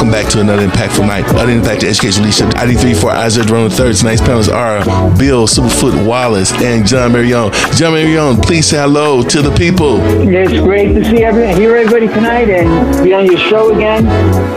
welcome 0.00 0.22
back 0.22 0.32
to 0.32 0.40
another 0.40 0.66
impactful 0.66 1.06
night. 1.06 1.26
Other 1.34 1.52
Impact 1.52 1.84
Education 1.84 2.22
Leadership. 2.22 2.48
ID3 2.54 2.98
for 2.98 3.10
Isaiah 3.10 3.44
Jerome 3.44 3.70
III. 3.70 3.92
Tonight's 3.92 4.22
panelists 4.22 4.50
are 4.50 4.82
Bill 5.18 5.46
Superfoot 5.46 6.06
Wallace 6.06 6.52
and 6.62 6.86
John 6.86 7.12
Marion. 7.12 7.52
John 7.74 7.92
Marion, 7.92 8.38
please 8.38 8.64
say 8.64 8.78
hello 8.78 9.22
to 9.22 9.42
the 9.42 9.54
people. 9.56 9.98
It's 10.26 10.58
great 10.60 10.94
to 10.94 11.04
see 11.04 11.22
everybody, 11.22 11.60
hear 11.60 11.76
everybody 11.76 12.08
tonight 12.08 12.48
and 12.48 13.04
be 13.04 13.12
on 13.12 13.26
your 13.26 13.36
show 13.36 13.74
again. 13.74 14.04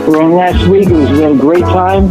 We 0.06 0.12
were 0.16 0.22
on 0.22 0.32
last 0.32 0.66
week. 0.66 0.88
It 0.88 0.92
was 0.92 1.10
we 1.10 1.18
had 1.18 1.32
a 1.32 1.36
great 1.36 1.64
time, 1.64 2.04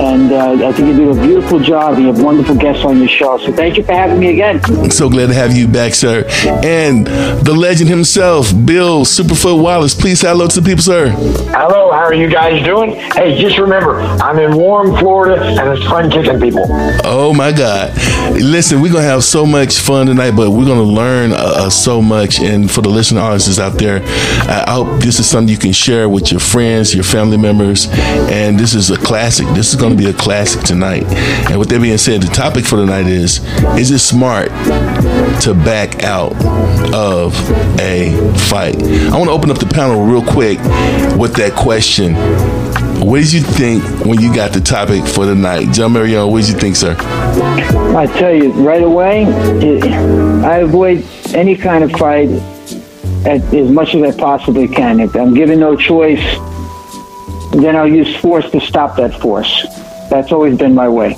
and 0.00 0.32
uh, 0.32 0.66
I 0.66 0.72
think 0.72 0.88
you 0.88 0.96
did 0.96 1.18
a 1.18 1.22
beautiful 1.22 1.60
job. 1.60 1.98
You 1.98 2.06
have 2.06 2.22
wonderful 2.22 2.54
guests 2.54 2.86
on 2.86 2.98
your 2.98 3.08
show. 3.08 3.36
So 3.36 3.52
thank 3.52 3.76
you 3.76 3.82
for 3.82 3.92
having 3.92 4.18
me 4.18 4.30
again. 4.30 4.60
I'm 4.64 4.90
so 4.90 5.10
glad 5.10 5.26
to 5.26 5.34
have 5.34 5.54
you 5.54 5.68
back, 5.68 5.92
sir. 5.92 6.24
And 6.64 7.06
the 7.06 7.54
legend 7.54 7.90
himself, 7.90 8.50
Bill 8.64 9.04
Superfoot 9.04 9.62
Wallace. 9.62 9.94
Please 9.94 10.20
say 10.20 10.28
hello 10.28 10.46
to 10.46 10.60
the 10.60 10.66
people, 10.66 10.82
sir. 10.82 11.10
Hello, 11.10 11.87
are 12.08 12.14
you 12.14 12.30
guys 12.30 12.64
doing? 12.64 12.94
Hey, 13.12 13.38
just 13.38 13.58
remember, 13.58 14.00
I'm 14.00 14.38
in 14.38 14.56
warm 14.56 14.96
Florida, 14.96 15.44
and 15.44 15.68
it's 15.68 15.84
fun 15.86 16.10
kicking 16.10 16.40
people. 16.40 16.64
Oh 17.04 17.34
my 17.34 17.52
God! 17.52 17.94
Listen, 18.32 18.80
we're 18.80 18.90
gonna 18.90 19.04
have 19.04 19.24
so 19.24 19.44
much 19.44 19.78
fun 19.78 20.06
tonight, 20.06 20.30
but 20.30 20.50
we're 20.50 20.64
gonna 20.64 20.82
learn 20.82 21.32
uh, 21.32 21.36
uh, 21.36 21.70
so 21.70 22.00
much. 22.00 22.40
And 22.40 22.70
for 22.70 22.80
the 22.80 22.88
listening 22.88 23.22
audiences 23.22 23.58
out 23.58 23.74
there, 23.78 24.00
I 24.48 24.64
hope 24.68 25.02
this 25.02 25.18
is 25.18 25.28
something 25.28 25.52
you 25.52 25.58
can 25.58 25.72
share 25.72 26.08
with 26.08 26.30
your 26.30 26.40
friends, 26.40 26.94
your 26.94 27.04
family 27.04 27.36
members, 27.36 27.88
and 27.90 28.58
this 28.58 28.74
is 28.74 28.90
a 28.90 28.96
classic. 28.96 29.46
This 29.48 29.68
is 29.68 29.76
gonna 29.76 29.94
be 29.94 30.08
a 30.08 30.14
classic 30.14 30.62
tonight. 30.62 31.04
And 31.50 31.58
with 31.58 31.68
that 31.68 31.82
being 31.82 31.98
said, 31.98 32.22
the 32.22 32.28
topic 32.28 32.64
for 32.64 32.76
tonight 32.76 33.06
is: 33.06 33.44
Is 33.78 33.90
it 33.90 33.98
smart 33.98 34.48
to 35.42 35.52
back 35.52 36.04
out 36.04 36.32
of 36.94 37.34
a 37.80 38.16
fight? 38.48 38.82
I 38.82 39.16
want 39.18 39.28
to 39.28 39.32
open 39.32 39.50
up 39.50 39.58
the 39.58 39.66
panel 39.66 40.04
real 40.04 40.24
quick 40.24 40.58
with 41.18 41.34
that 41.36 41.52
question. 41.54 41.97
What 41.98 43.20
did 43.22 43.32
you 43.32 43.40
think 43.40 43.82
when 44.06 44.20
you 44.20 44.32
got 44.32 44.52
the 44.52 44.60
topic 44.60 45.04
for 45.04 45.26
the 45.26 45.34
night? 45.34 45.72
John 45.72 45.94
Marion, 45.94 46.30
what 46.30 46.42
did 46.42 46.50
you 46.50 46.56
think, 46.56 46.76
sir? 46.76 46.94
I 47.96 48.06
tell 48.18 48.32
you 48.32 48.52
right 48.52 48.84
away, 48.84 49.24
it, 49.24 49.82
I 50.44 50.58
avoid 50.58 51.04
any 51.34 51.56
kind 51.56 51.82
of 51.82 51.90
fight 51.90 52.28
at, 53.26 53.42
as 53.52 53.70
much 53.70 53.96
as 53.96 54.02
I 54.02 54.16
possibly 54.16 54.68
can. 54.68 55.00
If 55.00 55.16
I'm 55.16 55.34
given 55.34 55.58
no 55.58 55.74
choice, 55.74 56.22
then 57.52 57.74
I'll 57.74 57.88
use 57.88 58.14
force 58.16 58.48
to 58.52 58.60
stop 58.60 58.96
that 58.98 59.20
force. 59.20 59.66
That's 60.08 60.30
always 60.30 60.56
been 60.56 60.76
my 60.76 60.88
way. 60.88 61.16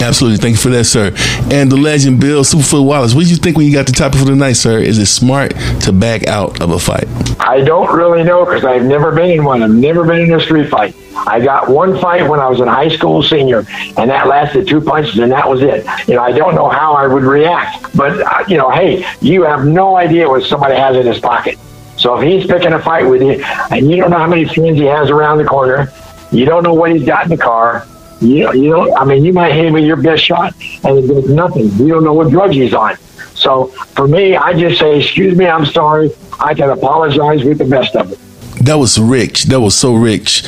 Absolutely. 0.00 0.38
Thank 0.38 0.52
you 0.52 0.62
for 0.62 0.68
that, 0.70 0.84
sir. 0.84 1.12
And 1.50 1.70
the 1.70 1.76
legend, 1.76 2.20
Bill 2.20 2.44
Superfoot 2.44 2.84
Wallace, 2.84 3.14
what 3.14 3.22
did 3.22 3.30
you 3.30 3.36
think 3.36 3.56
when 3.56 3.66
you 3.66 3.72
got 3.72 3.86
the 3.86 3.92
topic 3.92 4.20
for 4.20 4.26
the 4.26 4.36
night, 4.36 4.54
sir? 4.54 4.78
Is 4.78 4.98
it 4.98 5.06
smart 5.06 5.52
to 5.82 5.92
back 5.92 6.26
out 6.26 6.60
of 6.60 6.70
a 6.70 6.78
fight? 6.78 7.06
I 7.40 7.62
don't 7.62 7.94
really 7.94 8.22
know 8.22 8.44
because 8.44 8.64
I've 8.64 8.84
never 8.84 9.12
been 9.12 9.30
in 9.30 9.44
one. 9.44 9.62
I've 9.62 9.70
never 9.70 10.04
been 10.04 10.20
in 10.20 10.32
a 10.32 10.40
street 10.40 10.68
fight. 10.68 10.94
I 11.26 11.40
got 11.40 11.68
one 11.68 11.98
fight 11.98 12.28
when 12.28 12.40
I 12.40 12.48
was 12.48 12.60
in 12.60 12.68
high 12.68 12.88
school 12.88 13.22
senior, 13.22 13.64
and 13.96 14.10
that 14.10 14.26
lasted 14.26 14.68
two 14.68 14.80
punches, 14.80 15.18
and 15.18 15.32
that 15.32 15.48
was 15.48 15.62
it. 15.62 15.86
You 16.06 16.14
know, 16.14 16.22
I 16.22 16.32
don't 16.32 16.54
know 16.54 16.68
how 16.68 16.92
I 16.92 17.06
would 17.06 17.22
react, 17.22 17.96
but 17.96 18.20
uh, 18.20 18.44
you 18.46 18.56
know, 18.58 18.70
hey, 18.70 19.04
you 19.20 19.42
have 19.44 19.64
no 19.64 19.96
idea 19.96 20.28
what 20.28 20.44
somebody 20.44 20.76
has 20.76 20.94
in 20.96 21.06
his 21.06 21.18
pocket. 21.18 21.58
So 21.96 22.16
if 22.18 22.22
he's 22.22 22.46
picking 22.46 22.74
a 22.74 22.78
fight 22.78 23.08
with 23.08 23.22
you, 23.22 23.42
and 23.70 23.90
you 23.90 23.96
don't 23.96 24.10
know 24.10 24.18
how 24.18 24.28
many 24.28 24.44
friends 24.44 24.78
he 24.78 24.84
has 24.84 25.10
around 25.10 25.38
the 25.38 25.44
corner, 25.44 25.90
you 26.30 26.44
don't 26.44 26.62
know 26.62 26.74
what 26.74 26.92
he's 26.92 27.04
got 27.04 27.24
in 27.24 27.30
the 27.30 27.36
car. 27.36 27.86
You 28.20 28.52
you 28.54 28.70
don't. 28.70 28.96
I 28.96 29.04
mean, 29.04 29.24
you 29.24 29.32
might 29.32 29.52
hit 29.52 29.72
me 29.72 29.84
your 29.84 29.96
best 29.96 30.24
shot, 30.24 30.54
and 30.84 30.98
it 30.98 31.06
does 31.06 31.28
nothing. 31.28 31.70
You 31.72 31.88
don't 31.88 32.04
know 32.04 32.14
what 32.14 32.30
drug 32.30 32.52
he's 32.52 32.72
on. 32.72 32.96
So 33.34 33.66
for 33.66 34.08
me, 34.08 34.34
I 34.36 34.54
just 34.58 34.80
say, 34.80 34.98
excuse 34.98 35.36
me, 35.36 35.46
I'm 35.46 35.66
sorry. 35.66 36.10
I 36.40 36.54
can 36.54 36.70
apologize 36.70 37.44
with 37.44 37.58
the 37.58 37.66
best 37.66 37.94
of 37.94 38.12
it. 38.12 38.18
That 38.64 38.76
was 38.76 38.98
rich. 38.98 39.44
That 39.44 39.60
was 39.60 39.74
so 39.74 39.94
rich. 39.94 40.44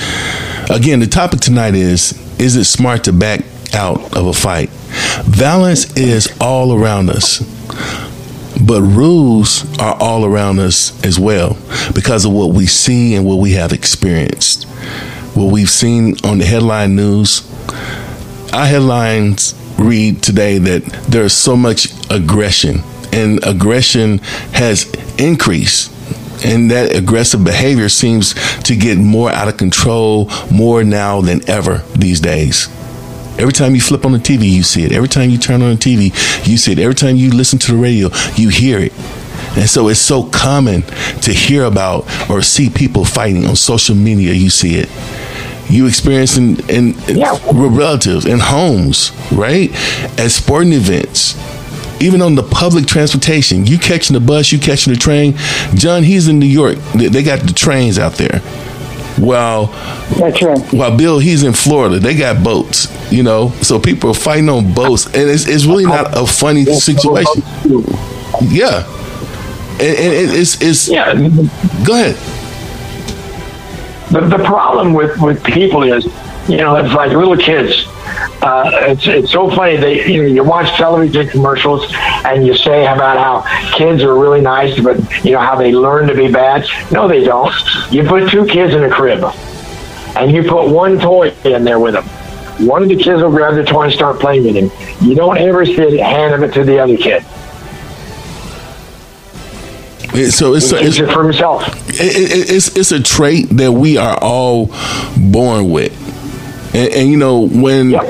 Again, 0.70 1.00
the 1.00 1.06
topic 1.06 1.40
tonight 1.40 1.74
is 1.74 2.12
Is 2.40 2.56
it 2.56 2.64
smart 2.64 3.04
to 3.04 3.12
back 3.12 3.44
out 3.74 4.16
of 4.16 4.26
a 4.26 4.32
fight? 4.32 4.70
Violence 5.24 5.96
is 5.96 6.34
all 6.40 6.72
around 6.72 7.10
us, 7.10 7.40
but 8.64 8.80
rules 8.82 9.78
are 9.78 9.96
all 10.00 10.24
around 10.24 10.58
us 10.58 11.04
as 11.04 11.18
well 11.18 11.58
because 11.94 12.24
of 12.24 12.32
what 12.32 12.54
we 12.54 12.66
see 12.66 13.14
and 13.14 13.26
what 13.26 13.36
we 13.36 13.52
have 13.52 13.72
experienced. 13.72 14.67
What 15.38 15.52
we've 15.52 15.70
seen 15.70 16.16
on 16.24 16.38
the 16.38 16.44
headline 16.44 16.96
news. 16.96 17.48
Our 18.52 18.66
headlines 18.66 19.54
read 19.78 20.20
today 20.20 20.58
that 20.58 20.82
there's 21.08 21.32
so 21.32 21.56
much 21.56 21.92
aggression, 22.10 22.82
and 23.12 23.38
aggression 23.46 24.18
has 24.52 24.92
increased 25.16 25.92
and 26.44 26.72
that 26.72 26.92
aggressive 26.96 27.44
behavior 27.44 27.88
seems 27.88 28.34
to 28.62 28.74
get 28.74 28.98
more 28.98 29.30
out 29.30 29.46
of 29.46 29.56
control 29.56 30.28
more 30.50 30.82
now 30.82 31.20
than 31.20 31.48
ever 31.48 31.84
these 31.94 32.20
days. 32.20 32.66
Every 33.38 33.52
time 33.52 33.76
you 33.76 33.80
flip 33.80 34.04
on 34.04 34.10
the 34.10 34.18
TV, 34.18 34.50
you 34.50 34.64
see 34.64 34.82
it. 34.82 34.90
Every 34.90 35.08
time 35.08 35.30
you 35.30 35.38
turn 35.38 35.62
on 35.62 35.70
the 35.70 35.76
TV, 35.76 36.48
you 36.48 36.56
see 36.56 36.72
it. 36.72 36.80
Every 36.80 36.96
time 36.96 37.14
you 37.14 37.30
listen 37.30 37.60
to 37.60 37.72
the 37.72 37.78
radio, 37.78 38.08
you 38.34 38.48
hear 38.48 38.80
it. 38.80 38.92
And 39.56 39.70
so 39.70 39.86
it's 39.86 40.00
so 40.00 40.24
common 40.24 40.82
to 41.22 41.32
hear 41.32 41.62
about 41.62 42.06
or 42.28 42.42
see 42.42 42.70
people 42.70 43.04
fighting 43.04 43.46
on 43.46 43.54
social 43.54 43.94
media, 43.94 44.32
you 44.32 44.50
see 44.50 44.74
it. 44.74 44.88
You 45.70 45.86
experience 45.86 46.36
in, 46.36 46.58
in, 46.70 46.94
Yeah. 47.08 47.38
relatives 47.52 48.24
in 48.26 48.38
homes, 48.38 49.12
right? 49.32 49.70
At 50.18 50.30
sporting 50.30 50.72
events, 50.72 51.36
even 52.00 52.22
on 52.22 52.34
the 52.36 52.42
public 52.42 52.86
transportation. 52.86 53.66
You 53.66 53.78
catching 53.78 54.14
the 54.14 54.20
bus, 54.20 54.50
you 54.52 54.58
catching 54.58 54.92
the 54.94 54.98
train. 54.98 55.34
John, 55.74 56.02
he's 56.04 56.26
in 56.28 56.38
New 56.38 56.46
York. 56.46 56.78
They 56.94 57.22
got 57.22 57.40
the 57.40 57.52
trains 57.52 57.98
out 57.98 58.14
there. 58.14 58.40
While 59.18 59.66
That's 60.16 60.40
right. 60.42 60.58
while 60.72 60.96
Bill, 60.96 61.18
he's 61.18 61.42
in 61.42 61.52
Florida. 61.52 61.98
They 61.98 62.14
got 62.14 62.42
boats, 62.44 62.86
you 63.12 63.24
know. 63.24 63.50
So 63.62 63.80
people 63.80 64.10
are 64.10 64.14
fighting 64.14 64.48
on 64.48 64.72
boats, 64.72 65.06
and 65.06 65.28
it's, 65.28 65.46
it's 65.48 65.64
really 65.64 65.86
not 65.86 66.16
a 66.16 66.24
funny 66.24 66.64
situation. 66.64 67.42
Yeah, 68.42 68.84
and, 69.72 69.82
and 69.82 70.30
it's 70.38 70.62
it's. 70.62 70.88
Yeah. 70.88 71.14
Go 71.84 71.94
ahead. 71.94 72.16
The, 74.10 74.20
the 74.20 74.42
problem 74.44 74.94
with, 74.94 75.20
with 75.20 75.44
people 75.44 75.82
is, 75.82 76.06
you 76.48 76.56
know, 76.56 76.76
it's 76.76 76.94
like 76.94 77.12
little 77.12 77.36
kids. 77.36 77.86
Uh, 78.40 78.70
it's 78.82 79.06
it's 79.06 79.32
so 79.32 79.50
funny 79.50 79.76
that 79.76 80.08
you 80.08 80.22
know 80.22 80.28
you 80.28 80.42
watch 80.42 80.74
television 80.76 81.28
commercials 81.28 81.84
and 82.24 82.46
you 82.46 82.56
say 82.56 82.86
about 82.86 83.18
how 83.18 83.76
kids 83.76 84.02
are 84.02 84.18
really 84.18 84.40
nice, 84.40 84.80
but 84.80 84.96
you 85.24 85.32
know 85.32 85.40
how 85.40 85.54
they 85.56 85.72
learn 85.72 86.08
to 86.08 86.14
be 86.14 86.32
bad. 86.32 86.66
No, 86.90 87.06
they 87.06 87.22
don't. 87.24 87.52
You 87.92 88.04
put 88.04 88.30
two 88.30 88.46
kids 88.46 88.74
in 88.74 88.82
a 88.84 88.90
crib, 88.90 89.24
and 90.16 90.32
you 90.32 90.42
put 90.42 90.68
one 90.70 90.98
toy 90.98 91.34
in 91.44 91.64
there 91.64 91.78
with 91.78 91.94
them. 91.94 92.04
One 92.66 92.82
of 92.82 92.88
the 92.88 92.96
kids 92.96 93.22
will 93.22 93.30
grab 93.30 93.54
the 93.54 93.64
toy 93.64 93.84
and 93.84 93.92
start 93.92 94.18
playing 94.20 94.44
with 94.44 94.56
him. 94.56 94.70
You 95.06 95.14
don't 95.14 95.38
ever 95.38 95.66
sit 95.66 96.00
hand 96.00 96.42
it 96.42 96.52
to 96.54 96.64
the 96.64 96.78
other 96.78 96.96
kid. 96.96 97.24
It- 100.18 100.32
So 100.32 100.54
it's 100.54 100.70
He 100.70 100.76
it's, 100.78 100.98
it 100.98 101.10
for 101.12 101.24
himself. 101.24 101.62
it, 101.88 102.00
it, 102.00 102.50
it's 102.50 102.76
it's 102.76 102.92
a 102.92 103.00
trait 103.02 103.48
that 103.50 103.72
we 103.72 103.96
are 103.96 104.18
all 104.20 104.70
born 105.16 105.70
with, 105.70 105.92
and, 106.74 106.92
and 106.92 107.10
you 107.10 107.16
know 107.16 107.46
when 107.48 107.90
Yeah. 107.90 108.02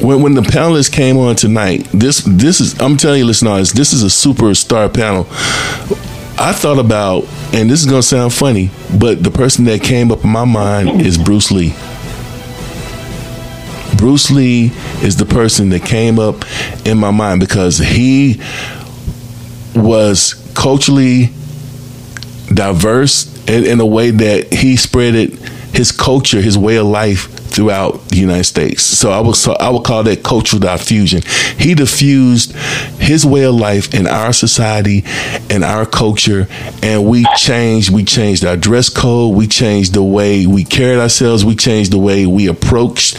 when 0.00 0.22
when 0.22 0.34
the 0.34 0.40
panelists 0.42 0.90
came 0.90 1.18
on 1.18 1.36
tonight, 1.36 1.86
this 1.92 2.22
this 2.26 2.60
is 2.60 2.80
I'm 2.80 2.96
telling 2.96 3.18
you, 3.20 3.26
listen, 3.26 3.48
listeners, 3.48 3.72
this 3.72 3.92
is 3.92 4.02
a 4.02 4.06
superstar 4.06 4.92
panel. 4.92 5.26
I 6.42 6.52
thought 6.52 6.78
about, 6.78 7.24
and 7.52 7.68
this 7.68 7.80
is 7.80 7.86
gonna 7.86 8.02
sound 8.02 8.32
funny, 8.32 8.70
but 8.98 9.22
the 9.22 9.30
person 9.30 9.64
that 9.66 9.82
came 9.82 10.10
up 10.10 10.24
in 10.24 10.30
my 10.30 10.46
mind 10.46 11.02
is 11.02 11.18
Bruce 11.18 11.50
Lee. 11.50 11.74
Bruce 13.96 14.30
Lee 14.30 14.72
is 15.02 15.16
the 15.18 15.26
person 15.26 15.68
that 15.70 15.82
came 15.84 16.18
up 16.18 16.36
in 16.86 16.96
my 16.96 17.10
mind 17.10 17.40
because 17.40 17.76
he 17.76 18.40
was 19.76 20.34
culturally 20.54 21.26
diverse 22.52 23.26
in, 23.48 23.64
in 23.64 23.80
a 23.80 23.86
way 23.86 24.10
that 24.10 24.52
he 24.52 24.76
spread 24.76 25.14
it 25.14 25.32
his 25.72 25.92
culture, 25.92 26.40
his 26.40 26.58
way 26.58 26.76
of 26.76 26.86
life 26.86 27.28
throughout 27.50 28.08
the 28.08 28.16
United 28.16 28.44
States. 28.44 28.82
So 28.82 29.10
I 29.10 29.20
would 29.20 29.36
so 29.36 29.52
I 29.54 29.70
would 29.70 29.84
call 29.84 30.02
that 30.04 30.22
cultural 30.22 30.60
diffusion. 30.60 31.22
He 31.58 31.74
diffused 31.74 32.54
his 32.98 33.26
way 33.26 33.44
of 33.44 33.54
life 33.54 33.94
in 33.94 34.06
our 34.06 34.32
society 34.32 35.04
and 35.48 35.64
our 35.64 35.86
culture, 35.86 36.46
and 36.82 37.08
we 37.08 37.24
changed. 37.36 37.90
We 37.90 38.04
changed 38.04 38.44
our 38.44 38.56
dress 38.56 38.88
code. 38.88 39.36
We 39.36 39.46
changed 39.46 39.94
the 39.94 40.02
way 40.02 40.46
we 40.46 40.64
carried 40.64 41.00
ourselves. 41.00 41.44
We 41.44 41.56
changed 41.56 41.92
the 41.92 41.98
way 41.98 42.26
we 42.26 42.46
approached 42.46 43.16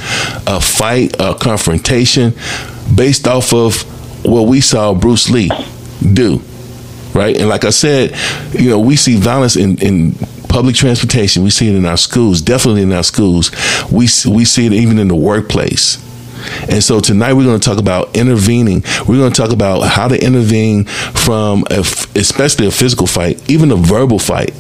a 0.48 0.60
fight, 0.60 1.16
a 1.20 1.36
confrontation, 1.36 2.34
based 2.94 3.28
off 3.28 3.54
of 3.54 3.82
what 4.26 4.44
we 4.48 4.62
saw 4.62 4.94
Bruce 4.94 5.30
Lee 5.30 5.50
do 6.14 6.42
right? 7.14 7.38
And 7.38 7.50
like 7.50 7.66
I 7.66 7.70
said, 7.70 8.16
you 8.54 8.70
know, 8.70 8.80
we 8.80 8.96
see 8.96 9.16
violence 9.18 9.56
in, 9.56 9.78
in 9.82 10.14
public 10.50 10.76
transportation. 10.76 11.44
We 11.44 11.50
see 11.50 11.70
it 11.70 11.76
in 11.76 11.86
our 11.86 11.98
schools, 11.98 12.42
definitely 12.42 12.84
in 12.84 12.92
our 12.92 13.04
schools. 13.04 13.52
We 13.92 14.08
we 14.28 14.46
see 14.46 14.66
it 14.66 14.74
even 14.74 15.00
in 15.00 15.08
the 15.08 15.16
workplace. 15.16 15.98
And 16.70 16.84
so 16.84 17.00
tonight 17.00 17.34
we're 17.34 17.44
going 17.44 17.60
to 17.60 17.66
talk 17.70 17.78
about 17.78 18.16
intervening. 18.16 18.84
We're 19.08 19.18
going 19.18 19.32
to 19.32 19.42
talk 19.42 19.52
about 19.52 19.82
how 19.82 20.08
to 20.08 20.24
intervene 20.24 20.86
from, 20.86 21.64
a, 21.70 21.82
especially 22.16 22.66
a 22.66 22.72
physical 22.72 23.06
fight, 23.06 23.48
even 23.50 23.72
a 23.72 23.76
verbal 23.76 24.18
fight. 24.18 24.52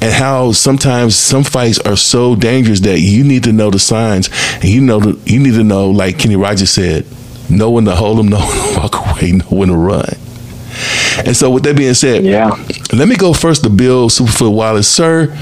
and 0.00 0.12
how 0.12 0.52
sometimes 0.52 1.16
some 1.16 1.44
fights 1.44 1.78
are 1.80 1.96
so 1.96 2.34
dangerous 2.34 2.80
that 2.80 3.00
you 3.00 3.24
need 3.24 3.44
to 3.44 3.52
know 3.52 3.70
the 3.70 3.78
signs 3.78 4.30
and 4.54 4.64
you 4.64 4.80
know 4.80 5.00
you 5.24 5.38
need 5.38 5.54
to 5.54 5.64
know 5.64 5.90
like 5.90 6.18
Kenny 6.18 6.36
Rogers 6.36 6.70
said 6.70 7.04
know 7.50 7.70
when 7.70 7.84
to 7.84 7.94
hold 7.94 8.18
them 8.18 8.28
know 8.28 8.38
when 8.38 8.74
to 8.74 8.78
walk 8.80 8.94
away 8.94 9.32
know 9.32 9.44
when 9.46 9.68
to 9.68 9.76
run 9.76 10.14
and 11.24 11.36
so 11.36 11.50
with 11.50 11.62
that 11.64 11.76
being 11.76 11.94
said 11.94 12.24
yeah 12.24 12.50
let 12.92 13.08
me 13.08 13.16
go 13.16 13.32
first 13.32 13.62
to 13.64 13.70
Bill 13.70 14.08
Superfoot 14.08 14.52
Wallace 14.52 14.88
sir 14.88 15.34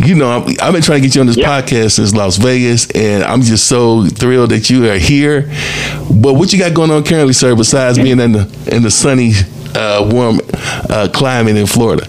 you 0.00 0.14
know, 0.14 0.46
I've 0.60 0.72
been 0.72 0.82
trying 0.82 1.02
to 1.02 1.08
get 1.08 1.14
you 1.16 1.22
on 1.22 1.26
this 1.26 1.36
yep. 1.36 1.64
podcast 1.64 1.96
since 1.96 2.14
Las 2.14 2.36
Vegas, 2.36 2.88
and 2.92 3.24
I'm 3.24 3.42
just 3.42 3.66
so 3.66 4.04
thrilled 4.04 4.50
that 4.50 4.70
you 4.70 4.88
are 4.88 4.96
here. 4.96 5.42
But 6.08 6.34
what 6.34 6.52
you 6.52 6.58
got 6.58 6.72
going 6.72 6.90
on 6.90 7.02
currently, 7.02 7.32
sir, 7.32 7.56
besides 7.56 7.98
being 7.98 8.20
in 8.20 8.32
the 8.32 8.68
in 8.70 8.82
the 8.82 8.92
sunny, 8.92 9.32
uh, 9.74 10.08
warm 10.10 10.40
uh, 10.88 11.08
climate 11.12 11.56
in 11.56 11.66
Florida? 11.66 12.06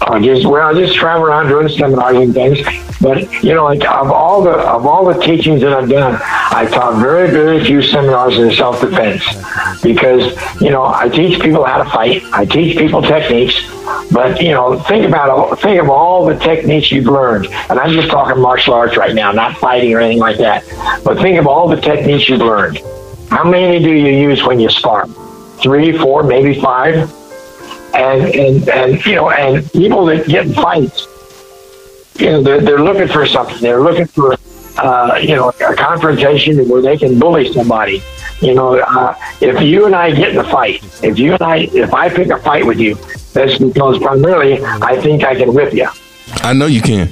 I 0.00 0.20
just 0.20 0.46
well, 0.46 0.68
I 0.68 0.78
just 0.78 0.94
travel 0.94 1.26
around 1.26 1.48
doing 1.48 1.68
seminars 1.68 2.16
and 2.16 2.34
things. 2.34 2.58
But 3.00 3.42
you 3.42 3.54
know, 3.54 3.64
like 3.64 3.84
of 3.84 4.10
all 4.10 4.42
the 4.42 4.52
of 4.52 4.86
all 4.86 5.04
the 5.04 5.20
teachings 5.20 5.62
that 5.62 5.72
I've 5.72 5.88
done, 5.88 6.18
I 6.22 6.68
taught 6.70 7.00
very 7.00 7.30
very 7.30 7.64
few 7.64 7.82
seminars 7.82 8.38
in 8.38 8.52
self 8.52 8.80
defense 8.80 9.24
because 9.82 10.34
you 10.60 10.70
know 10.70 10.84
I 10.84 11.08
teach 11.08 11.40
people 11.40 11.64
how 11.64 11.82
to 11.82 11.90
fight. 11.90 12.22
I 12.32 12.44
teach 12.44 12.76
people 12.76 13.02
techniques. 13.02 13.72
But 14.12 14.40
you 14.40 14.50
know, 14.50 14.78
think 14.80 15.06
about 15.06 15.60
think 15.60 15.80
of 15.80 15.88
all 15.88 16.26
the 16.26 16.38
techniques 16.38 16.92
you've 16.92 17.06
learned, 17.06 17.46
and 17.46 17.78
I'm 17.78 17.92
just 17.92 18.08
talking 18.08 18.40
martial 18.40 18.74
arts 18.74 18.96
right 18.96 19.14
now, 19.14 19.32
not 19.32 19.56
fighting 19.56 19.92
or 19.94 20.00
anything 20.00 20.20
like 20.20 20.38
that. 20.38 20.64
But 21.04 21.18
think 21.18 21.38
of 21.38 21.46
all 21.46 21.68
the 21.68 21.80
techniques 21.80 22.28
you've 22.28 22.40
learned. 22.40 22.80
How 23.30 23.44
many 23.44 23.80
do 23.80 23.90
you 23.90 24.28
use 24.28 24.44
when 24.44 24.60
you 24.60 24.68
spar? 24.68 25.06
Three, 25.62 25.96
four, 25.96 26.22
maybe 26.22 26.60
five 26.60 27.10
and 27.96 28.34
and 28.34 28.68
and 28.68 29.06
you 29.06 29.14
know, 29.14 29.30
and 29.30 29.70
people 29.72 30.04
that 30.06 30.26
get 30.26 30.46
fights, 30.54 31.06
you 32.18 32.30
know, 32.30 32.42
they're 32.42 32.60
they're 32.60 32.82
looking 32.82 33.08
for 33.08 33.26
something. 33.26 33.58
They're 33.60 33.80
looking 33.80 34.06
for 34.06 34.36
uh, 34.78 35.18
you 35.20 35.34
know 35.34 35.48
a 35.48 35.74
confrontation 35.74 36.68
where 36.68 36.82
they 36.82 36.96
can 36.96 37.18
bully 37.18 37.52
somebody. 37.52 38.02
You 38.40 38.54
know, 38.54 38.78
uh, 38.78 39.14
if 39.40 39.62
you 39.62 39.86
and 39.86 39.94
I 39.94 40.10
get 40.10 40.30
in 40.30 40.38
a 40.38 40.44
fight, 40.44 40.84
if 41.02 41.18
you 41.18 41.32
and 41.32 41.42
I, 41.42 41.68
if 41.72 41.94
I 41.94 42.10
pick 42.10 42.28
a 42.28 42.38
fight 42.38 42.66
with 42.66 42.78
you, 42.78 42.96
that's 43.32 43.58
because 43.58 43.98
primarily 43.98 44.62
I 44.62 45.00
think 45.00 45.24
I 45.24 45.34
can 45.34 45.54
whip 45.54 45.72
you. 45.72 45.88
I 46.42 46.52
know 46.52 46.66
you 46.66 46.80
can. 46.80 47.08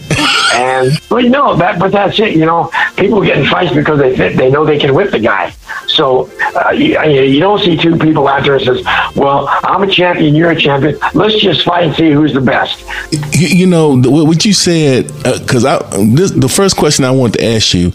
and 0.54 0.92
but 1.08 1.24
no, 1.24 1.56
that 1.56 1.78
but 1.78 1.92
that's 1.92 2.18
it. 2.18 2.32
You 2.32 2.46
know, 2.46 2.70
people 2.96 3.22
get 3.22 3.38
in 3.38 3.46
fights 3.46 3.72
because 3.72 3.98
they 3.98 4.34
they 4.34 4.50
know 4.50 4.64
they 4.64 4.78
can 4.78 4.94
whip 4.94 5.10
the 5.10 5.18
guy. 5.18 5.52
So 5.86 6.30
uh, 6.56 6.70
you, 6.70 7.00
you 7.02 7.40
don't 7.40 7.60
see 7.60 7.76
two 7.76 7.96
people 7.96 8.26
out 8.26 8.44
there 8.44 8.56
and 8.56 8.64
says, 8.64 8.84
"Well, 9.14 9.46
I'm 9.48 9.82
a 9.82 9.90
champion, 9.90 10.34
you're 10.34 10.50
a 10.50 10.60
champion. 10.60 10.98
Let's 11.14 11.36
just 11.40 11.64
fight 11.64 11.84
and 11.84 11.94
see 11.94 12.10
who's 12.10 12.32
the 12.32 12.40
best." 12.40 12.84
You, 13.32 13.48
you 13.48 13.66
know 13.66 13.96
what 13.96 14.44
you 14.44 14.52
said 14.52 15.08
because 15.22 15.64
uh, 15.64 15.88
I 15.92 16.04
this, 16.14 16.30
the 16.30 16.48
first 16.48 16.76
question 16.76 17.04
I 17.04 17.10
wanted 17.10 17.38
to 17.38 17.44
ask 17.44 17.74
you 17.74 17.92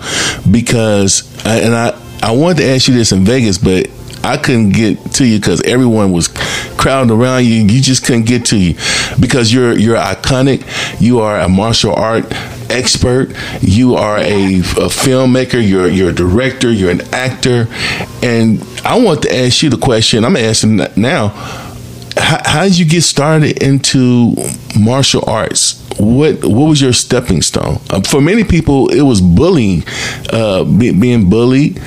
because 0.50 1.46
I, 1.46 1.60
and 1.60 1.76
I 1.76 2.00
I 2.22 2.32
wanted 2.32 2.58
to 2.58 2.70
ask 2.70 2.88
you 2.88 2.94
this 2.94 3.12
in 3.12 3.24
Vegas, 3.24 3.58
but 3.58 3.90
I 4.24 4.38
couldn't 4.38 4.72
get 4.72 5.14
to 5.14 5.26
you 5.26 5.40
because 5.40 5.62
everyone 5.62 6.12
was 6.12 6.28
crowding 6.78 7.12
around 7.12 7.46
you. 7.46 7.56
You 7.56 7.82
just 7.82 8.06
couldn't 8.06 8.26
get 8.26 8.46
to 8.48 8.58
you 8.58 8.76
because 9.20 9.54
you're 9.54 9.78
you're 9.78 9.98
iconic. 9.98 10.66
You 11.00 11.20
are 11.20 11.40
a 11.40 11.50
martial 11.50 11.94
art 11.94 12.26
expert. 12.70 13.34
You 13.62 13.96
are 13.96 14.18
a, 14.18 14.60
a 14.60 14.90
filmmaker. 14.90 15.66
You're 15.66 15.88
you're 15.88 16.10
a 16.10 16.14
director. 16.14 16.72
You're 16.72 16.92
an 16.92 17.02
actor. 17.14 17.68
And 18.22 18.62
I 18.84 19.00
want 19.00 19.24
to 19.24 19.36
ask 19.36 19.64
you 19.64 19.70
the 19.70 19.78
question. 19.78 20.26
I'm 20.26 20.36
asking 20.36 20.82
now. 20.96 21.30
How, 22.18 22.42
how 22.44 22.64
did 22.64 22.78
you 22.78 22.86
get 22.86 23.04
started 23.04 23.64
into 23.64 24.36
martial 24.78 25.24
arts? 25.28 25.88
What 25.98 26.44
what 26.44 26.68
was 26.68 26.82
your 26.82 26.92
stepping 26.92 27.42
stone? 27.42 27.80
Uh, 27.90 28.02
for 28.02 28.20
many 28.20 28.44
people, 28.44 28.90
it 28.90 29.02
was 29.02 29.22
bullying, 29.22 29.84
uh, 30.32 30.66
be, 30.66 30.92
being 30.92 31.30
bullied 31.30 31.82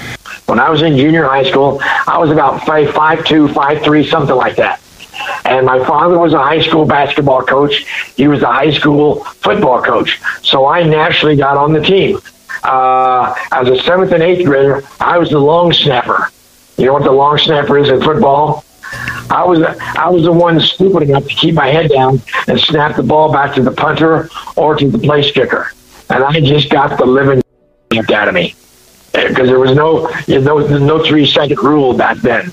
when 0.52 0.60
I 0.60 0.68
was 0.68 0.82
in 0.82 0.98
junior 0.98 1.24
high 1.24 1.44
school, 1.44 1.80
I 2.06 2.18
was 2.18 2.30
about 2.30 2.66
five, 2.66 2.90
five 2.92 3.24
two, 3.24 3.48
five 3.54 3.82
three, 3.82 4.06
something 4.06 4.36
like 4.36 4.56
that. 4.56 4.82
And 5.46 5.64
my 5.64 5.82
father 5.86 6.18
was 6.18 6.34
a 6.34 6.42
high 6.42 6.60
school 6.60 6.84
basketball 6.84 7.40
coach. 7.40 7.86
He 8.18 8.28
was 8.28 8.42
a 8.42 8.52
high 8.52 8.70
school 8.70 9.24
football 9.40 9.80
coach. 9.80 10.20
So 10.42 10.66
I 10.66 10.82
naturally 10.82 11.36
got 11.36 11.56
on 11.56 11.72
the 11.72 11.80
team. 11.80 12.20
Uh, 12.62 13.34
as 13.50 13.66
a 13.66 13.80
seventh 13.80 14.12
and 14.12 14.22
eighth 14.22 14.44
grader, 14.44 14.82
I 15.00 15.16
was 15.16 15.30
the 15.30 15.38
long 15.38 15.72
snapper. 15.72 16.30
You 16.76 16.84
know 16.84 16.92
what 16.92 17.04
the 17.04 17.12
long 17.12 17.38
snapper 17.38 17.78
is 17.78 17.88
in 17.88 18.02
football? 18.02 18.62
I 19.30 19.44
was 19.44 19.62
I 19.62 20.10
was 20.10 20.24
the 20.24 20.32
one 20.32 20.60
stupid 20.60 21.04
enough 21.04 21.26
to 21.28 21.34
keep 21.34 21.54
my 21.54 21.68
head 21.68 21.88
down 21.88 22.20
and 22.46 22.60
snap 22.60 22.96
the 22.96 23.02
ball 23.02 23.32
back 23.32 23.54
to 23.54 23.62
the 23.62 23.72
punter 23.72 24.28
or 24.56 24.76
to 24.76 24.86
the 24.86 24.98
place 24.98 25.32
kicker, 25.32 25.72
and 26.10 26.22
I 26.22 26.40
just 26.40 26.68
got 26.68 26.98
the 26.98 27.06
living 27.06 27.40
out 28.10 28.28
of 28.28 28.34
me 28.34 28.54
because 29.12 29.48
there 29.48 29.58
was 29.58 29.74
no 29.74 30.10
you 30.26 30.40
know, 30.40 30.58
no 30.78 31.04
three 31.04 31.26
second 31.26 31.58
rule 31.58 31.94
back 31.94 32.18
then. 32.18 32.52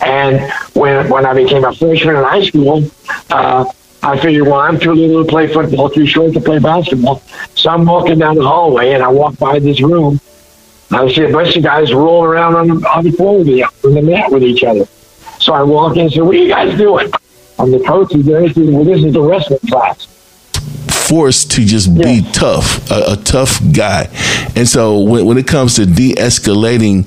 And 0.00 0.52
when 0.74 1.08
when 1.08 1.26
I 1.26 1.34
became 1.34 1.64
a 1.64 1.74
freshman 1.74 2.16
in 2.16 2.22
high 2.22 2.44
school, 2.44 2.84
uh, 3.30 3.64
I 4.02 4.18
figured, 4.18 4.46
well, 4.46 4.60
I'm 4.60 4.78
too 4.78 4.92
little 4.92 5.24
to 5.24 5.28
play 5.28 5.52
football, 5.52 5.90
too 5.90 6.06
short 6.06 6.32
to 6.34 6.40
play 6.40 6.58
basketball. 6.58 7.22
So 7.54 7.70
I'm 7.70 7.84
walking 7.84 8.18
down 8.18 8.36
the 8.36 8.46
hallway, 8.46 8.92
and 8.92 9.02
I 9.02 9.08
walk 9.08 9.38
by 9.38 9.58
this 9.58 9.80
room. 9.80 10.20
And 10.90 11.00
I 11.00 11.12
see 11.12 11.24
a 11.24 11.32
bunch 11.32 11.56
of 11.56 11.64
guys 11.64 11.92
rolling 11.92 12.30
around 12.30 12.54
on 12.54 12.68
the, 12.68 12.88
on 12.88 13.04
the 13.04 13.12
floor 13.12 13.38
with 13.38 13.48
me, 13.48 13.62
on 13.64 13.94
the 13.94 14.02
mat 14.02 14.30
with 14.30 14.44
each 14.44 14.62
other. 14.62 14.86
So 15.40 15.52
I 15.52 15.62
walk 15.62 15.96
in 15.96 16.02
and 16.02 16.12
say, 16.12 16.20
"What 16.20 16.36
are 16.36 16.38
you 16.38 16.48
guys 16.48 16.76
doing?" 16.78 17.10
I'm 17.58 17.70
the 17.70 17.80
coach. 17.80 18.12
He's 18.12 18.26
there. 18.26 18.42
Well, 18.42 18.84
this 18.84 19.02
is 19.02 19.12
the 19.12 19.22
wrestling 19.22 19.60
class 19.68 20.06
forced 21.06 21.52
to 21.52 21.64
just 21.64 21.94
be 21.94 22.20
yeah. 22.20 22.32
tough, 22.32 22.90
a, 22.90 23.12
a, 23.12 23.16
tough 23.16 23.60
guy. 23.72 24.08
And 24.56 24.66
so 24.66 25.00
when, 25.00 25.24
when 25.24 25.38
it 25.38 25.46
comes 25.46 25.76
to 25.76 25.86
de 25.86 26.14
escalating 26.14 27.04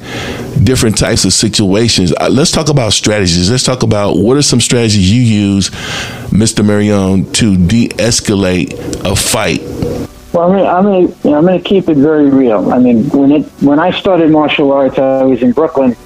different 0.64 0.98
types 0.98 1.26
of 1.26 1.34
situations, 1.34 2.14
uh, 2.14 2.30
let's 2.30 2.52
talk 2.52 2.70
about 2.70 2.94
strategies. 2.94 3.52
Let's 3.52 3.64
talk 3.64 3.84
about 3.84 4.18
what 4.18 4.38
are 4.38 4.42
some 4.42 4.62
strategies 4.62 5.12
you 5.12 5.22
use, 5.22 5.70
Mr. 6.30 6.66
Marion, 6.66 7.32
to 7.34 7.58
de 7.58 7.90
escalate 7.90 8.74
a 9.04 9.16
fight. 9.16 9.62
Well, 10.32 10.50
I'm 10.50 10.58
gonna, 10.58 10.66
I'm 10.66 10.84
gonna, 10.84 11.00
you 11.02 11.30
know, 11.32 11.38
I'm 11.38 11.46
gonna 11.46 11.60
keep 11.60 11.90
it 11.90 11.98
very 11.98 12.30
real. 12.30 12.72
I 12.72 12.80
mean, 12.80 13.10
when 13.10 13.32
it 13.32 13.46
when 13.62 13.80
I 13.80 13.92
started 13.92 14.30
martial 14.30 14.72
arts, 14.72 14.98
I 14.98 15.24
was 15.24 15.42
in 15.42 15.52
Brooklyn, 15.52 15.98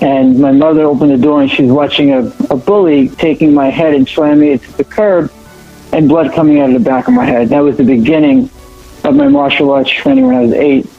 and 0.00 0.38
my 0.38 0.52
mother 0.52 0.82
opened 0.82 1.10
the 1.10 1.16
door 1.16 1.40
and 1.40 1.50
she's 1.50 1.70
watching 1.70 2.12
a, 2.12 2.26
a 2.50 2.56
bully 2.56 3.08
taking 3.08 3.54
my 3.54 3.70
head 3.70 3.94
and 3.94 4.06
slamming 4.06 4.52
it 4.52 4.62
to 4.62 4.72
the 4.76 4.84
curb 4.84 5.32
and 5.94 6.08
blood 6.08 6.32
coming 6.32 6.58
out 6.60 6.70
of 6.70 6.74
the 6.74 6.80
back 6.80 7.06
of 7.06 7.14
my 7.14 7.24
head. 7.24 7.48
That 7.50 7.60
was 7.60 7.76
the 7.76 7.84
beginning 7.84 8.50
of 9.04 9.14
my 9.14 9.28
martial 9.28 9.70
arts 9.70 9.90
training 9.90 10.26
when 10.26 10.34
I 10.34 10.40
was 10.40 10.52
eight. 10.52 10.90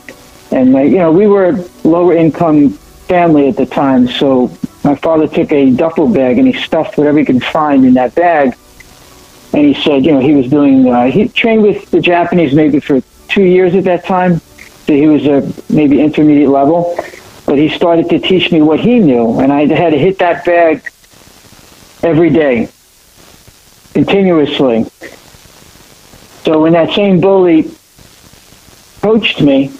And 0.52 0.72
my, 0.72 0.84
you 0.84 0.98
know, 1.00 1.12
we 1.12 1.28
were 1.28 1.52
lower 1.84 2.16
income 2.16 2.70
family 2.70 3.50
at 3.50 3.58
the 3.58 3.66
time, 3.66 4.08
so 4.08 4.48
my 4.86 4.96
father 4.96 5.28
took 5.28 5.52
a 5.52 5.72
duffel 5.72 6.08
bag 6.08 6.38
and 6.38 6.48
he 6.48 6.54
stuffed 6.54 6.98
whatever 6.98 7.20
he 7.20 7.26
could 7.26 7.44
find 7.44 7.86
in 7.86 7.94
that 7.96 8.16
bag. 8.16 8.56
And 9.52 9.66
he 9.66 9.74
said, 9.84 10.06
you 10.06 10.14
know, 10.14 10.22
he 10.22 10.34
was 10.34 10.50
doing, 10.50 10.88
uh, 10.88 11.12
he 11.12 11.28
trained 11.28 11.64
with 11.64 11.92
the 11.92 12.00
Japanese 12.00 12.54
maybe 12.54 12.80
for 12.80 13.02
two 13.28 13.44
years 13.44 13.76
at 13.76 13.84
that 13.84 14.06
time. 14.06 14.40
So 14.86 14.94
he 14.94 15.08
was 15.08 15.26
a 15.26 15.52
maybe 15.70 16.00
intermediate 16.00 16.50
level. 16.50 16.98
But 17.46 17.58
he 17.58 17.70
started 17.70 18.10
to 18.10 18.20
teach 18.20 18.52
me 18.52 18.62
what 18.62 18.80
he 18.80 19.00
knew. 19.00 19.40
And 19.40 19.52
I 19.52 19.66
had 19.68 19.92
to 19.92 20.00
hit 20.00 20.20
that 20.20 20.46
bag 20.46 20.90
every 22.02 22.30
day 22.30 22.70
continuously. 23.96 24.84
So 26.44 26.62
when 26.62 26.74
that 26.74 26.94
same 26.94 27.22
bully 27.22 27.72
approached 28.98 29.40
me, 29.40 29.72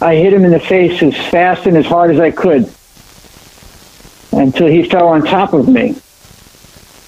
I 0.00 0.14
hit 0.14 0.32
him 0.32 0.44
in 0.44 0.52
the 0.52 0.60
face 0.60 1.02
as 1.02 1.16
fast 1.28 1.66
and 1.66 1.76
as 1.76 1.86
hard 1.86 2.12
as 2.12 2.20
I 2.20 2.30
could 2.30 2.72
until 4.30 4.68
he 4.68 4.88
fell 4.88 5.08
on 5.08 5.24
top 5.24 5.54
of 5.54 5.68
me. 5.68 5.96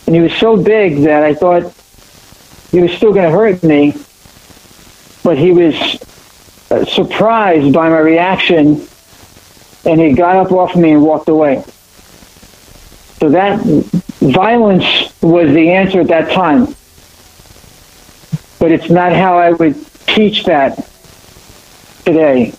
And 0.07 0.17
he 0.17 0.21
was 0.21 0.33
so 0.35 0.61
big 0.61 1.05
that 1.05 1.23
I 1.23 1.35
thought 1.35 1.73
he 2.73 2.81
was 2.81 2.91
still 2.91 3.13
going 3.13 3.31
to 3.31 3.37
hurt 3.39 3.63
me, 3.63 3.95
but 5.23 5.39
he 5.39 5.53
was 5.53 5.77
uh, 6.73 6.85
surprised 6.85 7.73
by 7.73 7.89
my 7.89 8.01
reaction 8.01 8.85
and 9.85 10.01
he 10.01 10.15
got 10.15 10.35
up 10.35 10.51
off 10.51 10.75
me 10.75 10.91
and 10.91 11.03
walked 11.05 11.29
away. 11.29 11.63
So 13.21 13.29
that 13.29 13.61
violence 14.21 14.85
was 15.23 15.53
the 15.53 15.71
answer 15.71 16.01
at 16.01 16.09
that 16.09 16.31
time. 16.33 16.75
But 18.59 18.73
it's 18.73 18.91
not 18.91 19.13
how 19.13 19.39
I 19.39 19.51
would 19.53 19.77
teach 20.07 20.45
that 20.45 20.77
today. 22.05 22.53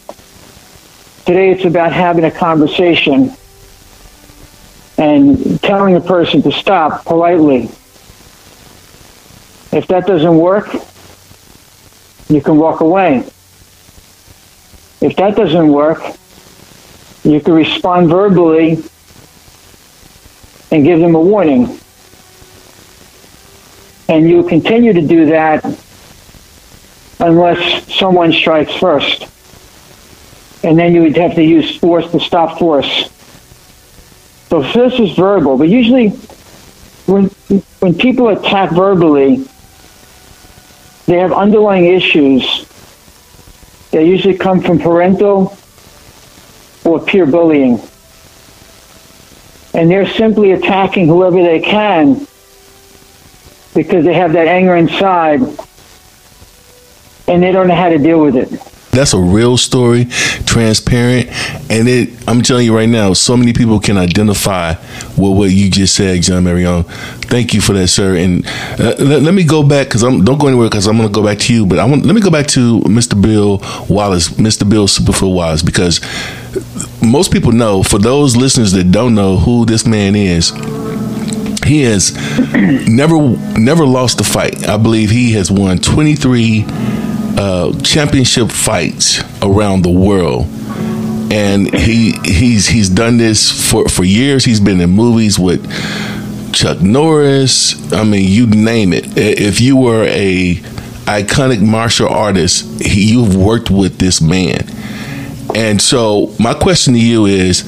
Today 1.26 1.52
it's 1.52 1.66
about 1.66 1.94
having 1.94 2.24
a 2.26 2.32
conversation 2.32 3.36
and 4.98 5.62
telling 5.62 5.96
a 5.96 6.02
person 6.02 6.42
to 6.42 6.52
stop 6.52 7.06
politely. 7.06 7.70
If 9.72 9.88
that 9.88 10.06
doesn't 10.08 10.38
work, 10.38 10.74
you 12.30 12.42
can 12.42 12.58
walk 12.58 12.82
away. 12.82 13.20
If 15.02 15.16
that 15.16 15.36
doesn't 15.36 15.68
work, 15.68 16.02
you 17.24 17.40
can 17.40 17.54
respond 17.54 18.10
verbally 18.10 18.84
and 20.72 20.84
give 20.84 21.00
them 21.00 21.16
a 21.16 21.20
warning. 21.20 21.80
And 24.08 24.28
you'll 24.30 24.48
continue 24.48 24.94
to 24.94 25.02
do 25.02 25.28
that 25.28 25.64
unless 27.20 27.94
someone 27.94 28.34
strikes 28.34 28.74
first. 28.76 29.28
And 30.64 30.78
then 30.78 30.94
you 30.94 31.02
would 31.02 31.18
have 31.18 31.36
to 31.36 31.44
use 31.44 31.78
force 31.78 32.10
to 32.12 32.20
stop 32.20 32.60
force. 32.60 33.10
So 34.50 34.62
this 34.62 35.00
is 35.00 35.12
verbal, 35.16 35.58
but 35.58 35.70
usually 35.70 36.10
when 37.08 37.28
when 37.80 37.94
people 37.96 38.30
attack 38.30 38.72
verbally, 38.72 39.46
they 41.06 41.18
have 41.18 41.32
underlying 41.34 41.86
issues 41.86 42.66
that 43.92 44.06
usually 44.06 44.38
come 44.38 44.62
from 44.62 44.80
parental 44.80 45.58
or 46.86 47.00
peer 47.00 47.26
bullying. 47.26 47.80
And 49.74 49.90
they're 49.90 50.08
simply 50.08 50.52
attacking 50.52 51.08
whoever 51.08 51.42
they 51.42 51.60
can 51.60 52.28
because 53.74 54.04
they 54.06 54.14
have 54.14 54.34
that 54.34 54.48
anger 54.48 54.76
inside 54.76 55.42
and 57.28 57.42
they 57.42 57.52
don't 57.52 57.68
know 57.68 57.76
how 57.76 57.90
to 57.90 57.98
deal 57.98 58.22
with 58.22 58.36
it. 58.36 58.71
That's 58.92 59.14
a 59.14 59.20
real 59.20 59.58
story, 59.58 60.06
transparent, 60.46 61.30
and 61.72 61.88
it. 61.88 62.10
I'm 62.28 62.42
telling 62.42 62.66
you 62.66 62.76
right 62.76 62.90
now, 62.90 63.14
so 63.14 63.38
many 63.38 63.54
people 63.54 63.80
can 63.80 63.98
identify 63.98 64.74
with 65.18 65.38
what 65.38 65.52
you 65.52 65.72
just 65.72 65.96
said, 65.96 66.22
John 66.24 66.44
Marion. 66.44 66.84
Thank 66.84 67.54
you 67.54 67.62
for 67.62 67.72
that, 67.74 67.88
sir. 67.88 68.18
And 68.18 68.46
uh, 68.78 68.96
let, 69.00 69.22
let, 69.22 69.34
me 69.34 69.46
go 69.46 69.64
back 69.64 69.88
because 69.88 70.04
I'm 70.04 70.26
don't 70.26 70.38
go 70.38 70.48
anywhere 70.48 70.68
because 70.68 70.88
I'm 70.88 70.98
going 70.98 71.08
to 71.08 71.14
go 71.14 71.24
back 71.24 71.40
to 71.40 71.54
you. 71.54 71.66
But 71.66 71.80
I 71.80 71.86
want 71.86 72.06
let 72.06 72.16
me 72.16 72.22
go 72.22 72.30
back 72.30 72.48
to 72.48 72.82
Mr. 72.82 73.20
Bill 73.20 73.60
Wallace, 73.88 74.30
Mr. 74.30 74.70
Bill 74.70 74.88
Superfoot 74.88 75.34
Wallace, 75.34 75.64
because 75.64 76.02
most 77.02 77.32
people 77.32 77.54
know. 77.54 77.84
For 77.84 77.98
those 77.98 78.36
listeners 78.36 78.74
that 78.74 78.92
don't 78.92 79.16
know 79.16 79.38
who 79.38 79.66
this 79.66 79.86
man 79.86 80.16
is, 80.18 80.50
he 81.66 81.84
has 81.84 82.14
never 82.88 83.18
never 83.58 83.86
lost 83.86 84.20
a 84.20 84.26
fight. 84.26 84.68
I 84.68 84.76
believe 84.76 85.12
he 85.12 85.32
has 85.34 85.50
won 85.50 85.78
23 85.78 86.66
uh, 87.38 87.80
championship 87.82 88.52
fights 88.52 89.22
around 89.42 89.84
the 89.84 89.90
world, 89.90 90.48
and 91.32 91.74
he 91.74 92.14
he's 92.24 92.68
he's 92.68 92.90
done 92.90 93.18
this 93.18 93.70
for 93.70 93.88
for 93.90 94.04
years. 94.04 94.46
He's 94.46 94.60
been 94.60 94.80
in 94.80 94.90
movies 94.90 95.40
with 95.40 95.62
Chuck 96.54 96.82
Norris. 96.82 97.92
I 97.94 98.04
mean, 98.04 98.28
you 98.28 98.48
name 98.48 98.94
it. 98.94 99.18
If 99.18 99.62
you 99.62 99.78
were 99.78 100.04
a 100.06 100.56
iconic 101.06 101.62
martial 101.62 102.08
artist, 102.08 102.82
he, 102.82 103.12
you've 103.12 103.36
worked 103.36 103.70
with 103.70 103.98
this 103.98 104.22
man. 104.22 104.66
And 105.56 105.82
so, 105.82 106.34
my 106.40 106.54
question 106.54 106.94
to 106.94 107.00
you 107.00 107.26
is, 107.26 107.64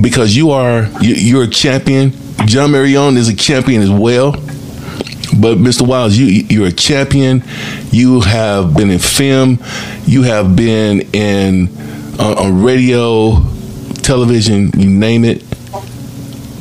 because 0.00 0.34
you 0.36 0.50
are 0.50 0.88
you, 1.00 1.14
you're 1.14 1.44
a 1.44 1.48
champion. 1.48 2.12
John 2.46 2.72
Marion 2.72 3.16
is 3.16 3.28
a 3.28 3.36
champion 3.36 3.82
as 3.82 3.90
well. 3.90 4.34
But 5.40 5.58
Mr. 5.58 5.86
Wiles, 5.86 6.16
you 6.16 6.26
you're 6.26 6.68
a 6.68 6.72
champion. 6.72 7.42
You 7.90 8.20
have 8.20 8.74
been 8.76 8.90
in 8.90 8.98
film. 8.98 9.58
You 10.06 10.22
have 10.22 10.54
been 10.56 11.02
in 11.12 11.68
uh, 12.18 12.34
on 12.38 12.62
radio, 12.62 13.40
television, 14.02 14.70
you 14.78 14.88
name 14.88 15.24
it. 15.24 15.42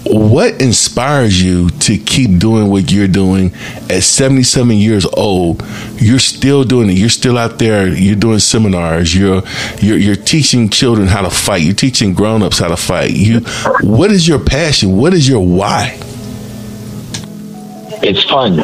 What 0.06 0.62
inspires 0.62 1.42
you 1.42 1.70
to 1.70 1.98
keep 1.98 2.38
doing 2.38 2.70
what 2.70 2.92
you're 2.92 3.08
doing 3.08 3.54
at 3.90 4.04
77 4.04 4.76
years 4.76 5.06
old? 5.06 5.64
You're 5.96 6.20
still 6.20 6.64
doing 6.64 6.90
it. 6.90 6.94
You're 6.94 7.10
still 7.10 7.38
out 7.38 7.58
there. 7.58 7.88
You're 7.88 8.16
doing 8.16 8.40
seminars. 8.40 9.16
You're 9.16 9.44
you're, 9.80 9.98
you're 9.98 10.16
teaching 10.16 10.70
children 10.70 11.08
how 11.08 11.22
to 11.22 11.30
fight. 11.30 11.62
You're 11.62 11.74
teaching 11.74 12.14
grown-ups 12.14 12.60
how 12.60 12.68
to 12.68 12.78
fight. 12.78 13.12
You 13.12 13.40
what 13.82 14.12
is 14.12 14.28
your 14.28 14.40
passion? 14.40 14.98
What 14.98 15.14
is 15.14 15.28
your 15.28 15.46
why? 15.46 16.00
It's 18.04 18.24
fun. 18.26 18.60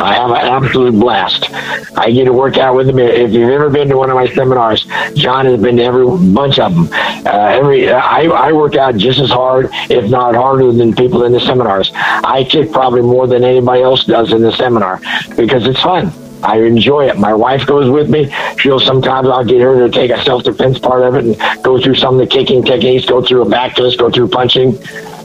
I 0.00 0.14
have 0.14 0.30
an 0.30 0.36
absolute 0.36 0.98
blast. 0.98 1.52
I 1.96 2.10
get 2.10 2.24
to 2.24 2.32
work 2.32 2.56
out 2.56 2.74
with 2.74 2.86
them. 2.86 2.98
If 2.98 3.32
you've 3.32 3.50
ever 3.50 3.70
been 3.70 3.88
to 3.90 3.96
one 3.96 4.10
of 4.10 4.16
my 4.16 4.26
seminars, 4.26 4.86
John 5.14 5.44
has 5.44 5.60
been 5.60 5.76
to 5.76 5.84
every 5.84 6.06
bunch 6.32 6.58
of 6.58 6.74
them. 6.74 6.88
Uh, 7.26 7.30
every 7.30 7.90
I, 7.90 8.22
I 8.22 8.52
work 8.52 8.74
out 8.74 8.96
just 8.96 9.20
as 9.20 9.30
hard, 9.30 9.68
if 9.90 10.10
not 10.10 10.34
harder, 10.34 10.72
than 10.72 10.94
people 10.94 11.24
in 11.24 11.32
the 11.32 11.40
seminars. 11.40 11.92
I 11.94 12.46
kick 12.50 12.72
probably 12.72 13.02
more 13.02 13.26
than 13.26 13.44
anybody 13.44 13.82
else 13.82 14.04
does 14.04 14.32
in 14.32 14.42
the 14.42 14.52
seminar 14.52 15.00
because 15.36 15.66
it's 15.66 15.80
fun. 15.80 16.12
I 16.42 16.58
enjoy 16.58 17.08
it. 17.08 17.18
My 17.18 17.32
wife 17.32 17.64
goes 17.66 17.90
with 17.90 18.10
me. 18.10 18.34
She'll 18.58 18.80
sometimes 18.80 19.28
I'll 19.28 19.44
get 19.44 19.60
her 19.60 19.86
to 19.86 19.90
take 19.90 20.10
a 20.10 20.22
self 20.24 20.42
defense 20.42 20.78
part 20.78 21.02
of 21.02 21.14
it 21.14 21.24
and 21.24 21.62
go 21.62 21.80
through 21.80 21.94
some 21.94 22.18
of 22.18 22.20
the 22.20 22.26
kicking 22.26 22.62
techniques, 22.62 23.06
go 23.06 23.22
through 23.22 23.42
a 23.42 23.48
back 23.48 23.76
twist, 23.76 23.98
go 23.98 24.10
through 24.10 24.28
punching. 24.28 24.78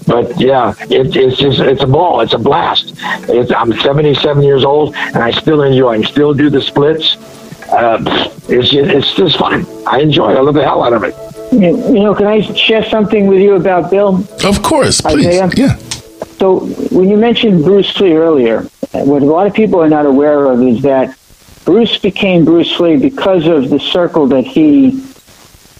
But 0.10 0.42
yeah, 0.42 0.74
it, 0.90 1.16
it's 1.16 1.38
just 1.38 1.60
it's 1.60 1.84
a 1.84 1.88
ball. 1.88 2.22
It's 2.22 2.34
a 2.34 2.40
blast. 2.40 2.96
It's, 3.30 3.52
I'm 3.52 3.72
77 3.72 4.42
years 4.42 4.66
old 4.66 4.96
and 4.96 5.18
I 5.18 5.30
still 5.30 5.62
enjoy. 5.62 6.00
I 6.00 6.02
still 6.02 6.34
do 6.34 6.50
the 6.50 6.62
splits. 6.62 7.16
Uh, 7.72 8.04
it's 8.50 8.72
just, 8.72 8.90
it's 8.90 9.14
just 9.14 9.38
fun. 9.38 9.68
I 9.86 10.00
enjoy 10.02 10.32
it. 10.32 10.38
I 10.38 10.42
love 10.42 10.56
the 10.56 10.64
hell 10.64 10.84
out 10.84 10.94
of 10.94 11.04
it. 11.04 11.14
You 11.52 12.04
know, 12.04 12.16
can 12.16 12.26
I 12.26 12.42
share 12.42 12.84
something 12.86 13.28
with 13.28 13.40
you 13.40 13.54
about 13.54 13.92
Bill? 13.92 14.26
Of 14.44 14.64
course, 14.64 15.00
please. 15.02 15.28
Isaiah? 15.28 15.50
Yeah. 15.56 15.76
So 16.40 16.62
when 16.90 17.10
you 17.10 17.18
mentioned 17.18 17.64
Bruce 17.64 18.00
Lee 18.00 18.14
earlier, 18.14 18.62
what 18.94 19.22
a 19.22 19.26
lot 19.26 19.46
of 19.46 19.54
people 19.54 19.80
are 19.80 19.90
not 19.90 20.08
aware 20.08 20.46
of 20.48 20.64
is 20.64 20.82
that 20.82 21.16
Bruce 21.66 22.00
became 22.00 22.46
Bruce 22.46 22.80
Lee 22.80 22.98
because 22.98 23.46
of 23.46 23.70
the 23.70 23.80
circle 23.80 24.26
that 24.28 24.46
he 24.48 25.04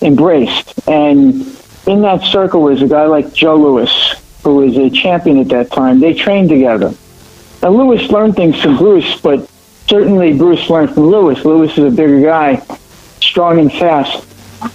embraced. 0.04 0.88
And 0.88 1.58
in 1.88 2.02
that 2.02 2.22
circle 2.24 2.62
was 2.62 2.82
a 2.82 2.88
guy 2.88 3.06
like 3.06 3.34
Joe 3.34 3.56
Lewis, 3.56 4.14
who 4.44 4.56
was 4.56 4.78
a 4.78 4.90
champion 4.90 5.40
at 5.40 5.50
that 5.50 5.72
time. 5.72 6.00
They 6.00 6.14
trained 6.14 6.50
together. 6.50 6.94
Now, 7.62 7.70
Lewis 7.70 8.10
learned 8.10 8.36
things 8.36 8.62
from 8.62 8.78
Bruce, 8.78 9.20
but 9.20 9.50
certainly 9.88 10.38
Bruce 10.38 10.70
learned 10.70 10.94
from 10.94 11.08
Lewis. 11.08 11.44
Lewis 11.44 11.72
is 11.78 11.94
a 11.94 11.96
bigger 11.96 12.22
guy, 12.22 12.64
strong 13.22 13.60
and 13.60 13.72
fast. 13.72 14.26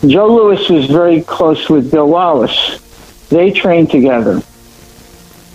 Joe 0.06 0.34
Lewis 0.34 0.68
was 0.68 0.86
very 0.86 1.22
close 1.22 1.68
with 1.68 1.90
Bill 1.90 2.08
Wallace. 2.08 2.80
They 3.30 3.50
trained 3.50 3.90
together. 3.90 4.42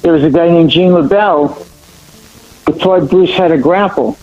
There 0.02 0.14
was 0.14 0.24
a 0.24 0.30
guy 0.30 0.48
named 0.48 0.72
Gene 0.72 0.92
LeBell 0.92 1.66
who 2.66 2.80
taught 2.80 3.10
Bruce 3.10 3.36
how 3.36 3.48
to 3.48 3.58
grapple. 3.58 4.18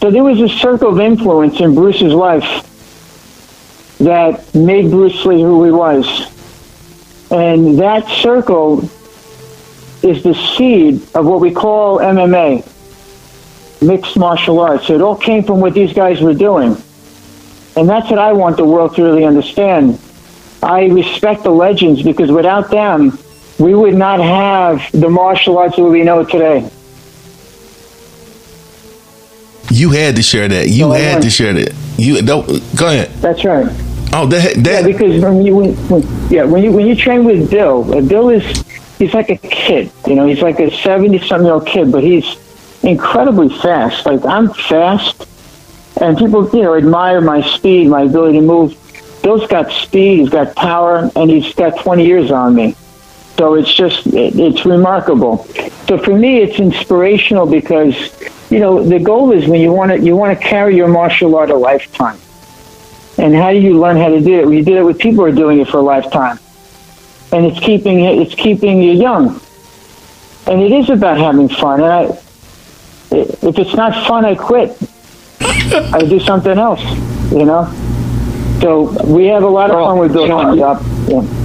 So 0.00 0.10
there 0.10 0.24
was 0.24 0.40
a 0.40 0.48
circle 0.48 0.88
of 0.88 1.00
influence 1.00 1.60
in 1.60 1.74
Bruce's 1.74 2.12
life 2.12 2.66
that 3.98 4.54
made 4.54 4.90
Bruce 4.90 5.24
Lee 5.26 5.42
who 5.42 5.64
he 5.64 5.70
was. 5.70 6.06
And 7.30 7.78
that 7.78 8.08
circle 8.08 8.88
is 10.02 10.22
the 10.22 10.34
seed 10.56 11.02
of 11.14 11.26
what 11.26 11.40
we 11.40 11.52
call 11.52 11.98
MMA, 11.98 12.66
mixed 13.82 14.16
martial 14.16 14.58
arts. 14.60 14.86
So 14.86 14.94
it 14.94 15.02
all 15.02 15.16
came 15.16 15.44
from 15.44 15.60
what 15.60 15.74
these 15.74 15.92
guys 15.92 16.20
were 16.20 16.34
doing. 16.34 16.76
And 17.76 17.88
that's 17.88 18.10
what 18.10 18.18
I 18.18 18.32
want 18.32 18.56
the 18.56 18.64
world 18.64 18.96
to 18.96 19.02
really 19.02 19.24
understand. 19.24 20.00
I 20.62 20.86
respect 20.86 21.44
the 21.44 21.50
legends 21.50 22.02
because 22.02 22.30
without 22.30 22.70
them, 22.70 23.18
we 23.58 23.74
would 23.74 23.94
not 23.94 24.20
have 24.20 24.90
the 24.92 25.08
martial 25.08 25.58
arts 25.58 25.76
that 25.76 25.84
we 25.84 26.02
know 26.02 26.24
today. 26.24 26.68
You 29.70 29.90
had 29.90 30.16
to 30.16 30.22
share 30.22 30.48
that. 30.48 30.68
You 30.68 30.84
so 30.84 30.90
had 30.90 31.22
to 31.22 31.30
share 31.30 31.52
that. 31.52 31.74
You 31.96 32.22
don't 32.22 32.46
go 32.76 32.88
ahead. 32.88 33.10
That's 33.20 33.44
right. 33.44 33.70
Oh, 34.12 34.26
that, 34.26 34.56
that 34.64 34.80
yeah, 34.80 34.86
because 34.86 35.22
when 35.22 35.46
you 35.46 35.54
when, 35.54 35.74
when, 35.88 36.30
yeah 36.30 36.42
when 36.42 36.64
you 36.64 36.72
when 36.72 36.86
you 36.86 36.96
train 36.96 37.24
with 37.24 37.48
Bill, 37.48 37.94
uh, 37.94 38.00
Bill 38.00 38.28
is 38.28 38.44
he's 38.98 39.14
like 39.14 39.30
a 39.30 39.36
kid. 39.36 39.90
You 40.06 40.16
know, 40.16 40.26
he's 40.26 40.42
like 40.42 40.58
a 40.58 40.70
seventy 40.82 41.18
something 41.20 41.46
year 41.46 41.54
old 41.54 41.66
kid, 41.66 41.92
but 41.92 42.02
he's 42.02 42.24
incredibly 42.82 43.48
fast. 43.48 44.06
Like 44.06 44.24
I'm 44.24 44.52
fast, 44.52 45.26
and 46.00 46.18
people 46.18 46.48
you 46.50 46.62
know 46.62 46.74
admire 46.74 47.20
my 47.20 47.40
speed, 47.40 47.88
my 47.88 48.02
ability 48.02 48.38
to 48.38 48.44
move. 48.44 48.76
Bill's 49.22 49.46
got 49.46 49.70
speed, 49.70 50.20
he's 50.20 50.30
got 50.30 50.56
power, 50.56 51.10
and 51.14 51.30
he's 51.30 51.54
got 51.54 51.78
twenty 51.80 52.04
years 52.04 52.32
on 52.32 52.56
me. 52.56 52.74
So 53.38 53.54
it's 53.54 53.72
just 53.72 54.08
it, 54.08 54.38
it's 54.38 54.66
remarkable. 54.66 55.44
So 55.86 55.98
for 55.98 56.16
me, 56.16 56.38
it's 56.38 56.58
inspirational 56.58 57.46
because 57.46 57.94
you 58.50 58.58
know 58.58 58.82
the 58.82 58.98
goal 58.98 59.30
is 59.30 59.46
when 59.46 59.60
you 59.60 59.72
want 59.72 59.92
to 59.92 60.00
you 60.00 60.16
want 60.16 60.36
to 60.36 60.44
carry 60.44 60.74
your 60.74 60.88
martial 60.88 61.36
art 61.36 61.50
a 61.50 61.56
lifetime. 61.56 62.18
And 63.18 63.34
how 63.34 63.50
do 63.50 63.58
you 63.58 63.78
learn 63.78 63.96
how 63.96 64.08
to 64.08 64.20
do 64.20 64.40
it? 64.40 64.44
Well, 64.44 64.54
you 64.54 64.64
do 64.64 64.76
it 64.78 64.84
with 64.84 64.98
people 64.98 65.24
who 65.24 65.30
are 65.30 65.34
doing 65.34 65.60
it 65.60 65.68
for 65.68 65.78
a 65.78 65.82
lifetime, 65.82 66.38
and 67.32 67.44
it's 67.44 67.60
keeping 67.60 68.00
it's 68.00 68.34
keeping 68.34 68.82
you 68.82 68.92
young. 68.92 69.40
And 70.46 70.62
it 70.62 70.72
is 70.72 70.88
about 70.90 71.18
having 71.18 71.48
fun. 71.48 71.82
And 71.82 71.92
I, 71.92 72.02
if 73.10 73.58
it's 73.58 73.74
not 73.74 74.06
fun, 74.06 74.24
I 74.24 74.34
quit. 74.34 74.76
I 75.40 76.00
do 76.08 76.18
something 76.20 76.58
else. 76.58 76.82
You 77.30 77.44
know. 77.44 77.70
So 78.60 78.90
we 79.04 79.26
have 79.26 79.42
a 79.42 79.48
lot 79.48 79.70
of 79.70 79.76
fun 79.76 79.98
with 79.98 80.12
Bill. 80.12 80.56
Yeah 80.56 81.39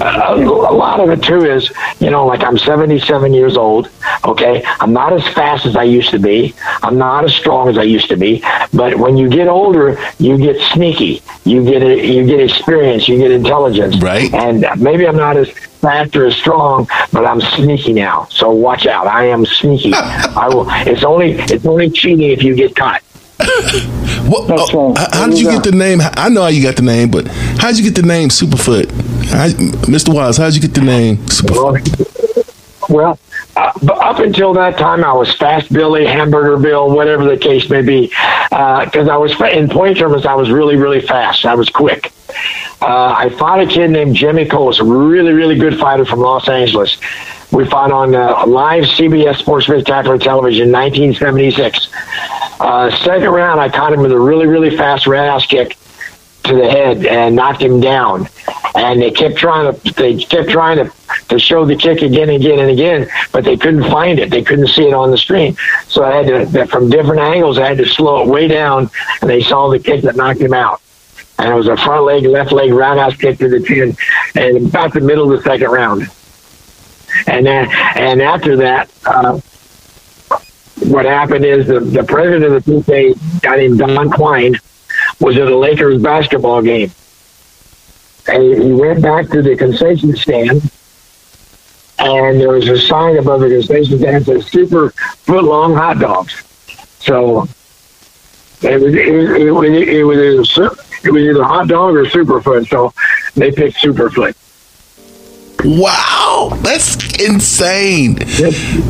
a, 0.00 0.34
a 0.36 0.74
lot 0.74 1.00
of 1.00 1.10
it 1.10 1.22
too 1.22 1.44
is, 1.44 1.70
you 2.00 2.10
know, 2.10 2.26
like 2.26 2.42
I'm 2.42 2.58
77 2.58 3.32
years 3.32 3.56
old. 3.56 3.90
Okay, 4.24 4.62
I'm 4.80 4.92
not 4.92 5.12
as 5.12 5.26
fast 5.34 5.66
as 5.66 5.76
I 5.76 5.84
used 5.84 6.10
to 6.10 6.18
be. 6.18 6.54
I'm 6.82 6.98
not 6.98 7.24
as 7.24 7.34
strong 7.34 7.68
as 7.68 7.78
I 7.78 7.82
used 7.82 8.08
to 8.08 8.16
be. 8.16 8.42
But 8.72 8.96
when 8.96 9.16
you 9.16 9.28
get 9.28 9.48
older, 9.48 9.98
you 10.18 10.38
get 10.38 10.60
sneaky. 10.72 11.22
You 11.44 11.64
get 11.64 11.82
you 12.04 12.26
get 12.26 12.40
experience. 12.40 13.08
You 13.08 13.18
get 13.18 13.30
intelligence. 13.30 14.00
Right. 14.00 14.32
And 14.32 14.66
maybe 14.80 15.06
I'm 15.06 15.16
not 15.16 15.36
as 15.36 15.50
fast 15.50 16.16
or 16.16 16.26
as 16.26 16.36
strong, 16.36 16.88
but 17.12 17.26
I'm 17.26 17.40
sneaky 17.40 17.92
now. 17.92 18.26
So 18.30 18.50
watch 18.50 18.86
out. 18.86 19.06
I 19.06 19.26
am 19.26 19.44
sneaky. 19.44 19.92
I 19.94 20.48
will. 20.48 20.66
It's 20.70 21.04
only 21.04 21.32
it's 21.32 21.66
only 21.66 21.90
cheating 21.90 22.30
if 22.30 22.42
you 22.42 22.54
get 22.54 22.74
caught. 22.74 23.02
What, 24.26 24.50
oh, 24.50 24.94
how 25.12 25.26
did 25.28 25.38
you 25.38 25.50
get 25.50 25.64
the 25.64 25.72
name? 25.72 26.00
I 26.02 26.28
know 26.30 26.42
how 26.42 26.48
you 26.48 26.62
got 26.62 26.76
the 26.76 26.82
name, 26.82 27.10
but 27.10 27.26
how 27.28 27.68
did 27.68 27.78
you 27.78 27.84
get 27.84 27.94
the 27.94 28.06
name 28.06 28.30
Superfoot? 28.30 28.90
How, 29.26 29.48
Mr. 29.86 30.14
Wise, 30.14 30.38
how 30.38 30.46
did 30.46 30.54
you 30.56 30.62
get 30.62 30.74
the 30.74 30.80
name 30.80 31.18
Superfoot? 31.26 32.14
Well, 32.88 33.18
uh, 33.56 33.72
up 34.00 34.18
until 34.18 34.52
that 34.54 34.78
time, 34.78 35.04
I 35.04 35.12
was 35.12 35.34
Fast 35.34 35.72
Billy, 35.72 36.06
Hamburger 36.06 36.56
Bill, 36.56 36.90
whatever 36.90 37.24
the 37.24 37.36
case 37.36 37.68
may 37.68 37.82
be. 37.82 38.08
Because 38.08 39.08
uh, 39.08 39.14
I 39.14 39.16
was 39.16 39.38
in 39.40 39.68
point 39.68 39.98
tournaments, 39.98 40.26
I 40.26 40.34
was 40.34 40.50
really, 40.50 40.76
really 40.76 41.00
fast. 41.00 41.44
I 41.44 41.54
was 41.54 41.68
quick. 41.68 42.12
Uh, 42.80 43.14
I 43.16 43.28
fought 43.30 43.60
a 43.60 43.66
kid 43.66 43.90
named 43.90 44.16
Jimmy 44.16 44.46
Coles, 44.46 44.80
a 44.80 44.84
really, 44.84 45.32
really 45.32 45.56
good 45.56 45.78
fighter 45.78 46.04
from 46.04 46.20
Los 46.20 46.48
Angeles. 46.48 46.96
We 47.54 47.64
fought 47.64 47.92
on 47.92 48.16
uh, 48.16 48.44
live 48.48 48.82
CBS 48.82 49.36
Sports 49.36 49.66
Spectacular 49.66 50.18
Television, 50.18 50.72
1976. 50.72 51.88
Uh, 52.58 52.90
second 52.90 53.28
round, 53.28 53.60
I 53.60 53.68
caught 53.68 53.92
him 53.92 54.00
with 54.00 54.10
a 54.10 54.18
really, 54.18 54.48
really 54.48 54.76
fast 54.76 55.06
ass 55.06 55.46
kick 55.46 55.76
to 56.42 56.56
the 56.56 56.68
head 56.68 57.06
and 57.06 57.36
knocked 57.36 57.62
him 57.62 57.80
down. 57.80 58.28
And 58.74 59.00
they 59.00 59.12
kept 59.12 59.36
trying 59.36 59.72
to 59.72 59.92
they 59.94 60.16
kept 60.16 60.50
trying 60.50 60.78
to 60.78 60.92
to 61.28 61.38
show 61.38 61.64
the 61.64 61.76
kick 61.76 62.02
again 62.02 62.28
and 62.28 62.42
again 62.42 62.58
and 62.58 62.70
again, 62.70 63.08
but 63.30 63.44
they 63.44 63.56
couldn't 63.56 63.84
find 63.84 64.18
it. 64.18 64.30
They 64.30 64.42
couldn't 64.42 64.66
see 64.68 64.88
it 64.88 64.92
on 64.92 65.12
the 65.12 65.18
screen. 65.18 65.56
So 65.86 66.02
I 66.04 66.22
had 66.24 66.52
to 66.52 66.66
from 66.66 66.90
different 66.90 67.20
angles. 67.20 67.56
I 67.58 67.68
had 67.68 67.78
to 67.78 67.86
slow 67.86 68.24
it 68.24 68.28
way 68.28 68.48
down, 68.48 68.90
and 69.20 69.30
they 69.30 69.42
saw 69.42 69.68
the 69.68 69.78
kick 69.78 70.02
that 70.02 70.16
knocked 70.16 70.40
him 70.40 70.54
out. 70.54 70.82
And 71.38 71.52
it 71.52 71.54
was 71.54 71.68
a 71.68 71.76
front 71.76 72.04
leg, 72.04 72.24
left 72.24 72.50
leg 72.50 72.72
roundhouse 72.72 73.16
kick 73.16 73.38
to 73.38 73.48
the 73.48 73.60
chin, 73.60 73.96
and 74.34 74.66
about 74.66 74.92
the 74.92 75.00
middle 75.00 75.32
of 75.32 75.38
the 75.38 75.48
second 75.48 75.70
round. 75.70 76.10
And 77.26 77.46
then, 77.46 77.68
and 77.96 78.22
after 78.22 78.56
that, 78.56 78.90
uh, 79.04 79.40
what 80.88 81.04
happened 81.04 81.44
is 81.44 81.66
the, 81.66 81.80
the 81.80 82.04
president 82.04 82.54
of 82.54 82.64
the 82.64 82.72
PK, 82.72 83.40
guy 83.40 83.56
named 83.56 83.78
Don 83.78 84.10
Quine, 84.10 84.56
was 85.20 85.36
at 85.36 85.48
a 85.48 85.56
Lakers 85.56 86.02
basketball 86.02 86.62
game. 86.62 86.90
And 88.26 88.62
he 88.62 88.72
went 88.72 89.02
back 89.02 89.28
to 89.28 89.42
the 89.42 89.56
concession 89.56 90.16
stand, 90.16 90.70
and 91.98 92.40
there 92.40 92.50
was 92.50 92.68
a 92.68 92.78
sign 92.78 93.18
above 93.18 93.40
the 93.40 93.48
concession 93.48 93.98
stand 93.98 94.24
that 94.24 94.24
said 94.24 94.42
super 94.44 94.90
foot 94.90 95.44
long 95.44 95.74
hot 95.74 95.98
dogs. 95.98 96.42
So 97.00 97.42
it 98.62 98.80
was 98.80 98.94
it, 98.94 99.08
it, 99.08 99.46
it, 99.46 100.04
was, 100.04 100.58
it 101.04 101.12
was 101.12 101.22
either 101.22 101.44
hot 101.44 101.68
dog 101.68 101.94
or 101.94 102.04
superfoot. 102.06 102.68
So 102.68 102.94
they 103.34 103.52
picked 103.52 103.76
superfoot. 103.76 104.34
Wow, 105.64 106.58
that's 106.62 106.96
insane. 107.20 108.14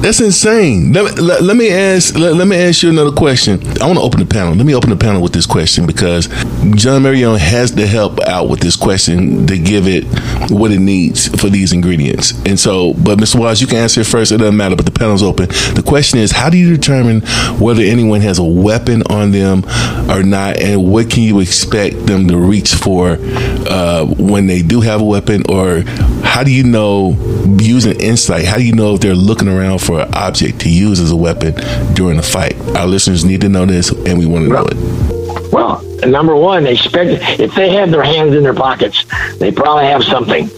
That's 0.00 0.20
insane. 0.20 0.92
Let, 0.92 1.18
let, 1.18 1.42
let 1.42 1.56
me 1.56 1.70
ask. 1.70 2.16
Let, 2.16 2.34
let, 2.34 2.46
me 2.46 2.56
ask 2.56 2.82
you 2.82 2.90
another 2.90 3.12
question. 3.12 3.60
I 3.80 3.86
want 3.86 3.98
to 3.98 4.04
open 4.04 4.20
the 4.20 4.26
panel. 4.26 4.54
Let 4.54 4.66
me 4.66 4.74
open 4.74 4.90
the 4.90 4.96
panel 4.96 5.22
with 5.22 5.32
this 5.32 5.46
question 5.46 5.86
because 5.86 6.28
John 6.74 7.02
Marion 7.02 7.36
has 7.36 7.70
to 7.72 7.86
help 7.86 8.20
out 8.20 8.48
with 8.48 8.60
this 8.60 8.76
question 8.76 9.46
to 9.46 9.58
give 9.58 9.86
it 9.86 10.04
what 10.50 10.70
it 10.70 10.80
needs 10.80 11.28
for 11.40 11.48
these 11.48 11.72
ingredients. 11.72 12.32
And 12.44 12.58
so, 12.58 12.94
but 12.94 13.18
Mr. 13.18 13.38
Wise, 13.38 13.60
you 13.60 13.66
can 13.66 13.78
answer 13.78 14.00
it 14.00 14.06
first. 14.06 14.32
It 14.32 14.38
doesn't 14.38 14.56
matter. 14.56 14.76
But 14.76 14.86
the 14.86 14.92
panel's 14.92 15.22
open. 15.22 15.48
The 15.48 15.84
question 15.86 16.18
is, 16.18 16.30
how 16.30 16.50
do 16.50 16.56
you 16.56 16.74
determine 16.74 17.20
whether 17.58 17.82
anyone 17.82 18.20
has 18.20 18.38
a 18.38 18.44
weapon 18.44 19.02
on 19.10 19.30
them 19.30 19.64
or 20.10 20.22
not, 20.22 20.60
and 20.60 20.90
what 20.90 21.10
can 21.10 21.22
you 21.22 21.40
expect 21.40 22.06
them 22.06 22.28
to 22.28 22.36
reach 22.36 22.74
for 22.74 23.16
uh, 23.20 24.04
when 24.18 24.46
they 24.46 24.62
do 24.62 24.80
have 24.80 25.00
a 25.00 25.04
weapon, 25.04 25.42
or 25.48 25.80
how 26.22 26.42
do 26.42 26.52
you 26.52 26.64
know 26.64 27.16
using 27.60 28.00
insight? 28.14 28.44
How 28.44 28.56
do 28.56 28.64
you 28.64 28.73
know 28.73 28.94
if 28.94 29.00
they're 29.00 29.12
looking 29.12 29.49
around 29.49 29.80
for 29.80 30.02
an 30.02 30.14
object 30.14 30.61
to 30.61 30.71
use 30.71 31.00
as 31.00 31.11
a 31.11 31.16
weapon 31.16 31.52
during 31.94 32.16
a 32.16 32.23
fight? 32.23 32.54
Our 32.76 32.87
listeners 32.87 33.25
need 33.25 33.40
to 33.40 33.49
know 33.49 33.66
this, 33.66 33.90
and 33.90 34.16
we 34.16 34.25
want 34.25 34.44
to 34.44 34.50
know 34.50 34.66
it. 34.71 35.52
Well, 35.52 35.83
number 36.06 36.37
one, 36.37 36.64
expect 36.64 37.11
if 37.40 37.52
they 37.56 37.71
have 37.71 37.90
their 37.90 38.04
hands 38.04 38.37
in 38.37 38.44
their 38.44 38.54
pockets, 38.54 39.04
they 39.38 39.50
probably 39.50 39.87
have 39.87 40.05
something. 40.05 40.48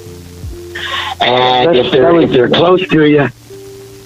And 1.22 1.74
if 1.74 1.90
they're 1.90 2.14
if 2.20 2.30
they're 2.30 2.50
close 2.50 2.86
to 2.88 3.06
you, 3.06 3.22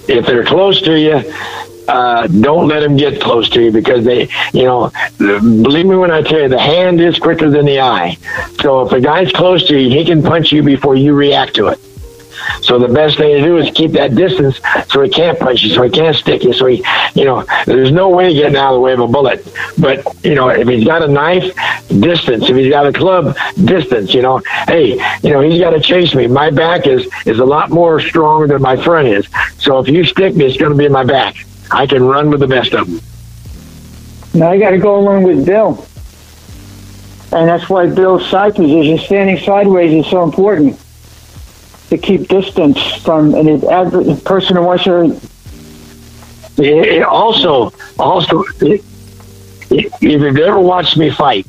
if 0.09 0.27
they're 0.27 0.45
close 0.45 0.81
to 0.83 0.97
you, 0.97 1.17
uh, 1.89 2.29
don't 2.29 2.69
let 2.69 2.81
them 2.81 2.97
get 2.97 3.21
close 3.21 3.49
to 3.51 3.61
you 3.61 3.73
because 3.73 4.05
they, 4.05 4.29
you 4.53 4.63
know, 4.63 4.93
believe 5.19 5.87
me 5.87 5.97
when 5.97 6.13
I 6.13 6.23
tell 6.23 6.43
you, 6.43 6.49
the 6.49 6.61
hand 6.61 7.01
is 7.01 7.19
quicker 7.19 7.51
than 7.51 7.67
the 7.67 7.81
eye. 7.81 8.17
So 8.61 8.87
if 8.87 8.93
a 8.93 9.01
guy's 9.01 9.33
close 9.33 9.67
to 9.67 9.77
you, 9.77 9.91
he 9.91 10.05
can 10.05 10.23
punch 10.23 10.53
you 10.53 10.63
before 10.63 10.95
you 10.95 11.15
react 11.15 11.55
to 11.57 11.67
it. 11.67 11.81
So 12.63 12.79
the 12.79 12.89
best 12.89 13.17
thing 13.19 13.37
to 13.37 13.43
do 13.43 13.57
is 13.59 13.71
keep 13.75 13.93
that 13.93 14.15
distance 14.15 14.61
so 14.89 15.03
he 15.03 15.11
can't 15.11 15.39
punch 15.39 15.63
you, 15.63 15.71
so 15.71 15.83
he 15.83 15.91
can't 15.91 16.17
stick 16.17 16.45
you, 16.45 16.53
so 16.53 16.67
he, 16.67 16.85
you 17.15 17.25
know, 17.25 17.45
there's 17.67 17.93
no 17.93 18.09
way 18.09 18.29
of 18.29 18.35
getting 18.35 18.57
out 18.57 18.71
of 18.71 18.75
the 18.75 18.81
way 18.81 18.93
of 18.93 19.01
a 19.01 19.09
bullet. 19.09 19.47
But, 19.79 20.07
you 20.25 20.35
know, 20.35 20.49
if 20.49 20.69
he's 20.69 20.85
got 20.85 21.03
a 21.03 21.09
knife, 21.09 21.55
distance. 21.99 22.49
If 22.49 22.57
he's 22.57 22.71
got 22.71 22.87
a 22.87 22.93
club, 22.93 23.37
distance, 23.65 24.15
you 24.15 24.23
know. 24.23 24.43
Hey, 24.67 24.93
you 25.23 25.31
know, 25.31 25.41
he's 25.41 25.61
got 25.61 25.71
to 25.71 25.81
chase 25.81 26.15
me. 26.15 26.27
My 26.27 26.51
back 26.51 26.87
is, 26.87 27.09
is 27.27 27.39
a 27.39 27.45
lot 27.45 27.71
more 27.71 28.01
stronger 28.01 28.47
than 28.47 28.63
my 28.63 28.77
front 28.77 29.09
is. 29.09 29.27
So 29.59 29.79
if 29.79 29.89
you 29.89 30.05
stick 30.05 30.37
me, 30.37 30.47
it's 30.47 30.57
going 30.57 30.73
to 30.73 30.79
be 30.79 30.87
in 30.87 30.93
my 30.93 31.05
back. 31.05 31.37
I 31.71 31.87
can 31.87 32.05
run 32.05 32.31
with 32.31 32.41
the 32.41 32.49
best 32.49 32.73
of 32.75 32.87
them. 32.87 33.01
Now 34.35 34.51
I 34.51 34.59
got 34.59 34.71
to 34.71 34.79
go 34.79 34.99
along 34.99 35.25
with 35.25 35.45
Bill. 35.45 35.87
And 37.33 37.49
that's 37.49 37.69
why 37.69 37.87
Bill's 37.87 38.29
side 38.29 38.57
position, 38.57 38.99
standing 38.99 39.39
sideways, 39.39 40.05
is 40.05 40.11
so 40.11 40.25
important 40.25 40.79
to 41.91 41.99
keep 41.99 42.29
distance 42.29 42.81
from 43.03 43.35
an 43.35 43.49
adver- 43.67 44.17
person 44.25 44.57
who 44.57 44.63
wants 44.63 44.85
to. 44.85 45.21
It 46.57 47.03
also, 47.03 47.73
also, 47.99 48.45
it, 48.61 48.85
if 49.71 50.03
you've 50.03 50.37
ever 50.39 50.59
watched 50.59 50.97
me 50.97 51.11
fight, 51.11 51.47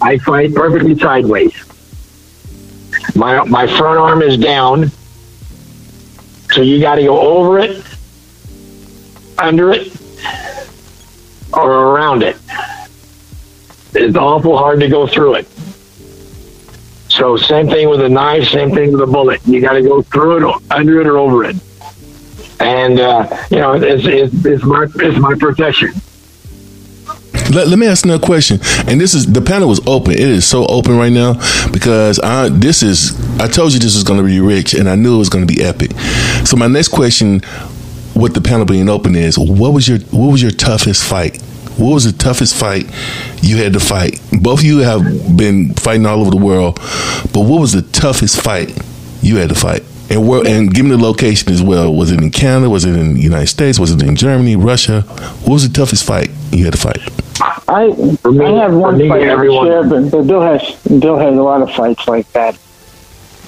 I 0.00 0.18
fight 0.18 0.54
perfectly 0.54 0.98
sideways. 0.98 1.54
My 3.14 3.44
my 3.44 3.66
front 3.66 3.98
arm 3.98 4.22
is 4.22 4.36
down, 4.36 4.90
so 6.50 6.62
you 6.62 6.80
got 6.80 6.96
to 6.96 7.02
go 7.02 7.20
over 7.20 7.58
it, 7.58 7.84
under 9.38 9.72
it, 9.72 9.92
or 11.52 11.70
around 11.70 12.22
it. 12.22 12.36
It's 13.94 14.16
awful 14.16 14.58
hard 14.58 14.80
to 14.80 14.88
go 14.88 15.06
through 15.06 15.34
it. 15.34 15.48
So 17.16 17.38
same 17.38 17.68
thing 17.68 17.88
with 17.88 18.02
a 18.02 18.08
knife, 18.10 18.48
same 18.48 18.72
thing 18.72 18.92
with 18.92 19.00
a 19.00 19.06
bullet. 19.06 19.40
You 19.46 19.62
got 19.62 19.72
to 19.72 19.82
go 19.82 20.02
through 20.02 20.50
it, 20.50 20.62
under 20.70 21.00
it, 21.00 21.06
or 21.06 21.16
over 21.16 21.44
it. 21.44 21.56
And 22.60 23.00
uh, 23.00 23.44
you 23.50 23.56
know, 23.56 23.72
it's, 23.72 24.04
it's, 24.04 24.44
it's 24.44 24.64
my 24.64 24.86
it's 24.96 25.18
my 25.18 25.34
protection. 25.34 25.92
Let, 27.54 27.68
let, 27.68 27.78
me 27.78 27.86
ask 27.86 28.04
another 28.04 28.24
question. 28.24 28.58
And 28.86 29.00
this 29.00 29.14
is 29.14 29.32
the 29.32 29.40
panel 29.40 29.68
was 29.68 29.80
open. 29.86 30.12
It 30.12 30.20
is 30.20 30.46
so 30.46 30.66
open 30.66 30.98
right 30.98 31.12
now 31.12 31.34
because 31.72 32.18
I 32.18 32.50
this 32.50 32.82
is 32.82 33.18
I 33.40 33.48
told 33.48 33.72
you 33.72 33.78
this 33.78 33.94
was 33.94 34.04
going 34.04 34.20
to 34.20 34.26
be 34.26 34.40
rich, 34.40 34.74
and 34.74 34.86
I 34.86 34.94
knew 34.94 35.14
it 35.14 35.18
was 35.18 35.30
going 35.30 35.46
to 35.46 35.52
be 35.52 35.62
epic. 35.64 35.92
So 36.44 36.58
my 36.58 36.66
next 36.66 36.88
question, 36.88 37.40
with 38.14 38.34
the 38.34 38.42
panel 38.42 38.66
being 38.66 38.90
open, 38.90 39.14
is 39.14 39.38
what 39.38 39.72
was 39.72 39.88
your 39.88 40.00
what 40.10 40.32
was 40.32 40.42
your 40.42 40.50
toughest 40.50 41.02
fight? 41.02 41.42
What 41.76 41.92
was 41.92 42.10
the 42.10 42.16
toughest 42.16 42.56
fight 42.56 42.86
you 43.42 43.58
had 43.58 43.74
to 43.74 43.80
fight? 43.80 44.18
Both 44.40 44.60
of 44.60 44.64
you 44.64 44.78
have 44.78 45.36
been 45.36 45.74
fighting 45.74 46.06
all 46.06 46.20
over 46.22 46.30
the 46.30 46.42
world, 46.42 46.76
but 47.34 47.40
what 47.40 47.60
was 47.60 47.72
the 47.72 47.82
toughest 47.82 48.40
fight 48.40 48.76
you 49.20 49.36
had 49.36 49.50
to 49.50 49.54
fight? 49.54 49.82
And 50.08 50.26
where, 50.26 50.46
and 50.46 50.72
give 50.72 50.86
me 50.86 50.92
the 50.92 51.02
location 51.02 51.52
as 51.52 51.62
well. 51.62 51.92
Was 51.94 52.12
it 52.12 52.20
in 52.20 52.30
Canada? 52.30 52.70
Was 52.70 52.86
it 52.86 52.96
in 52.96 53.14
the 53.14 53.20
United 53.20 53.48
States? 53.48 53.78
Was 53.78 53.90
it 53.90 54.02
in 54.02 54.16
Germany, 54.16 54.56
Russia? 54.56 55.02
What 55.02 55.54
was 55.54 55.68
the 55.68 55.74
toughest 55.74 56.04
fight 56.04 56.30
you 56.50 56.64
had 56.64 56.72
to 56.72 56.78
fight? 56.78 57.00
I 57.68 57.88
me, 57.88 58.46
I 58.46 58.62
have 58.62 58.74
one 58.74 58.96
me, 58.96 59.08
fight 59.08 59.24
everyone. 59.24 59.66
Share, 59.66 59.84
but, 59.84 60.10
but 60.10 60.22
Bill 60.22 60.40
has 60.40 60.82
Bill 60.84 61.18
has 61.18 61.36
a 61.36 61.42
lot 61.42 61.60
of 61.60 61.70
fights 61.72 62.08
like 62.08 62.30
that. 62.32 62.56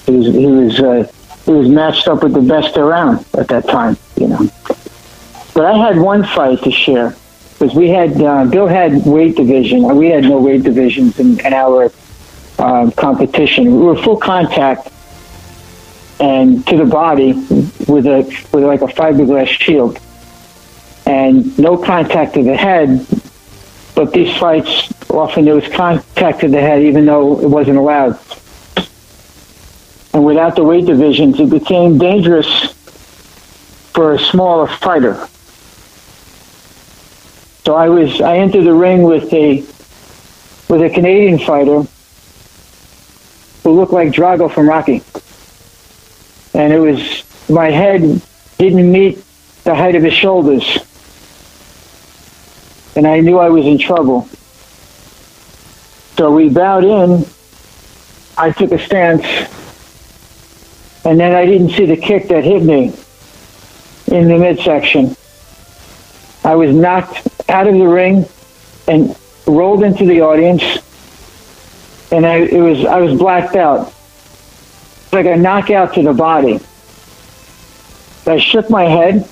He 0.05 0.12
was 0.12 0.27
he 0.27 0.47
was 0.47 0.81
uh, 0.81 1.11
he 1.47 1.53
was 1.53 1.69
matched 1.69 2.09
up 2.09 2.23
with 2.23 2.35
the 2.35 2.43
best 2.43 2.77
around 2.77 3.25
at 3.38 3.49
that 3.49 3.67
time, 3.69 3.97
you 4.17 4.29
know. 4.29 4.51
But 5.55 5.64
I 5.64 5.79
had 5.79 5.99
one 5.99 6.25
fight 6.25 6.62
to 6.64 6.71
share 6.71 7.17
because 7.59 7.75
we 7.75 7.88
had 7.88 8.21
uh, 8.23 8.44
Bill 8.44 8.68
had 8.68 9.05
weight 9.05 9.37
division. 9.37 9.83
We 9.97 10.09
had 10.09 10.23
no 10.23 10.38
weight 10.38 10.62
divisions 10.62 11.18
in, 11.18 11.40
in 11.44 11.53
our 11.53 11.90
uh, 12.59 12.90
competition. 12.97 13.64
We 13.79 13.85
were 13.85 13.97
full 13.97 14.16
contact 14.16 14.92
and 16.21 16.66
to 16.66 16.77
the 16.77 16.85
body 16.85 17.33
with 17.88 18.07
a 18.07 18.23
with 18.53 18.64
like 18.64 18.83
a 18.83 18.87
fiberglass 18.87 19.49
shield, 19.49 19.99
and 21.07 21.59
no 21.59 21.77
contact 21.77 22.35
to 22.35 22.44
the 22.44 22.57
head. 22.57 23.05
But 23.94 24.12
these 24.12 24.37
fights 24.37 24.92
often 25.11 25.44
there 25.44 25.57
was 25.57 25.66
contact 25.68 26.40
to 26.40 26.49
the 26.49 26.61
head, 26.61 26.83
even 26.83 27.07
though 27.07 27.40
it 27.40 27.49
wasn't 27.49 27.79
allowed. 27.79 28.18
And 30.14 30.25
without 30.25 30.55
the 30.55 30.62
weight 30.62 30.87
divisions, 30.87 31.40
it 31.40 31.51
became 31.51 31.99
dangerous 31.99 32.73
for 33.92 34.14
a 34.14 34.18
smaller 34.18 34.68
fighter 34.68 35.29
so 37.69 37.75
I 37.75 37.91
was 37.91 38.23
I 38.23 38.39
entered 38.39 38.65
the 38.65 38.73
ring 38.73 39.03
with 39.03 39.31
a 39.31 39.57
with 40.71 40.81
a 40.81 40.89
Canadian 40.89 41.39
fighter 41.39 41.83
who 43.63 43.73
looked 43.73 43.93
like 43.93 44.09
Drago 44.09 44.51
from 44.51 44.67
Rocky. 44.67 45.03
and 46.55 46.73
it 46.73 46.79
was 46.79 47.25
my 47.51 47.71
head 47.71 48.23
didn't 48.57 48.91
meet 48.91 49.23
the 49.65 49.75
height 49.75 49.97
of 49.97 50.03
his 50.03 50.15
shoulders, 50.15 50.79
and 52.97 53.07
I 53.07 53.21
knew 53.21 53.37
I 53.37 53.51
was 53.51 53.67
in 53.67 53.77
trouble. 53.77 54.27
So 56.17 56.35
we 56.35 56.49
bowed 56.49 56.85
in. 56.85 57.27
I 58.39 58.51
took 58.51 58.73
a 58.73 58.79
stance, 58.79 59.27
and 61.05 61.21
then 61.21 61.35
I 61.35 61.45
didn't 61.45 61.73
see 61.73 61.85
the 61.85 61.99
kick 61.99 62.29
that 62.29 62.45
hit 62.45 62.63
me 62.63 62.95
in 64.07 64.27
the 64.27 64.39
midsection. 64.39 65.15
I 66.45 66.55
was 66.55 66.75
knocked 66.75 67.28
out 67.49 67.67
of 67.67 67.75
the 67.75 67.87
ring 67.87 68.27
and 68.87 69.17
rolled 69.47 69.83
into 69.83 70.05
the 70.05 70.21
audience, 70.21 70.63
and 72.13 72.27
I 72.27 72.37
it 72.37 72.61
was 72.61 72.85
I 72.85 73.01
was 73.01 73.19
blacked 73.19 73.57
out, 73.57 73.93
like 75.13 75.27
a 75.27 75.37
knockout 75.37 75.95
to 75.95 76.03
the 76.03 76.13
body. 76.13 76.61
I 78.27 78.39
shook 78.39 78.69
my 78.69 78.85
head, 78.85 79.27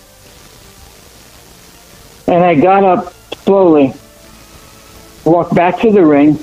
and 2.26 2.42
I 2.42 2.54
got 2.54 2.82
up 2.82 3.12
slowly, 3.44 3.92
walked 5.24 5.54
back 5.54 5.80
to 5.80 5.92
the 5.92 6.04
ring, 6.04 6.38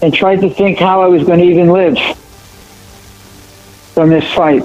and 0.00 0.14
tried 0.14 0.40
to 0.42 0.50
think 0.50 0.78
how 0.78 1.02
I 1.02 1.08
was 1.08 1.24
going 1.24 1.40
to 1.40 1.44
even 1.46 1.68
live 1.70 1.98
from 3.94 4.10
this 4.10 4.32
fight. 4.32 4.62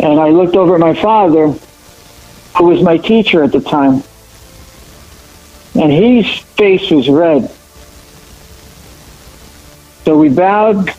And 0.00 0.20
I 0.20 0.30
looked 0.30 0.56
over 0.56 0.74
at 0.74 0.80
my 0.80 0.94
father, 0.94 1.48
who 2.56 2.64
was 2.64 2.82
my 2.82 2.96
teacher 2.98 3.42
at 3.42 3.52
the 3.52 3.60
time, 3.60 4.02
and 5.74 5.90
his 5.92 6.26
face 6.56 6.90
was 6.90 7.08
red. 7.08 7.50
So 10.04 10.18
we 10.18 10.28
bowed, 10.28 10.92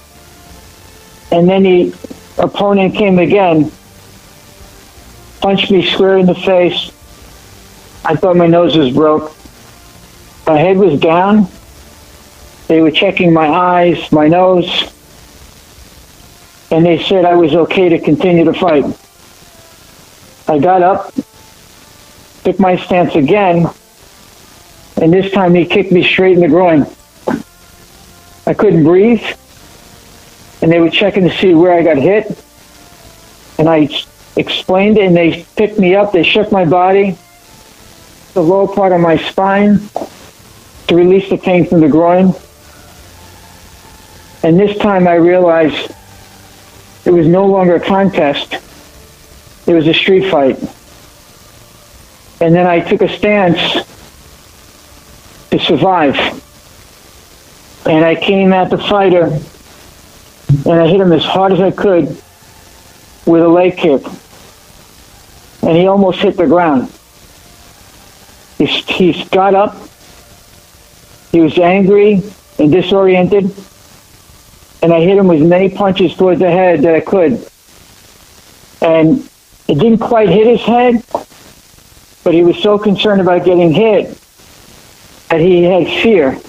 and 1.31 1.47
then 1.47 1.63
the 1.63 1.95
opponent 2.37 2.95
came 2.95 3.19
again, 3.19 3.71
punched 5.41 5.71
me 5.71 5.85
square 5.89 6.17
in 6.17 6.25
the 6.25 6.35
face. 6.35 6.91
I 8.03 8.15
thought 8.15 8.35
my 8.35 8.47
nose 8.47 8.75
was 8.75 8.91
broke. 8.91 9.35
My 10.47 10.57
head 10.57 10.77
was 10.77 10.99
down. 10.99 11.47
They 12.67 12.81
were 12.81 12.91
checking 12.91 13.31
my 13.31 13.47
eyes, 13.47 14.11
my 14.11 14.27
nose, 14.27 14.91
and 16.71 16.83
they 16.85 17.01
said 17.03 17.25
I 17.25 17.35
was 17.35 17.53
okay 17.53 17.89
to 17.89 17.99
continue 17.99 18.43
to 18.43 18.53
fight. 18.53 18.85
I 20.47 20.59
got 20.59 20.81
up, 20.81 21.13
took 22.43 22.59
my 22.59 22.75
stance 22.75 23.15
again, 23.15 23.69
and 25.01 25.11
this 25.11 25.31
time 25.31 25.53
he 25.53 25.65
kicked 25.65 25.91
me 25.91 26.03
straight 26.03 26.33
in 26.33 26.39
the 26.39 26.47
groin. 26.47 26.85
I 28.47 28.53
couldn't 28.53 28.83
breathe, 28.83 29.23
and 30.61 30.71
they 30.71 30.79
were 30.79 30.89
checking 30.89 31.23
to 31.23 31.35
see 31.37 31.53
where 31.53 31.73
I 31.73 31.83
got 31.83 31.97
hit. 31.97 32.43
And 33.57 33.67
I 33.67 33.89
explained 34.35 34.97
it, 34.97 35.05
and 35.05 35.15
they 35.15 35.45
picked 35.55 35.79
me 35.79 35.95
up. 35.95 36.11
They 36.11 36.23
shook 36.23 36.51
my 36.51 36.65
body, 36.65 37.17
the 38.33 38.41
lower 38.41 38.73
part 38.73 38.91
of 38.91 39.01
my 39.01 39.17
spine, 39.17 39.79
to 40.87 40.95
release 40.95 41.29
the 41.29 41.37
pain 41.37 41.65
from 41.65 41.81
the 41.81 41.89
groin. 41.89 42.33
And 44.43 44.59
this 44.59 44.77
time 44.77 45.07
I 45.07 45.15
realized 45.15 45.91
it 47.05 47.11
was 47.11 47.27
no 47.27 47.45
longer 47.45 47.75
a 47.75 47.79
contest. 47.79 48.53
It 49.65 49.73
was 49.73 49.87
a 49.87 49.93
street 49.93 50.29
fight. 50.29 50.59
And 52.39 52.53
then 52.53 52.67
I 52.67 52.79
took 52.79 53.01
a 53.01 53.09
stance 53.09 53.59
to 55.57 55.65
survive. 55.65 56.15
And 57.85 58.03
I 58.03 58.15
came 58.15 58.51
at 58.53 58.69
the 58.69 58.77
fighter 58.77 59.25
and 60.65 60.81
I 60.81 60.87
hit 60.87 60.99
him 60.99 61.11
as 61.11 61.23
hard 61.23 61.53
as 61.53 61.59
I 61.59 61.71
could 61.71 62.07
with 63.25 63.41
a 63.41 63.47
leg 63.47 63.77
kick. 63.77 64.03
And 65.61 65.77
he 65.77 65.87
almost 65.87 66.19
hit 66.19 66.37
the 66.37 66.47
ground. 66.47 66.91
He, 68.57 68.65
he 68.65 69.25
got 69.25 69.55
up. 69.55 69.75
He 71.31 71.41
was 71.41 71.57
angry 71.57 72.21
and 72.59 72.71
disoriented. 72.71 73.53
And 74.81 74.93
I 74.93 75.01
hit 75.01 75.17
him 75.17 75.27
with 75.27 75.41
many 75.41 75.69
punches 75.69 76.15
towards 76.15 76.39
the 76.39 76.49
head 76.49 76.81
that 76.81 76.95
I 76.95 76.99
could. 76.99 77.47
And 78.81 79.29
it 79.67 79.75
didn't 79.75 79.99
quite 79.99 80.29
hit 80.29 80.45
his 80.45 80.61
head, 80.61 81.03
but 82.23 82.33
he 82.33 82.43
was 82.43 82.61
so 82.61 82.77
concerned 82.77 83.21
about 83.21 83.45
getting 83.45 83.71
hit 83.71 84.19
that 85.29 85.39
he 85.39 85.63
had 85.63 85.87
fear. 86.01 86.39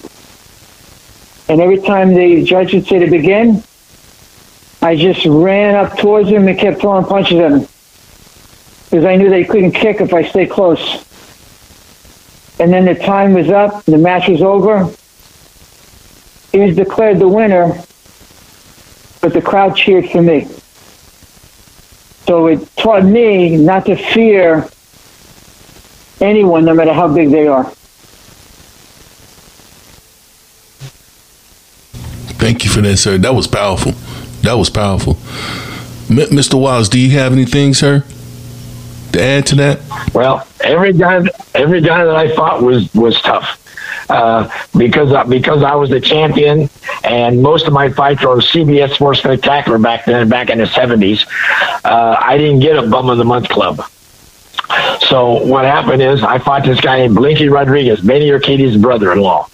And 1.49 1.61
every 1.61 1.81
time 1.81 2.15
the 2.15 2.45
judge 2.45 2.75
would 2.75 2.87
say 2.87 2.99
to 2.99 3.11
begin, 3.11 3.63
I 4.83 4.97
just 4.97 5.25
ran 5.27 5.75
up 5.75 5.99
towards 5.99 6.29
him 6.29 6.49
and 6.49 6.59
kept 6.59 6.81
throwing 6.81 7.05
punches 7.05 7.39
at 7.39 7.53
him. 7.53 7.69
Because 8.91 9.05
I 9.05 9.17
knew 9.17 9.31
they 9.31 9.45
couldn't 9.45 9.73
kick 9.73 10.01
if 10.01 10.13
I 10.13 10.23
stayed 10.25 10.51
close. 10.51 11.05
And 12.59 12.73
then 12.73 12.85
the 12.85 12.95
time 12.95 13.35
was 13.35 13.51
up, 13.51 13.85
the 13.85 13.99
match 13.99 14.29
was 14.29 14.43
over. 14.43 14.91
He 16.53 16.61
was 16.61 16.77
declared 16.77 17.19
the 17.19 17.29
winner, 17.29 17.69
but 19.21 19.33
the 19.33 19.43
crowd 19.43 19.77
cheered 19.77 20.09
for 20.11 20.23
me. 20.23 20.49
So 22.27 22.47
it 22.47 22.77
taught 22.77 23.05
me 23.05 23.57
not 23.57 23.87
to 23.87 23.97
fear 23.97 24.69
anyone, 26.21 26.65
no 26.65 26.75
matter 26.75 26.93
how 26.93 27.13
big 27.13 27.31
they 27.31 27.47
are. 27.47 27.71
Thank 32.39 32.65
you 32.65 32.71
for 32.71 32.81
that, 32.83 32.97
sir. 32.99 33.19
That 33.19 33.35
was 33.35 33.47
powerful. 33.47 33.93
That 34.43 34.55
was 34.55 34.71
powerful. 34.71 35.17
M- 36.11 36.29
Mr. 36.31 36.61
Wiles, 36.61 36.89
do 36.89 36.99
you 37.01 37.11
have 37.19 37.33
anything, 37.33 37.75
sir, 37.75 38.05
to 39.13 39.21
add 39.23 39.47
to 39.47 39.55
that? 39.57 39.81
Well, 40.15 40.47
every 40.61 40.93
guy, 40.93 41.23
every 41.55 41.81
guy 41.81 42.05
that 42.05 42.15
I 42.15 42.35
fought 42.35 42.63
was 42.63 42.93
was 42.95 43.21
tough. 43.23 43.63
Uh, 44.09 44.49
because 44.77 45.13
uh, 45.13 45.25
because 45.25 45.65
I 45.65 45.75
was 45.75 45.91
the 45.91 46.01
champion, 46.01 46.71
and 47.03 47.43
most 47.43 47.67
of 47.67 47.73
my 47.73 47.91
fights 47.91 48.23
were 48.23 48.31
on 48.33 48.41
CBS 48.41 48.95
Sports 48.95 49.19
Spectacular 49.19 49.79
back 49.79 50.05
then, 50.05 50.29
back 50.29 50.49
in 50.49 50.59
the 50.59 50.67
seventies. 50.67 51.27
Uh, 51.85 52.17
I 52.21 52.39
didn't 52.39 52.61
get 52.61 52.77
a 52.77 52.87
bum 52.87 53.11
of 53.11 53.19
the 53.19 53.25
month 53.25 53.49
club. 53.49 53.83
So 55.01 55.45
what 55.45 55.65
happened 55.65 56.03
is 56.03 56.23
I 56.23 56.39
fought 56.39 56.65
this 56.65 56.81
guy 56.81 56.99
named 56.99 57.17
Blinky 57.17 57.49
Rodriguez, 57.49 58.01
Benny 58.01 58.29
Urquidez's 58.31 58.77
brother-in-law, 58.77 59.49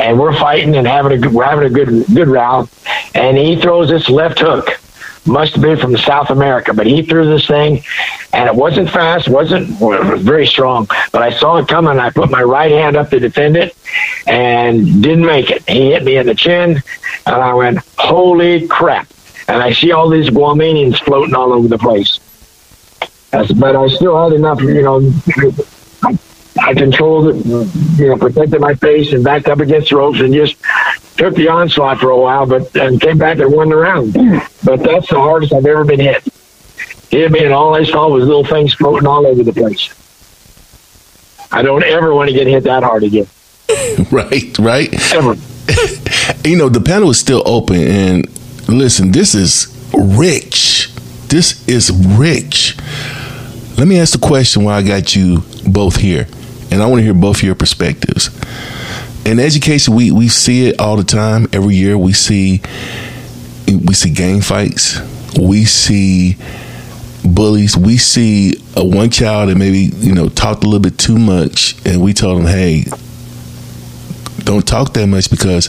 and 0.00 0.18
we're 0.18 0.36
fighting 0.38 0.76
and 0.76 0.86
having 0.86 1.24
a 1.24 1.28
we're 1.30 1.44
having 1.44 1.66
a 1.66 1.70
good 1.70 2.06
good 2.14 2.28
round, 2.28 2.68
and 3.14 3.36
he 3.36 3.60
throws 3.60 3.88
this 3.88 4.08
left 4.08 4.40
hook. 4.40 4.68
Must 5.26 5.54
have 5.54 5.62
been 5.62 5.76
from 5.76 5.96
South 5.96 6.30
America, 6.30 6.72
but 6.72 6.86
he 6.86 7.02
threw 7.02 7.26
this 7.26 7.46
thing, 7.48 7.82
and 8.32 8.46
it 8.46 8.54
wasn't 8.54 8.88
fast, 8.88 9.28
wasn't 9.28 9.80
was 9.80 10.22
very 10.22 10.46
strong. 10.46 10.86
But 11.10 11.22
I 11.22 11.30
saw 11.30 11.56
it 11.56 11.66
coming. 11.66 11.98
I 11.98 12.10
put 12.10 12.30
my 12.30 12.42
right 12.42 12.70
hand 12.70 12.96
up 12.96 13.10
to 13.10 13.18
defend 13.18 13.56
it, 13.56 13.76
and 14.28 15.02
didn't 15.02 15.26
make 15.26 15.50
it. 15.50 15.68
He 15.68 15.90
hit 15.90 16.04
me 16.04 16.16
in 16.16 16.26
the 16.26 16.34
chin, 16.34 16.80
and 17.26 17.34
I 17.34 17.54
went, 17.54 17.78
"Holy 17.98 18.68
crap!" 18.68 19.08
And 19.48 19.62
I 19.62 19.72
see 19.72 19.90
all 19.90 20.08
these 20.08 20.30
Guamanians 20.30 21.00
floating 21.00 21.34
all 21.34 21.52
over 21.52 21.66
the 21.66 21.78
place. 21.78 22.20
But 23.32 23.76
I 23.76 23.88
still 23.88 24.22
had 24.22 24.32
enough, 24.32 24.60
you 24.60 24.82
know. 24.82 25.00
I, 26.58 26.74
controlled 26.74 27.34
it, 27.34 27.46
you 27.46 28.08
know, 28.08 28.16
protected 28.16 28.60
my 28.60 28.74
face 28.74 29.12
and 29.12 29.22
backed 29.24 29.48
up 29.48 29.60
against 29.60 29.90
the 29.90 29.96
ropes 29.96 30.20
and 30.20 30.32
just 30.32 30.56
took 31.16 31.34
the 31.34 31.48
onslaught 31.48 31.98
for 31.98 32.10
a 32.10 32.18
while, 32.18 32.46
but 32.46 32.74
and 32.76 33.00
came 33.00 33.18
back 33.18 33.38
and 33.38 33.52
won 33.52 33.68
the 33.68 33.76
round. 33.76 34.12
But 34.64 34.82
that's 34.82 35.08
the 35.08 35.16
hardest 35.16 35.52
I've 35.52 35.66
ever 35.66 35.84
been 35.84 36.00
hit. 36.00 36.24
Hit 37.10 37.30
me, 37.30 37.44
and 37.44 37.52
all 37.52 37.74
I 37.74 37.84
saw 37.84 38.08
was 38.08 38.24
little 38.24 38.44
things 38.44 38.74
floating 38.74 39.06
all 39.06 39.26
over 39.26 39.42
the 39.42 39.52
place. 39.52 39.94
I 41.52 41.62
don't 41.62 41.84
ever 41.84 42.14
want 42.14 42.28
to 42.28 42.34
get 42.34 42.46
hit 42.46 42.64
that 42.64 42.82
hard 42.82 43.04
again, 43.04 43.28
right, 44.10 44.58
right. 44.58 45.14
ever. 45.14 45.34
you 46.44 46.56
know, 46.56 46.68
the 46.68 46.82
panel 46.84 47.10
is 47.10 47.18
still 47.18 47.42
open, 47.46 47.76
and 47.76 48.68
listen, 48.68 49.12
this 49.12 49.34
is 49.34 49.72
rich. 49.94 50.92
This 51.28 51.66
is 51.68 51.90
rich. 51.90 52.76
Let 53.78 53.86
me 53.88 53.98
ask 53.98 54.12
the 54.12 54.26
question 54.26 54.64
while 54.64 54.78
I 54.78 54.82
got 54.82 55.14
you 55.14 55.42
both 55.66 55.96
here, 55.96 56.26
and 56.70 56.82
I 56.82 56.86
want 56.86 57.00
to 57.00 57.04
hear 57.04 57.14
both 57.14 57.42
your 57.42 57.54
perspectives. 57.54 58.30
In 59.24 59.40
education, 59.40 59.94
we 59.94 60.10
we 60.10 60.28
see 60.28 60.68
it 60.68 60.80
all 60.80 60.96
the 60.96 61.04
time. 61.04 61.48
Every 61.52 61.74
year, 61.74 61.98
we 61.98 62.12
see 62.12 62.60
we 63.66 63.94
see 63.94 64.10
gang 64.10 64.40
fights. 64.40 65.00
We 65.38 65.64
see 65.64 66.36
bullies. 67.24 67.76
We 67.76 67.96
see 67.96 68.54
a 68.76 68.84
one 68.84 69.10
child 69.10 69.48
that 69.50 69.56
maybe 69.56 69.90
you 69.96 70.14
know 70.14 70.28
talked 70.28 70.62
a 70.62 70.66
little 70.66 70.80
bit 70.80 70.98
too 70.98 71.18
much, 71.18 71.76
and 71.84 72.00
we 72.00 72.12
told 72.12 72.38
them, 72.38 72.46
"Hey, 72.46 72.84
don't 74.44 74.66
talk 74.66 74.92
that 74.94 75.06
much 75.08 75.28
because 75.30 75.68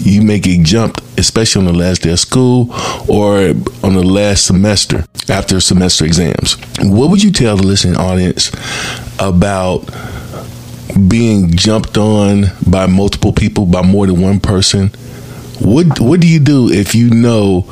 you 0.00 0.22
may 0.22 0.38
get 0.38 0.64
jumped, 0.64 1.00
especially 1.18 1.66
on 1.66 1.72
the 1.72 1.78
last 1.78 2.02
day 2.02 2.12
of 2.12 2.20
school 2.20 2.68
or 3.08 3.36
on 3.82 3.94
the 3.94 4.02
last 4.04 4.46
semester 4.46 5.04
after 5.28 5.60
semester 5.60 6.04
exams. 6.04 6.56
What 6.80 7.10
would 7.10 7.22
you 7.22 7.30
tell 7.30 7.56
the 7.56 7.66
listening 7.66 7.96
audience 7.96 8.50
about 9.18 9.80
being 11.08 11.54
jumped 11.54 11.96
on 11.96 12.46
by 12.68 12.86
multiple 12.86 13.32
people, 13.32 13.66
by 13.66 13.82
more 13.82 14.06
than 14.06 14.20
one 14.20 14.40
person? 14.40 14.88
What 15.60 16.00
What 16.00 16.20
do 16.20 16.28
you 16.28 16.40
do 16.40 16.70
if 16.70 16.94
you 16.94 17.10
know 17.10 17.66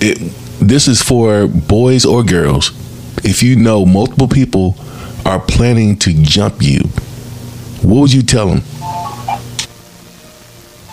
it, 0.00 0.18
this 0.60 0.88
is 0.88 1.02
for 1.02 1.46
boys 1.46 2.04
or 2.04 2.22
girls. 2.22 2.70
If 3.24 3.42
you 3.42 3.56
know 3.56 3.84
multiple 3.84 4.28
people 4.28 4.76
are 5.24 5.40
planning 5.40 5.96
to 5.98 6.12
jump 6.22 6.62
you, 6.62 6.80
what 7.82 8.00
would 8.00 8.12
you 8.12 8.22
tell 8.22 8.48
them? 8.48 8.62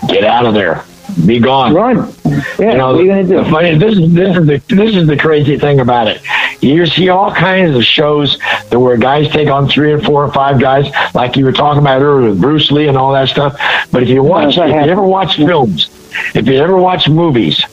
Get 0.07 0.23
out 0.23 0.45
of 0.45 0.53
there. 0.53 0.83
Be 1.25 1.39
gone. 1.39 1.73
Run. 1.73 2.13
Yeah, 2.59 2.71
You 2.71 2.77
know, 2.77 2.91
what 2.93 3.01
are 3.01 3.03
you 3.03 3.13
to 3.13 3.23
do? 3.23 3.43
funny, 3.45 3.77
this 3.77 3.97
is 3.97 4.13
this 4.13 4.35
is 4.35 4.45
the 4.47 4.75
this 4.75 4.95
is 4.95 5.07
the 5.07 5.15
crazy 5.15 5.57
thing 5.57 5.79
about 5.79 6.07
it. 6.07 6.21
You 6.61 6.85
see 6.87 7.09
all 7.09 7.31
kinds 7.33 7.75
of 7.75 7.83
shows 7.85 8.37
that 8.69 8.79
where 8.79 8.97
guys 8.97 9.29
take 9.29 9.47
on 9.49 9.69
three 9.69 9.91
or 9.91 9.99
four 10.01 10.25
or 10.25 10.31
five 10.33 10.59
guys, 10.59 10.91
like 11.13 11.37
you 11.37 11.45
were 11.45 11.51
talking 11.51 11.79
about 11.81 12.01
earlier 12.01 12.29
with 12.29 12.41
Bruce 12.41 12.71
Lee 12.71 12.87
and 12.87 12.97
all 12.97 13.13
that 13.13 13.29
stuff. 13.29 13.55
But 13.91 14.03
if 14.03 14.09
you 14.09 14.23
watch, 14.23 14.57
if 14.57 14.67
you 14.67 14.91
ever 14.91 15.03
watch 15.03 15.35
films, 15.37 15.89
if 16.33 16.47
you 16.47 16.55
ever 16.55 16.75
watch 16.75 17.07
movies, 17.07 17.63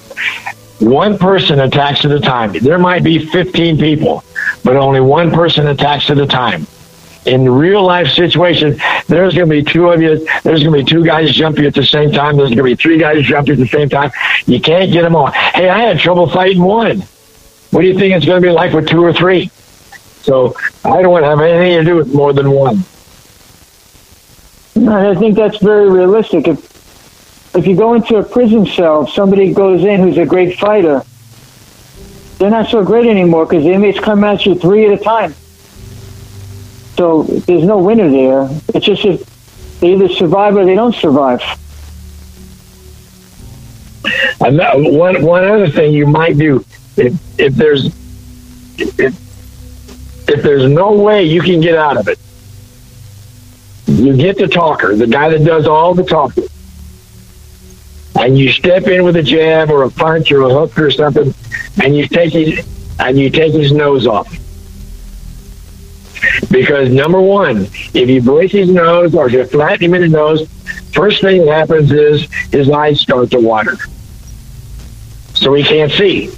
one 0.78 1.16
person 1.18 1.60
attacks 1.60 2.04
at 2.04 2.10
a 2.12 2.20
time. 2.20 2.52
There 2.52 2.78
might 2.78 3.02
be 3.02 3.24
15 3.26 3.78
people, 3.78 4.24
but 4.62 4.76
only 4.76 5.00
one 5.00 5.30
person 5.30 5.68
attacks 5.68 6.10
at 6.10 6.18
a 6.18 6.26
time. 6.26 6.66
In 7.24 7.48
real 7.48 7.84
life 7.84 8.08
situation, 8.08 8.76
there's 9.06 9.34
going 9.34 9.48
to 9.48 9.54
be 9.54 9.62
two 9.62 9.90
of 9.90 10.02
you. 10.02 10.26
There's 10.42 10.64
going 10.64 10.76
to 10.76 10.84
be 10.84 10.84
two 10.84 11.04
guys 11.04 11.32
jump 11.32 11.58
you 11.58 11.66
at 11.68 11.74
the 11.74 11.84
same 11.84 12.10
time. 12.10 12.36
There's 12.36 12.48
going 12.48 12.58
to 12.58 12.64
be 12.64 12.74
three 12.74 12.98
guys 12.98 13.24
jump 13.24 13.46
you 13.46 13.54
at 13.54 13.60
the 13.60 13.68
same 13.68 13.88
time. 13.88 14.10
You 14.46 14.60
can't 14.60 14.90
get 14.90 15.02
them 15.02 15.14
all. 15.14 15.30
Hey, 15.30 15.68
I 15.68 15.82
had 15.82 16.00
trouble 16.00 16.28
fighting 16.28 16.62
one. 16.62 17.02
What 17.70 17.82
do 17.82 17.86
you 17.86 17.98
think 17.98 18.14
it's 18.14 18.26
going 18.26 18.42
to 18.42 18.46
be 18.46 18.52
like 18.52 18.72
with 18.72 18.88
two 18.88 19.04
or 19.04 19.12
three? 19.12 19.50
So 20.22 20.54
I 20.84 21.00
don't 21.00 21.12
want 21.12 21.24
to 21.24 21.30
have 21.30 21.40
anything 21.40 21.78
to 21.78 21.84
do 21.84 21.96
with 21.96 22.14
more 22.14 22.32
than 22.32 22.50
one. 22.50 22.84
I 24.88 25.14
think 25.14 25.36
that's 25.36 25.58
very 25.58 25.90
realistic. 25.90 26.48
If 26.48 26.72
if 27.54 27.66
you 27.66 27.76
go 27.76 27.94
into 27.94 28.16
a 28.16 28.22
prison 28.22 28.66
cell, 28.66 29.06
somebody 29.06 29.52
goes 29.52 29.84
in 29.84 30.00
who's 30.00 30.16
a 30.16 30.24
great 30.24 30.58
fighter, 30.58 31.02
they're 32.38 32.50
not 32.50 32.70
so 32.70 32.82
great 32.82 33.06
anymore 33.06 33.44
because 33.44 33.64
the 33.64 33.72
inmates 33.72 34.00
come 34.00 34.24
at 34.24 34.46
you 34.46 34.54
three 34.54 34.86
at 34.86 34.98
a 34.98 35.02
time. 35.02 35.34
So 36.96 37.22
there's 37.22 37.64
no 37.64 37.78
winner 37.78 38.10
there. 38.10 38.48
It's 38.74 38.86
just 38.86 39.04
if 39.04 39.80
they 39.80 39.94
either 39.94 40.08
survive 40.08 40.56
or 40.56 40.64
they 40.64 40.74
don't 40.74 40.94
survive. 40.94 41.40
And 44.40 44.58
that, 44.58 44.76
one 44.76 45.22
one 45.22 45.44
other 45.44 45.68
thing 45.68 45.92
you 45.92 46.06
might 46.06 46.36
do 46.36 46.64
if 46.96 47.14
if 47.38 47.54
there's 47.54 47.86
if 48.78 49.14
if 50.28 50.42
there's 50.42 50.70
no 50.70 50.92
way 50.92 51.24
you 51.24 51.40
can 51.40 51.60
get 51.60 51.76
out 51.76 51.96
of 51.96 52.08
it, 52.08 52.18
you 53.86 54.16
get 54.16 54.38
the 54.38 54.48
talker, 54.48 54.96
the 54.96 55.06
guy 55.06 55.28
that 55.28 55.44
does 55.44 55.66
all 55.66 55.94
the 55.94 56.04
talking, 56.04 56.48
and 58.18 58.38
you 58.38 58.50
step 58.50 58.86
in 58.86 59.04
with 59.04 59.16
a 59.16 59.22
jab 59.22 59.70
or 59.70 59.84
a 59.84 59.90
punch 59.90 60.32
or 60.32 60.42
a 60.42 60.48
hook 60.48 60.78
or 60.78 60.90
something, 60.90 61.34
and 61.82 61.96
you 61.96 62.06
take 62.06 62.32
his 62.32 62.66
and 62.98 63.18
you 63.18 63.30
take 63.30 63.52
his 63.52 63.72
nose 63.72 64.06
off. 64.06 64.36
Because 66.52 66.90
number 66.90 67.20
one, 67.20 67.62
if 67.94 68.08
you 68.08 68.22
break 68.22 68.52
his 68.52 68.68
nose 68.68 69.14
or 69.14 69.26
if 69.26 69.32
you 69.32 69.44
flatten 69.44 69.86
him 69.86 69.94
in 69.94 70.02
the 70.02 70.08
nose, 70.08 70.48
first 70.92 71.20
thing 71.20 71.44
that 71.46 71.52
happens 71.52 71.90
is 71.90 72.30
his 72.52 72.70
eyes 72.70 73.00
start 73.00 73.32
to 73.32 73.40
water 73.40 73.76
so 75.42 75.54
he 75.54 75.64
can't 75.64 75.90
see. 75.90 76.30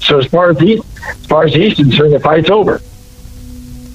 So 0.00 0.18
as 0.18 0.26
far 0.26 0.50
as 0.50 0.58
he, 0.58 0.82
as 1.08 1.26
far 1.26 1.44
as 1.44 1.54
he's 1.54 1.74
concerned, 1.74 2.12
the 2.12 2.20
fight's 2.20 2.50
over. 2.50 2.80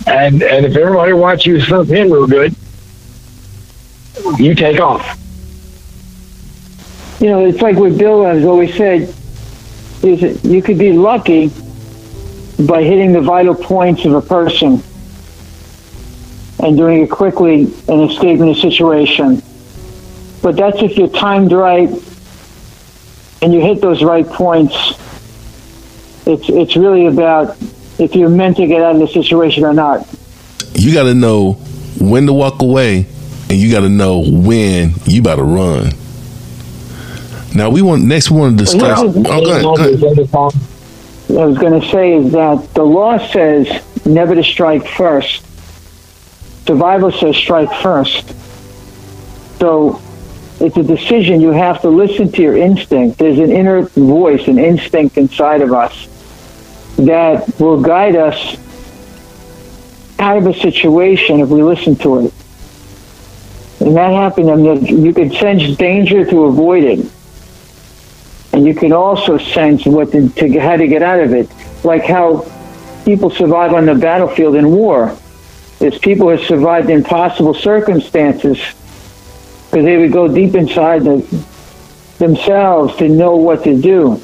And 0.07 0.41
and 0.41 0.65
if 0.65 0.75
everybody 0.75 1.13
wants 1.13 1.45
you 1.45 1.61
thump 1.61 1.89
him 1.89 2.11
real 2.11 2.27
good, 2.27 2.55
you 4.38 4.55
take 4.55 4.79
off. 4.79 5.19
You 7.19 7.29
know, 7.29 7.45
it's 7.45 7.61
like 7.61 7.75
what 7.75 7.97
Bill 7.97 8.23
has 8.23 8.43
always 8.43 8.73
said: 8.75 9.13
is 10.03 10.43
you 10.43 10.61
could 10.61 10.79
be 10.79 10.93
lucky 10.93 11.47
by 12.67 12.83
hitting 12.83 13.13
the 13.13 13.21
vital 13.21 13.55
points 13.55 14.05
of 14.05 14.13
a 14.13 14.21
person 14.21 14.81
and 16.65 16.75
doing 16.75 17.04
it 17.04 17.12
quickly 17.12 17.63
and 17.88 18.10
escaping 18.10 18.47
the 18.47 18.56
situation. 18.56 19.41
But 20.41 20.56
that's 20.56 20.82
if 20.82 20.97
you're 20.97 21.10
timed 21.10 21.51
right 21.51 21.89
and 23.41 23.54
you 23.54 23.62
hit 23.62 23.82
those 23.82 24.04
right 24.04 24.25
points. 24.28 24.75
It's 26.25 26.49
it's 26.49 26.75
really 26.75 27.06
about 27.06 27.56
if 27.99 28.15
you're 28.15 28.30
meant 28.30 28.58
to 28.58 28.65
get 28.65 28.82
out 28.82 28.95
of 28.95 28.99
the 29.01 29.08
situation 29.08 29.63
or 29.63 29.73
not. 29.73 30.08
You 30.73 30.91
got 30.93 31.04
to 31.04 31.13
know 31.13 31.54
when 31.99 32.25
to 32.25 32.34
walk 32.34 32.62
away, 32.62 33.06
and 33.49 33.58
you 33.60 33.71
got 33.71 33.82
to 33.82 33.89
know 33.89 34.19
when 34.28 34.95
you 35.06 35.21
about 35.21 35.36
to 35.36 35.43
run. 35.43 35.91
Now 37.54 37.69
we 37.69 37.84
want 37.84 38.04
next. 38.04 38.32
We 38.32 38.39
want 38.39 38.58
to 38.58 38.63
discuss. 38.65 39.01
Well, 39.04 39.10
Oh, 39.28 39.41
go 39.41 39.51
ahead, 39.51 39.63
go 39.63 39.75
ahead. 39.75 41.39
I 41.39 41.45
was 41.45 41.58
going 41.58 41.80
to 41.80 41.88
say 41.89 42.13
is 42.13 42.32
that 42.34 42.73
the 42.73 42.84
law 42.84 43.17
says 43.32 43.84
never 44.06 44.34
to 44.36 44.43
strike 44.43 44.88
first. 44.88 45.44
Survival 46.65 47.12
says 47.12 47.36
strike 47.36 47.71
first. 47.82 48.34
So 49.60 50.01
it's 50.60 50.78
a 50.78 50.84
decision. 50.84 51.41
You 51.41 51.51
have 51.51 51.82
to 51.82 51.89
listen 51.89 52.32
to 52.32 52.41
your 52.41 52.58
instinct. 52.58 53.19
There's 53.19 53.39
an 53.39 53.51
inner 53.51 53.84
voice, 53.84 54.47
an 54.47 54.58
instinct 54.58 55.17
inside 55.17 55.62
of 55.62 55.73
us 55.73 56.08
that 56.97 57.60
will 57.60 57.82
guide 57.82 58.15
us 58.15 58.58
out 60.17 60.38
of 60.38 60.47
a 60.47 60.54
situation 60.54 61.41
if 61.41 61.49
we 61.49 61.62
listen 61.62 61.95
to 61.97 62.25
it. 62.25 62.34
And 63.82 63.95
that 63.97 64.12
happened, 64.12 64.49
I 64.49 64.56
mean, 64.56 65.04
you 65.04 65.13
could 65.13 65.34
sense 65.34 65.75
danger 65.78 66.25
to 66.25 66.45
avoid 66.45 66.84
it 66.84 67.12
and 68.56 68.65
you 68.65 68.73
can 68.73 68.93
also 68.93 69.38
sense 69.38 69.86
what 69.86 70.13
to, 70.13 70.30
to 70.30 70.60
how 70.60 70.78
to 70.78 70.88
get 70.88 71.04
out 71.04 71.19
of 71.19 71.34
it, 71.34 71.49
like 71.84 72.06
how 72.06 72.49
people 73.04 73.30
survive 73.30 73.73
on 73.73 73.86
the 73.86 73.93
battlefield 73.93 74.56
in 74.56 74.71
war. 74.71 75.15
There's 75.85 75.99
people 75.99 76.35
who 76.35 76.43
survived 76.43 76.89
impossible 76.89 77.53
circumstances 77.53 78.57
because 79.69 79.85
they 79.85 79.97
would 79.97 80.11
go 80.11 80.27
deep 80.27 80.55
inside 80.55 81.03
the, 81.03 81.17
themselves 82.17 82.95
to 82.95 83.07
know 83.07 83.35
what 83.35 83.63
to 83.65 83.79
do. 83.79 84.19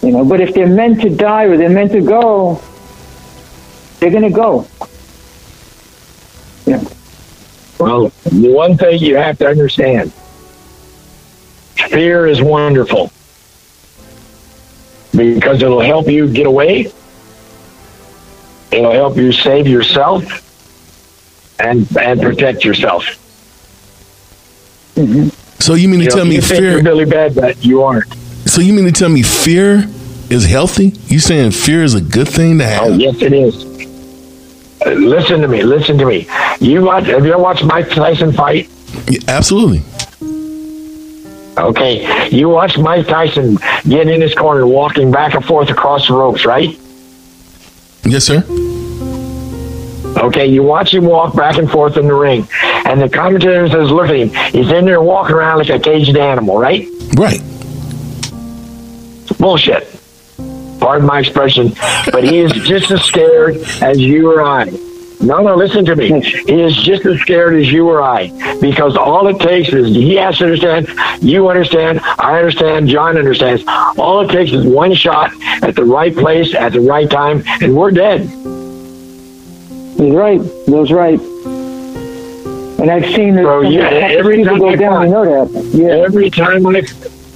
You 0.00 0.12
know, 0.12 0.24
but 0.24 0.40
if 0.40 0.54
they're 0.54 0.66
meant 0.66 1.02
to 1.02 1.10
die 1.10 1.44
or 1.44 1.58
they're 1.58 1.68
meant 1.68 1.92
to 1.92 2.00
go, 2.00 2.62
they're 4.00 4.10
going 4.10 4.22
to 4.22 4.30
go. 4.30 4.66
Yeah. 6.64 6.82
Well, 7.78 8.10
the 8.24 8.50
one 8.50 8.78
thing 8.78 9.00
you 9.00 9.16
have 9.16 9.36
to 9.40 9.46
understand 9.46 10.10
fear 11.90 12.26
is 12.26 12.40
wonderful 12.40 13.12
because 15.14 15.62
it'll 15.62 15.80
help 15.80 16.08
you 16.08 16.32
get 16.32 16.46
away, 16.46 16.90
it'll 18.70 18.92
help 18.92 19.16
you 19.16 19.32
save 19.32 19.66
yourself 19.66 20.24
and, 21.60 21.86
and 21.98 22.20
protect 22.20 22.64
yourself. 22.64 23.04
So 25.60 25.74
you 25.74 25.88
mean 25.88 25.98
to 26.00 26.04
You 26.04 26.10
tell 26.10 26.20
if 26.22 26.28
me 26.28 26.34
you 26.36 26.40
think 26.40 26.60
fear? 26.60 26.70
you're 26.72 26.82
really 26.82 27.04
bad, 27.04 27.34
but 27.34 27.64
you 27.64 27.82
aren't. 27.82 28.12
So 28.46 28.60
you 28.60 28.72
mean 28.72 28.84
to 28.86 28.92
tell 28.92 29.08
me 29.08 29.22
fear 29.22 29.84
is 30.30 30.44
healthy? 30.46 30.92
You 31.06 31.18
saying 31.18 31.52
fear 31.52 31.82
is 31.82 31.94
a 31.94 32.00
good 32.00 32.28
thing 32.28 32.58
to 32.58 32.64
have? 32.64 32.82
Oh, 32.84 32.92
yes, 32.94 33.20
it 33.22 33.32
is. 33.32 33.64
Uh, 34.84 34.90
Listen 34.90 35.40
to 35.42 35.48
me. 35.48 35.62
Listen 35.62 35.98
to 35.98 36.04
me. 36.06 36.28
You 36.60 36.82
watch? 36.84 37.06
Have 37.06 37.24
you 37.24 37.32
ever 37.32 37.42
watched 37.42 37.64
Mike 37.64 37.90
Tyson 37.90 38.32
fight? 38.32 38.68
Yeah, 39.08 39.20
absolutely. 39.28 39.82
Okay, 41.58 42.28
you 42.30 42.48
watch 42.48 42.78
Mike 42.78 43.06
Tyson 43.08 43.56
get 43.88 44.06
in 44.08 44.20
his 44.20 44.32
corner, 44.34 44.64
walking 44.64 45.10
back 45.10 45.34
and 45.34 45.44
forth 45.44 45.70
across 45.70 46.06
the 46.06 46.14
ropes, 46.14 46.44
right? 46.44 46.77
Yes, 48.10 48.24
sir. 48.24 48.44
Okay, 50.18 50.46
you 50.46 50.62
watch 50.62 50.94
him 50.94 51.04
walk 51.04 51.36
back 51.36 51.58
and 51.58 51.70
forth 51.70 51.96
in 51.96 52.06
the 52.06 52.14
ring, 52.14 52.48
and 52.62 53.00
the 53.00 53.08
commentator 53.08 53.68
says, 53.68 53.90
"Look 53.90 54.08
at 54.08 54.16
him. 54.16 54.30
He's 54.52 54.70
in 54.70 54.84
there 54.84 55.00
walking 55.00 55.36
around 55.36 55.58
like 55.58 55.68
a 55.68 55.78
caged 55.78 56.16
animal, 56.16 56.58
right?" 56.58 56.88
Right. 57.16 57.40
Bullshit. 59.38 59.86
Pardon 60.80 61.06
my 61.06 61.20
expression, 61.20 61.74
but 62.10 62.24
he 62.24 62.38
is 62.38 62.52
just 62.52 62.90
as 62.90 63.02
scared 63.02 63.58
as 63.82 63.98
you 63.98 64.32
or 64.32 64.42
I. 64.42 64.72
No, 65.20 65.42
no, 65.42 65.56
listen 65.56 65.84
to 65.84 65.96
me. 65.96 66.20
He 66.20 66.62
is 66.62 66.76
just 66.76 67.04
as 67.04 67.20
scared 67.20 67.56
as 67.56 67.70
you 67.72 67.88
or 67.88 68.02
I 68.02 68.28
because 68.60 68.96
all 68.96 69.26
it 69.26 69.40
takes 69.40 69.72
is 69.72 69.88
he 69.88 70.14
has 70.14 70.38
to 70.38 70.44
understand, 70.44 70.88
you 71.20 71.48
understand, 71.48 72.00
I 72.18 72.38
understand, 72.38 72.88
John 72.88 73.18
understands. 73.18 73.64
All 73.98 74.20
it 74.20 74.32
takes 74.32 74.52
is 74.52 74.64
one 74.64 74.94
shot 74.94 75.32
at 75.62 75.74
the 75.74 75.84
right 75.84 76.14
place 76.14 76.54
at 76.54 76.72
the 76.72 76.80
right 76.80 77.10
time, 77.10 77.42
and 77.60 77.76
we're 77.76 77.90
dead. 77.90 78.20
He's 79.98 80.14
right. 80.14 80.40
Bill's 80.66 80.92
right. 80.92 81.20
And 82.78 82.88
I've 82.88 83.12
seen 83.12 83.34
the 83.34 83.42
So, 83.42 83.60
yeah, 83.62 83.88
every 83.88 84.44
time 84.44 84.60
go 84.60 84.68
I 84.68 84.76
down. 84.76 85.02
I 85.02 85.06
know 85.08 85.24
that. 85.24 85.64
Yeah. 85.74 85.88
Every 85.88 86.30
time 86.30 86.64
I, 86.64 86.86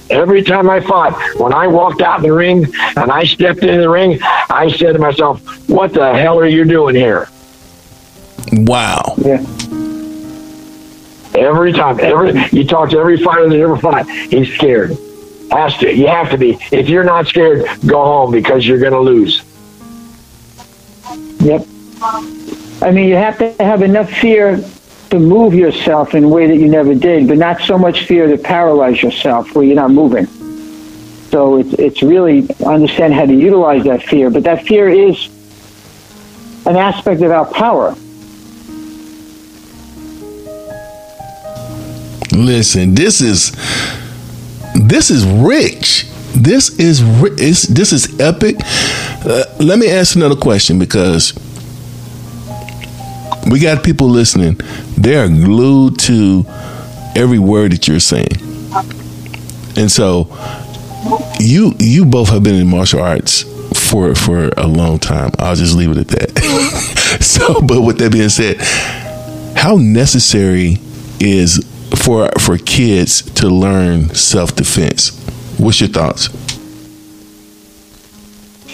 every 0.09 0.41
time 0.41 0.69
I 0.69 0.79
fought, 0.79 1.19
when 1.37 1.51
I 1.51 1.67
walked 1.67 1.99
out 2.01 2.19
in 2.19 2.23
the 2.23 2.31
ring 2.31 2.65
and 2.95 3.11
I 3.11 3.25
stepped 3.25 3.63
in 3.63 3.81
the 3.81 3.89
ring, 3.89 4.19
I 4.21 4.71
said 4.71 4.93
to 4.93 4.99
myself, 4.99 5.41
"What 5.67 5.91
the 5.91 6.13
hell 6.13 6.39
are 6.39 6.47
you 6.47 6.63
doing 6.63 6.95
here?" 6.95 7.27
Wow. 8.51 9.15
Yeah. 9.17 9.43
Every 11.35 11.73
time, 11.73 11.99
every 11.99 12.39
you 12.51 12.65
talk 12.65 12.91
to 12.91 12.99
every 12.99 13.17
fighter 13.17 13.49
that 13.49 13.59
ever 13.59 13.77
fought, 13.77 14.07
he's 14.09 14.53
scared. 14.53 14.97
Has 15.51 15.75
to. 15.77 15.93
You 15.93 16.07
have 16.07 16.29
to 16.31 16.37
be. 16.37 16.57
If 16.71 16.89
you're 16.89 17.03
not 17.03 17.27
scared, 17.27 17.65
go 17.85 18.03
home 18.03 18.31
because 18.31 18.65
you're 18.65 18.79
going 18.79 18.93
to 18.93 18.99
lose. 18.99 19.43
Yep. 21.41 21.65
I 22.81 22.91
mean, 22.91 23.07
you 23.07 23.15
have 23.15 23.37
to 23.39 23.53
have 23.63 23.81
enough 23.81 24.09
fear 24.09 24.63
to 25.09 25.19
move 25.19 25.53
yourself 25.53 26.15
in 26.15 26.23
a 26.23 26.27
way 26.27 26.47
that 26.47 26.57
you 26.57 26.67
never 26.67 26.95
did, 26.95 27.27
but 27.27 27.37
not 27.37 27.61
so 27.61 27.77
much 27.77 28.05
fear 28.05 28.27
to 28.27 28.37
paralyze 28.37 29.01
yourself 29.01 29.53
where 29.55 29.63
you're 29.63 29.75
not 29.75 29.91
moving. 29.91 30.25
So 31.29 31.57
it's, 31.57 31.73
it's 31.73 32.01
really 32.03 32.47
understand 32.65 33.13
how 33.13 33.25
to 33.25 33.33
utilize 33.33 33.83
that 33.83 34.03
fear, 34.03 34.29
but 34.29 34.43
that 34.43 34.65
fear 34.65 34.89
is 34.89 35.27
an 36.65 36.77
aspect 36.77 37.21
of 37.21 37.31
our 37.31 37.45
power. 37.45 37.95
Listen, 42.33 42.95
this 42.95 43.21
is 43.21 43.51
this 44.75 45.11
is 45.11 45.25
rich. 45.25 46.07
This 46.35 46.77
is 46.79 47.01
is 47.39 47.63
this 47.63 47.93
is 47.93 48.19
epic. 48.19 48.55
Uh, 49.25 49.43
let 49.59 49.77
me 49.77 49.89
ask 49.89 50.15
another 50.15 50.35
question 50.35 50.79
because 50.79 51.33
we 53.49 53.59
got 53.59 53.83
people 53.83 54.07
listening. 54.09 54.59
They 54.97 55.15
are 55.15 55.27
glued 55.27 55.99
to 55.99 56.45
every 57.15 57.39
word 57.39 57.73
that 57.73 57.87
you're 57.87 57.99
saying, 57.99 58.35
and 59.77 59.91
so 59.91 60.27
you 61.39 61.73
you 61.77 62.03
both 62.05 62.29
have 62.29 62.41
been 62.41 62.55
in 62.55 62.67
martial 62.67 63.01
arts 63.01 63.43
for 63.91 64.15
for 64.15 64.49
a 64.57 64.67
long 64.67 64.97
time. 64.97 65.31
I'll 65.37 65.55
just 65.55 65.75
leave 65.75 65.91
it 65.91 65.97
at 65.97 66.07
that. 66.07 67.19
so, 67.21 67.61
but 67.61 67.81
with 67.81 67.99
that 67.99 68.11
being 68.11 68.29
said, 68.29 68.57
how 69.55 69.75
necessary 69.77 70.77
is 71.19 71.63
for 72.03 72.29
for 72.39 72.57
kids 72.57 73.21
to 73.33 73.47
learn 73.47 74.09
self 74.13 74.55
defense? 74.55 75.11
What's 75.57 75.79
your 75.79 75.89
thoughts? 75.89 76.29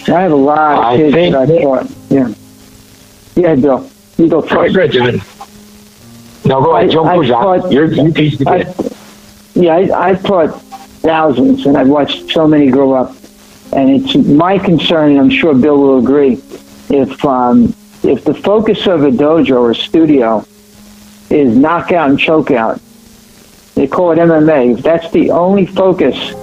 I 0.08 0.22
have 0.22 0.32
a 0.32 0.34
lot 0.34 0.72
of 0.78 0.84
I 0.84 0.96
kids 0.96 1.14
think- 1.14 1.32
that 1.34 1.50
I 1.50 1.62
taught. 1.62 1.86
Yeah. 2.08 2.28
Yeah, 3.36 3.54
Bill. 3.54 3.90
You 4.18 4.28
go 4.28 4.40
Go 4.42 4.64
ahead, 4.64 4.74
first. 4.74 4.94
John. 4.94 5.20
No, 6.46 6.62
go 6.62 6.76
ahead. 6.76 6.90
I- 6.90 6.92
Don't 6.94 7.06
I 7.06 7.16
push 7.16 7.28
thought- 7.28 7.64
out. 7.66 7.72
You're, 7.72 7.92
you 7.92 8.12
teach 8.12 8.38
the 8.38 8.48
I, 8.50 8.74
yeah, 9.54 9.74
I, 9.94 10.08
I've 10.08 10.22
taught 10.24 10.60
thousands, 11.02 11.66
and 11.66 11.76
I've 11.76 11.88
watched 11.88 12.30
so 12.32 12.46
many 12.48 12.70
grow 12.70 12.92
up. 12.94 13.14
And 13.72 13.90
it's 13.90 14.14
my 14.16 14.58
concern, 14.58 15.10
and 15.12 15.20
I'm 15.20 15.30
sure 15.30 15.54
Bill 15.54 15.76
will 15.78 15.98
agree, 15.98 16.42
if 16.88 17.24
um, 17.24 17.74
if 18.02 18.24
the 18.24 18.34
focus 18.34 18.86
of 18.86 19.04
a 19.04 19.10
dojo 19.10 19.60
or 19.60 19.74
studio 19.74 20.44
is 21.28 21.56
knockout 21.56 22.10
and 22.10 22.18
chokeout, 22.18 22.80
they 23.80 23.86
call 23.86 24.10
it 24.12 24.18
MMA. 24.18 24.82
That's 24.82 25.10
the 25.10 25.30
only 25.30 25.64
focus, 25.64 26.34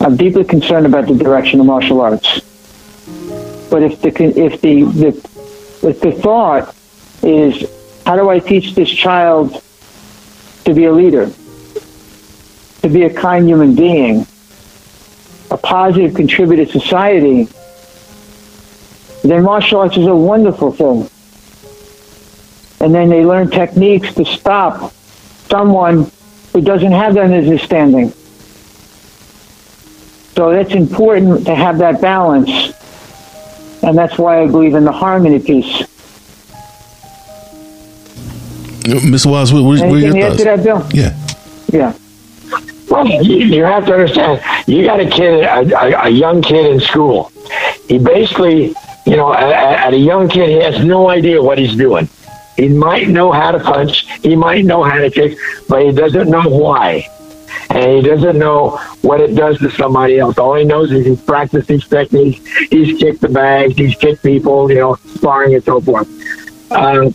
I'm 0.00 0.16
deeply 0.16 0.42
concerned 0.42 0.86
about 0.86 1.06
the 1.06 1.14
direction 1.14 1.60
of 1.60 1.66
martial 1.66 2.00
arts. 2.00 2.40
But 3.68 3.82
if 3.82 4.00
the 4.00 4.08
if 4.40 4.62
the, 4.62 4.84
the 4.84 5.08
if 5.86 6.00
the 6.00 6.12
thought 6.12 6.74
is 7.22 7.70
how 8.06 8.16
do 8.16 8.30
I 8.30 8.38
teach 8.38 8.74
this 8.74 8.88
child 8.88 9.62
to 10.64 10.72
be 10.72 10.86
a 10.86 10.92
leader, 10.92 11.30
to 12.80 12.88
be 12.88 13.02
a 13.02 13.12
kind 13.12 13.46
human 13.46 13.74
being, 13.74 14.26
a 15.50 15.58
positive 15.58 16.14
contributor 16.14 16.64
to 16.64 16.80
society, 16.80 17.48
then 19.24 19.42
martial 19.42 19.80
arts 19.80 19.98
is 19.98 20.06
a 20.06 20.16
wonderful 20.16 20.72
thing. 20.72 21.06
And 22.80 22.94
then 22.94 23.10
they 23.10 23.26
learn 23.26 23.50
techniques 23.50 24.14
to 24.14 24.24
stop 24.24 24.94
someone 25.50 26.10
who 26.52 26.60
doesn't 26.60 26.92
have 26.92 27.14
that 27.14 27.30
understanding. 27.30 28.12
So 30.34 30.50
that's 30.52 30.72
important 30.72 31.46
to 31.46 31.54
have 31.54 31.78
that 31.78 32.00
balance. 32.00 32.50
And 33.82 33.96
that's 33.98 34.16
why 34.18 34.42
I 34.42 34.46
believe 34.46 34.74
in 34.74 34.84
the 34.84 34.92
harmony 34.92 35.38
piece. 35.38 35.82
Miss 39.04 39.24
Wallace, 39.24 39.52
what, 39.52 39.62
what, 39.62 39.78
what 39.78 39.82
are 39.82 39.86
Anything 39.86 40.16
your 40.16 40.30
to 40.30 40.30
thoughts? 40.30 40.44
that, 40.44 40.62
Bill? 40.64 40.86
Yeah. 40.92 41.16
Yeah. 41.72 41.94
Well, 42.90 43.06
you, 43.06 43.38
you 43.46 43.62
have 43.64 43.86
to 43.86 43.94
understand. 43.94 44.42
You 44.66 44.84
got 44.84 45.00
a 45.00 45.08
kid, 45.08 45.44
a, 45.44 45.60
a, 45.78 46.06
a 46.06 46.08
young 46.10 46.42
kid 46.42 46.66
in 46.66 46.80
school. 46.80 47.32
He 47.88 47.98
basically, 47.98 48.74
you 49.06 49.16
know, 49.16 49.32
at, 49.32 49.52
at 49.52 49.94
a 49.94 49.98
young 49.98 50.28
kid, 50.28 50.48
he 50.50 50.56
has 50.56 50.84
no 50.84 51.08
idea 51.08 51.40
what 51.42 51.58
he's 51.58 51.74
doing. 51.76 52.08
He 52.56 52.68
might 52.68 53.08
know 53.08 53.32
how 53.32 53.52
to 53.52 53.60
punch, 53.60 54.06
he 54.22 54.36
might 54.36 54.64
know 54.64 54.82
how 54.82 54.98
to 54.98 55.10
kick, 55.10 55.38
but 55.68 55.84
he 55.84 55.92
doesn't 55.92 56.30
know 56.30 56.48
why. 56.48 57.08
And 57.70 57.90
he 57.96 58.02
doesn't 58.02 58.38
know 58.38 58.78
what 59.00 59.20
it 59.20 59.34
does 59.34 59.58
to 59.58 59.70
somebody 59.70 60.18
else. 60.18 60.36
All 60.38 60.54
he 60.54 60.64
knows 60.64 60.92
is 60.92 61.06
he's 61.06 61.20
practiced 61.22 61.68
these 61.68 61.86
techniques. 61.86 62.46
He's 62.70 62.98
kicked 62.98 63.20
the 63.20 63.28
bags, 63.28 63.76
he's 63.76 63.96
kicked 63.96 64.22
people, 64.22 64.70
you 64.70 64.78
know, 64.78 64.96
sparring 65.14 65.54
and 65.54 65.64
so 65.64 65.80
forth. 65.80 66.08
Uh, 66.70 67.10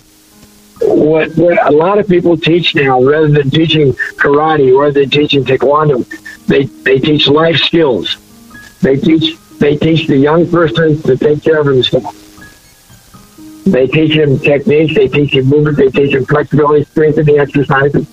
what, 0.81 1.35
what 1.35 1.67
a 1.67 1.71
lot 1.71 1.97
of 1.97 2.07
people 2.07 2.37
teach 2.37 2.75
now, 2.75 3.01
rather 3.01 3.27
than 3.27 3.49
teaching 3.49 3.93
karate, 3.93 4.77
rather 4.77 5.01
than 5.01 5.09
teaching 5.09 5.43
taekwondo, 5.43 6.05
they, 6.45 6.63
they 6.63 6.99
teach 6.99 7.27
life 7.27 7.57
skills. 7.57 8.17
They 8.81 8.97
teach 8.97 9.37
they 9.59 9.75
teach 9.75 10.07
the 10.07 10.17
young 10.17 10.49
person 10.49 11.01
to 11.01 11.17
take 11.17 11.43
care 11.43 11.59
of 11.59 11.65
himself. 11.65 12.26
They 13.71 13.87
teach 13.87 14.13
him 14.13 14.39
techniques, 14.39 14.95
they 14.95 15.07
teach 15.07 15.33
him 15.33 15.45
movement, 15.45 15.77
they 15.77 15.89
teach 15.89 16.13
him 16.13 16.25
flexibility, 16.25 16.85
strength 16.85 17.17
in 17.17 17.25
the 17.25 17.37
exercises. 17.37 18.07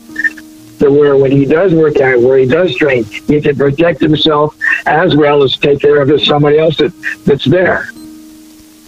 So 0.78 0.92
where 0.92 1.16
when 1.16 1.30
he 1.30 1.44
does 1.44 1.72
work 1.72 1.98
out, 2.00 2.20
where 2.20 2.38
he 2.38 2.46
does 2.46 2.76
train, 2.76 3.04
he 3.04 3.40
can 3.40 3.56
protect 3.56 4.00
himself 4.00 4.56
as 4.86 5.14
well 5.14 5.42
as 5.44 5.56
take 5.56 5.80
care 5.80 6.02
of 6.02 6.20
somebody 6.22 6.58
else 6.58 6.76
that, 6.78 6.92
that's 7.24 7.44
there. 7.44 7.86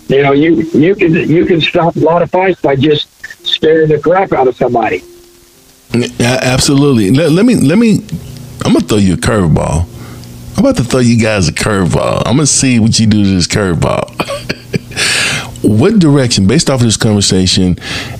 You 0.09 0.23
know, 0.23 0.33
you 0.33 0.63
you 0.73 0.95
can 0.95 1.15
you 1.15 1.47
can 1.47 1.61
stop 1.61 1.97
a 1.97 2.01
lot 2.01 2.23
of 2.23 2.31
fights 2.31 2.61
by 2.61 2.77
just 2.77 3.09
scaring 3.47 3.89
the 3.89 3.99
crap 3.99 4.33
out 4.33 4.47
of 4.47 4.57
somebody. 4.57 5.03
Absolutely. 6.21 7.11
Let, 7.11 7.33
let 7.33 7.45
me 7.45 7.57
let 7.57 7.79
me. 7.79 8.05
I'm 8.65 8.73
gonna 8.73 8.81
throw 8.81 8.99
you 8.99 9.15
a 9.15 9.17
curveball. 9.17 9.89
I'm 10.57 10.65
about 10.65 10.77
to 10.77 10.85
throw 10.85 11.01
you 11.01 11.21
guys 11.21 11.49
a 11.49 11.53
curveball. 11.53 12.23
I'm 12.27 12.37
gonna 12.37 12.47
see 12.47 12.79
what 12.79 12.99
you 12.99 13.07
do 13.07 13.23
to 13.23 13.31
this 13.31 13.47
curveball. 13.47 14.13
what 15.67 15.99
direction, 15.99 16.47
based 16.47 16.71
off 16.71 16.81
of 16.81 16.87
this 16.87 16.97
conversation, 16.97 17.77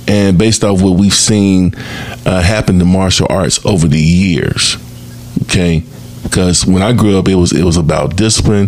and 0.07 0.37
based 0.37 0.63
off 0.63 0.81
what 0.81 0.97
we've 0.97 1.13
seen 1.13 1.73
uh, 2.25 2.41
happen 2.41 2.79
to 2.79 2.85
martial 2.85 3.27
arts 3.29 3.65
over 3.65 3.87
the 3.87 3.99
years? 3.99 4.77
Okay, 5.43 5.83
because 6.23 6.65
when 6.65 6.81
I 6.81 6.93
grew 6.93 7.17
up, 7.17 7.27
it 7.27 7.35
was 7.35 7.53
it 7.53 7.63
was 7.63 7.77
about 7.77 8.15
discipline. 8.15 8.67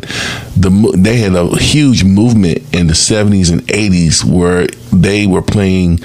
The 0.55 0.93
they 0.97 1.17
had 1.17 1.35
a 1.35 1.57
huge 1.57 2.03
movement 2.03 2.59
in 2.73 2.87
the 2.87 2.93
70s 2.93 3.51
and 3.51 3.61
80s 3.67 4.23
where 4.23 4.67
they 4.93 5.27
were 5.27 5.41
playing 5.41 5.99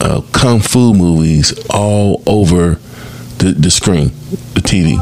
uh, 0.00 0.22
kung 0.32 0.60
fu 0.60 0.94
movies 0.94 1.52
all 1.68 2.22
over 2.26 2.74
the, 3.38 3.54
the 3.56 3.70
screen, 3.70 4.08
the 4.54 4.60
TV, 4.60 4.96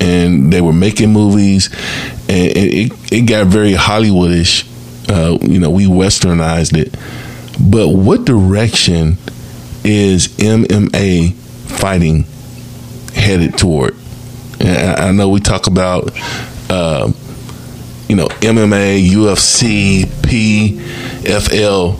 and 0.00 0.52
they 0.52 0.60
were 0.60 0.72
making 0.72 1.12
movies, 1.12 1.68
and 2.28 2.56
it, 2.56 2.92
it 3.12 3.22
got 3.22 3.46
very 3.46 3.72
Hollywoodish. 3.74 4.68
Uh, 5.08 5.38
you 5.42 5.58
know, 5.58 5.70
we 5.70 5.86
westernized 5.86 6.76
it. 6.76 6.94
But 7.60 7.88
what 7.88 8.24
direction 8.24 9.18
is 9.84 10.28
MMA 10.28 11.34
fighting 11.34 12.24
headed 13.14 13.58
toward? 13.58 13.96
And 14.60 15.00
I, 15.00 15.10
know 15.12 15.28
we 15.28 15.40
talk 15.40 15.66
about. 15.66 16.10
Uh, 16.70 17.12
you 18.08 18.16
know, 18.16 18.26
MMA, 18.26 19.08
UFC, 19.08 20.04
PFL 20.04 21.98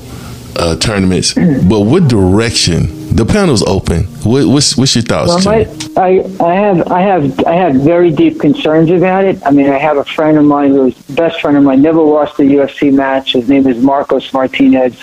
uh, 0.58 0.76
tournaments, 0.76 1.32
but 1.32 1.80
what 1.80 2.06
direction? 2.06 3.01
The 3.14 3.26
panel's 3.26 3.62
open. 3.64 4.04
What, 4.24 4.46
what's 4.46 4.74
what's 4.78 4.94
your 4.94 5.02
thoughts? 5.02 5.44
Well, 5.44 5.66
my, 5.66 6.02
I, 6.02 6.24
I 6.40 6.54
have, 6.54 6.90
I 6.90 7.00
have, 7.02 7.44
I 7.44 7.52
have 7.52 7.74
very 7.74 8.10
deep 8.10 8.40
concerns 8.40 8.90
about 8.90 9.24
it. 9.24 9.44
I 9.44 9.50
mean, 9.50 9.68
I 9.68 9.76
have 9.76 9.98
a 9.98 10.04
friend 10.04 10.38
of 10.38 10.44
mine 10.46 10.70
who's 10.70 10.94
best 11.10 11.42
friend 11.42 11.58
of 11.58 11.62
mine, 11.62 11.82
never 11.82 12.00
lost 12.00 12.38
a 12.38 12.42
UFC 12.42 12.90
match. 12.90 13.34
His 13.34 13.50
name 13.50 13.66
is 13.66 13.82
Marcos 13.82 14.32
Martinez. 14.32 14.96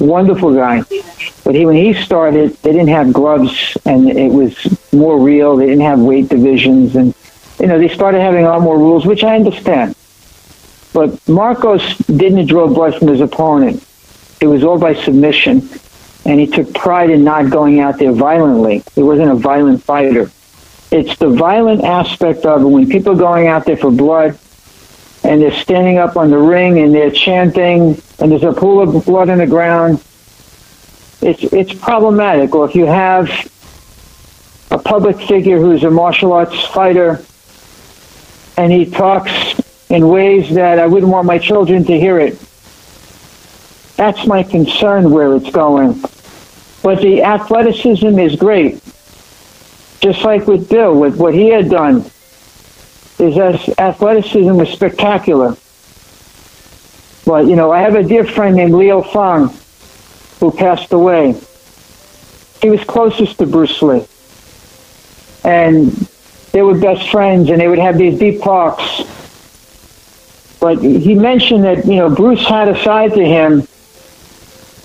Wonderful 0.00 0.52
guy, 0.54 0.82
but 1.44 1.54
he 1.54 1.64
when 1.64 1.76
he 1.76 1.94
started, 1.94 2.56
they 2.62 2.72
didn't 2.72 2.88
have 2.88 3.12
gloves, 3.12 3.76
and 3.86 4.10
it 4.10 4.32
was 4.32 4.56
more 4.92 5.20
real. 5.20 5.56
They 5.56 5.66
didn't 5.66 5.82
have 5.82 6.00
weight 6.00 6.28
divisions, 6.28 6.96
and 6.96 7.14
you 7.60 7.68
know 7.68 7.78
they 7.78 7.88
started 7.88 8.20
having 8.20 8.44
a 8.44 8.48
lot 8.48 8.62
more 8.62 8.76
rules, 8.76 9.06
which 9.06 9.22
I 9.22 9.36
understand. 9.36 9.94
But 10.92 11.28
Marcos 11.28 11.96
didn't 11.98 12.46
draw 12.46 12.66
blood 12.66 12.98
from 12.98 13.06
his 13.06 13.20
opponent. 13.20 13.86
It 14.40 14.48
was 14.48 14.64
all 14.64 14.78
by 14.80 14.94
submission 14.94 15.68
and 16.24 16.38
he 16.38 16.46
took 16.46 16.72
pride 16.74 17.10
in 17.10 17.24
not 17.24 17.50
going 17.50 17.80
out 17.80 17.98
there 17.98 18.12
violently. 18.12 18.82
He 18.94 19.02
wasn't 19.02 19.30
a 19.30 19.34
violent 19.34 19.82
fighter. 19.82 20.30
It's 20.90 21.16
the 21.16 21.30
violent 21.30 21.84
aspect 21.84 22.44
of 22.44 22.62
it 22.62 22.66
when 22.66 22.88
people 22.88 23.12
are 23.12 23.16
going 23.16 23.48
out 23.48 23.64
there 23.64 23.76
for 23.76 23.90
blood 23.90 24.38
and 25.24 25.40
they're 25.40 25.52
standing 25.52 25.98
up 25.98 26.16
on 26.16 26.30
the 26.30 26.38
ring 26.38 26.78
and 26.78 26.94
they're 26.94 27.10
chanting 27.10 28.00
and 28.18 28.30
there's 28.30 28.42
a 28.42 28.52
pool 28.52 28.80
of 28.80 29.04
blood 29.04 29.28
in 29.28 29.38
the 29.38 29.46
ground. 29.46 30.02
It's 31.22 31.44
it's 31.52 31.72
problematic. 31.72 32.54
Or 32.54 32.68
if 32.68 32.74
you 32.74 32.86
have 32.86 33.28
a 34.70 34.78
public 34.78 35.16
figure 35.28 35.58
who's 35.58 35.84
a 35.84 35.90
martial 35.90 36.32
arts 36.32 36.66
fighter 36.66 37.24
and 38.56 38.72
he 38.72 38.86
talks 38.86 39.60
in 39.90 40.08
ways 40.08 40.54
that 40.54 40.78
I 40.78 40.86
wouldn't 40.86 41.10
want 41.10 41.26
my 41.26 41.38
children 41.38 41.84
to 41.84 41.98
hear 41.98 42.18
it. 42.18 42.38
That's 44.02 44.26
my 44.26 44.42
concern 44.42 45.12
where 45.12 45.32
it's 45.36 45.50
going. 45.50 45.92
But 46.82 47.00
the 47.02 47.22
athleticism 47.22 48.18
is 48.18 48.34
great. 48.34 48.82
Just 50.00 50.24
like 50.24 50.48
with 50.48 50.68
Bill, 50.68 50.98
with 50.98 51.18
what 51.18 51.34
he 51.34 51.50
had 51.50 51.70
done, 51.70 52.10
his 53.16 53.38
athleticism 53.78 54.54
was 54.56 54.70
spectacular. 54.70 55.56
But, 57.24 57.46
you 57.46 57.54
know, 57.54 57.70
I 57.70 57.78
have 57.78 57.94
a 57.94 58.02
dear 58.02 58.24
friend 58.24 58.56
named 58.56 58.74
Leo 58.74 59.02
Fong 59.02 59.56
who 60.40 60.50
passed 60.50 60.92
away. 60.92 61.40
He 62.60 62.70
was 62.70 62.82
closest 62.82 63.38
to 63.38 63.46
Bruce 63.46 63.80
Lee. 63.82 64.04
And 65.44 65.92
they 66.50 66.62
were 66.62 66.76
best 66.76 67.08
friends 67.08 67.50
and 67.50 67.60
they 67.60 67.68
would 67.68 67.78
have 67.78 67.98
these 67.98 68.18
deep 68.18 68.42
talks. 68.42 68.82
But 70.58 70.82
he 70.82 71.14
mentioned 71.14 71.62
that, 71.62 71.86
you 71.86 71.94
know, 71.94 72.10
Bruce 72.10 72.44
had 72.44 72.66
a 72.66 72.82
side 72.82 73.14
to 73.14 73.24
him 73.24 73.68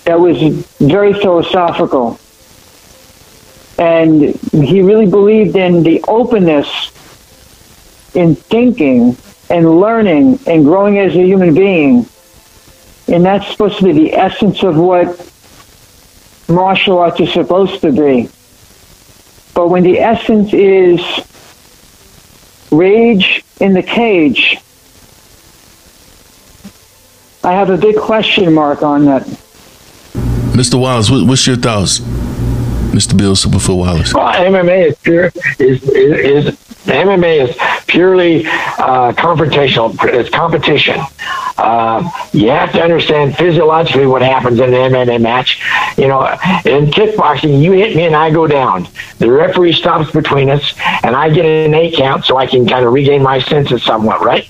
that 0.08 0.18
was 0.18 0.38
very 0.80 1.12
philosophical. 1.12 2.18
And 3.78 4.34
he 4.54 4.82
really 4.82 5.06
believed 5.06 5.58
in 5.58 5.84
the 5.84 6.02
openness 6.08 6.92
in 8.16 8.36
thinking 8.36 9.18
and 9.50 9.82
learning 9.82 10.40
and 10.48 10.64
growing 10.64 10.98
as 10.98 11.14
a 11.14 11.22
human 11.22 11.54
being. 11.54 12.06
And 13.10 13.26
that's 13.26 13.52
supposed 13.52 13.80
to 13.80 13.84
be 13.84 13.92
the 13.92 14.14
essence 14.14 14.64
of 14.64 14.78
what 14.78 15.30
martial 16.48 17.00
arts 17.00 17.20
is 17.20 17.34
supposed 17.34 17.82
to 17.82 17.92
be. 17.92 18.30
But 19.54 19.68
when 19.68 19.84
the 19.84 20.00
essence 20.00 20.54
is 20.54 21.02
rage 22.72 23.44
in 23.60 23.74
the 23.74 23.84
cage, 23.84 24.58
I 27.44 27.52
have 27.52 27.70
a 27.70 27.78
big 27.78 27.98
question 27.98 28.54
mark 28.54 28.84
on 28.84 29.04
that. 29.06 29.47
Mr. 30.58 30.80
Wallace, 30.80 31.12
what's 31.12 31.46
your 31.46 31.56
thoughts, 31.56 32.00
Mr. 32.90 33.16
Bill 33.16 33.36
Superfoot 33.36 33.78
Wallace? 33.78 34.12
Well, 34.12 34.34
MMA 34.34 34.88
is 34.88 34.98
pure 34.98 35.32
is 35.60 35.84
is, 35.84 36.48
is 36.48 36.56
MMA 36.86 37.48
is 37.48 37.84
purely 37.86 38.48
uh, 38.48 39.12
confrontational. 39.12 39.96
It's 40.12 40.32
competition. 40.32 41.00
Uh, 41.60 42.10
you 42.34 42.50
have 42.50 42.72
to 42.72 42.82
understand 42.82 43.38
physiologically 43.38 44.08
what 44.08 44.24
happens 44.24 44.60
in 44.60 44.74
an 44.74 44.94
MMA 44.94 45.22
match. 45.22 45.62
You 45.96 46.08
know, 46.08 46.24
in 46.66 46.88
kickboxing, 46.88 47.62
you 47.62 47.74
hit 47.74 47.96
me 47.96 48.06
and 48.06 48.16
I 48.16 48.32
go 48.32 48.48
down. 48.48 48.88
The 49.20 49.32
referee 49.32 49.74
stops 49.74 50.10
between 50.10 50.50
us, 50.50 50.74
and 51.04 51.16
I 51.16 51.30
get 51.30 51.46
an 51.46 51.76
eight 51.76 51.96
count 51.96 52.26
so 52.26 52.36
I 52.36 52.48
can 52.48 52.68
kind 52.68 52.84
of 52.84 52.94
regain 52.94 53.22
my 53.22 53.40
senses 53.42 53.84
somewhat, 53.84 54.26
right? 54.26 54.50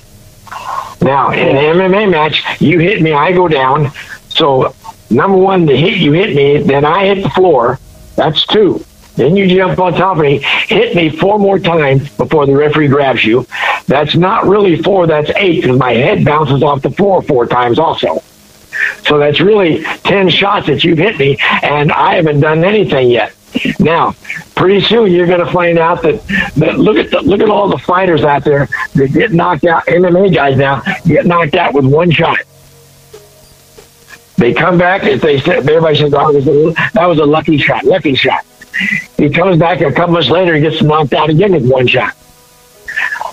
Now, 1.02 1.32
in 1.32 1.50
an 1.58 1.76
MMA 1.76 2.10
match, 2.10 2.46
you 2.62 2.80
hit 2.80 3.02
me, 3.02 3.12
I 3.12 3.34
go 3.34 3.50
down. 3.50 3.92
So, 4.30 4.74
number 5.10 5.38
one, 5.38 5.66
the 5.66 5.76
hit 5.76 5.98
you 5.98 6.14
hit 6.14 6.36
me, 6.36 6.62
then 6.64 6.86
I 6.86 7.06
hit 7.06 7.24
the 7.24 7.30
floor. 7.30 7.80
That's 8.16 8.46
two. 8.46 8.84
Then 9.16 9.36
you 9.36 9.48
jump 9.48 9.80
on 9.80 9.94
top 9.94 10.18
of 10.18 10.24
me, 10.24 10.40
hit 10.68 10.96
me 10.96 11.10
four 11.10 11.40
more 11.40 11.58
times 11.58 12.08
before 12.18 12.46
the 12.46 12.56
referee 12.56 12.88
grabs 12.88 13.26
you. 13.26 13.48
That's 13.88 14.16
not 14.16 14.46
really 14.46 14.82
four, 14.82 15.08
that's 15.08 15.32
eight 15.38 15.62
because 15.62 15.78
my 15.78 15.94
head 15.94 16.24
bounces 16.24 16.62
off 16.62 16.84
the 16.84 16.92
floor 16.92 17.24
four 17.24 17.48
times 17.48 17.80
also. 17.80 18.22
So 19.08 19.18
that's 19.18 19.42
really 19.42 19.84
10 19.84 20.30
shots 20.30 20.68
that 20.68 20.84
you've 20.84 21.00
hit 21.00 21.18
me, 21.18 21.38
and 21.64 21.92
I 21.92 22.16
haven't 22.16 22.42
done 22.42 22.64
anything 22.64 23.10
yet. 23.10 23.34
Now, 23.80 24.14
pretty 24.56 24.82
soon 24.82 25.12
you're 25.12 25.26
going 25.26 25.44
to 25.44 25.52
find 25.52 25.80
out 25.80 26.02
that, 26.04 26.22
that 26.58 26.78
look 26.78 26.98
at 26.98 27.10
the, 27.10 27.22
look 27.22 27.42
at 27.42 27.50
all 27.50 27.70
the 27.70 27.78
fighters 27.78 28.24
out 28.24 28.44
there 28.44 28.68
that 28.94 29.14
get 29.14 29.32
knocked 29.32 29.66
out. 29.66 29.86
MMA 29.88 30.34
guys 30.34 30.58
now 30.58 30.82
get 31.06 31.26
knocked 31.26 31.56
out 31.56 31.74
with 31.74 31.86
one 31.86 32.12
shot. 32.12 32.38
They 34.38 34.54
come 34.54 34.78
back 34.78 35.04
if 35.04 35.22
they 35.22 35.40
say 35.40 35.58
everybody 35.58 35.96
says 35.96 36.14
oh, 36.14 36.72
that 36.94 37.06
was 37.06 37.18
a 37.18 37.26
lucky 37.26 37.58
shot, 37.58 37.84
lucky 37.86 38.16
shot. 38.16 38.46
He 39.18 39.30
comes 39.30 39.58
back 39.58 39.82
a 39.82 39.92
couple 39.92 40.14
months 40.14 40.30
later 40.30 40.54
and 40.54 40.64
gets 40.64 40.82
knocked 40.84 41.14
out 41.14 41.32
again 41.32 41.54
with 41.54 41.68
one 41.70 41.88
shot. 41.88 42.14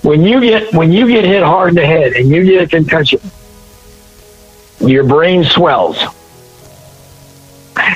When 0.03 0.23
you 0.23 0.41
get 0.41 0.73
when 0.73 0.93
you 0.93 1.07
get 1.07 1.25
hit 1.25 1.43
hard 1.43 1.71
in 1.71 1.75
the 1.75 1.87
head 1.87 2.15
and 2.15 2.31
you 2.31 2.45
get 2.45 2.63
a 2.65 2.67
concussion, 2.67 3.21
your 4.81 5.05
brain 5.05 5.45
swells. 5.45 6.03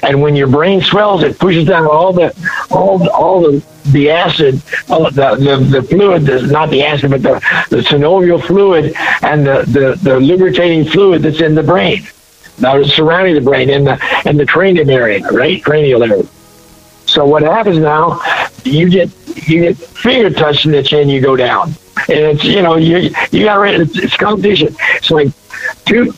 And 0.03 0.21
when 0.21 0.37
your 0.37 0.49
brain 0.49 0.83
swells, 0.83 1.23
it 1.23 1.39
pushes 1.39 1.67
down 1.67 1.87
all 1.87 2.13
the 2.13 2.35
all 2.71 3.09
all 3.11 3.41
the 3.41 3.65
the 3.87 4.11
acid, 4.11 4.57
the, 4.87 5.11
the, 5.39 5.81
the 5.81 5.83
fluid, 5.83 6.27
the, 6.27 6.43
not 6.43 6.69
the 6.69 6.85
acid, 6.85 7.11
but 7.11 7.23
the, 7.23 7.35
the 7.71 7.79
synovial 7.79 8.43
fluid 8.45 8.93
and 9.23 9.47
the, 9.47 9.63
the, 9.67 9.99
the 10.03 10.21
lubricating 10.21 10.85
fluid 10.85 11.23
that's 11.23 11.41
in 11.41 11.55
the 11.55 11.63
brain. 11.63 12.07
Now, 12.61 12.77
it's 12.77 12.95
surrounding 12.95 13.35
the 13.35 13.41
brain 13.41 13.71
in 13.71 13.85
the 13.85 13.99
in 14.25 14.37
the 14.37 14.47
cranium 14.47 14.91
area, 14.91 15.21
right? 15.31 15.63
Cranial 15.63 16.03
area. 16.03 16.25
So 17.07 17.25
what 17.25 17.43
happens 17.43 17.79
now? 17.79 18.21
You 18.65 18.91
get 18.91 19.11
you 19.49 19.63
get 19.63 19.77
finger 19.77 20.31
touched 20.31 20.67
in 20.67 20.73
the 20.73 20.83
chin, 20.83 21.09
you 21.09 21.21
go 21.21 21.37
down, 21.37 21.69
and 22.09 22.19
it's 22.19 22.45
you 22.45 22.63
know 22.63 22.77
you 22.77 23.11
you 23.31 23.45
got 23.45 23.67
it's, 23.69 23.97
it's 23.99 24.17
competition. 24.17 24.77
It's 24.97 25.11
like 25.11 25.29
two 25.87 26.13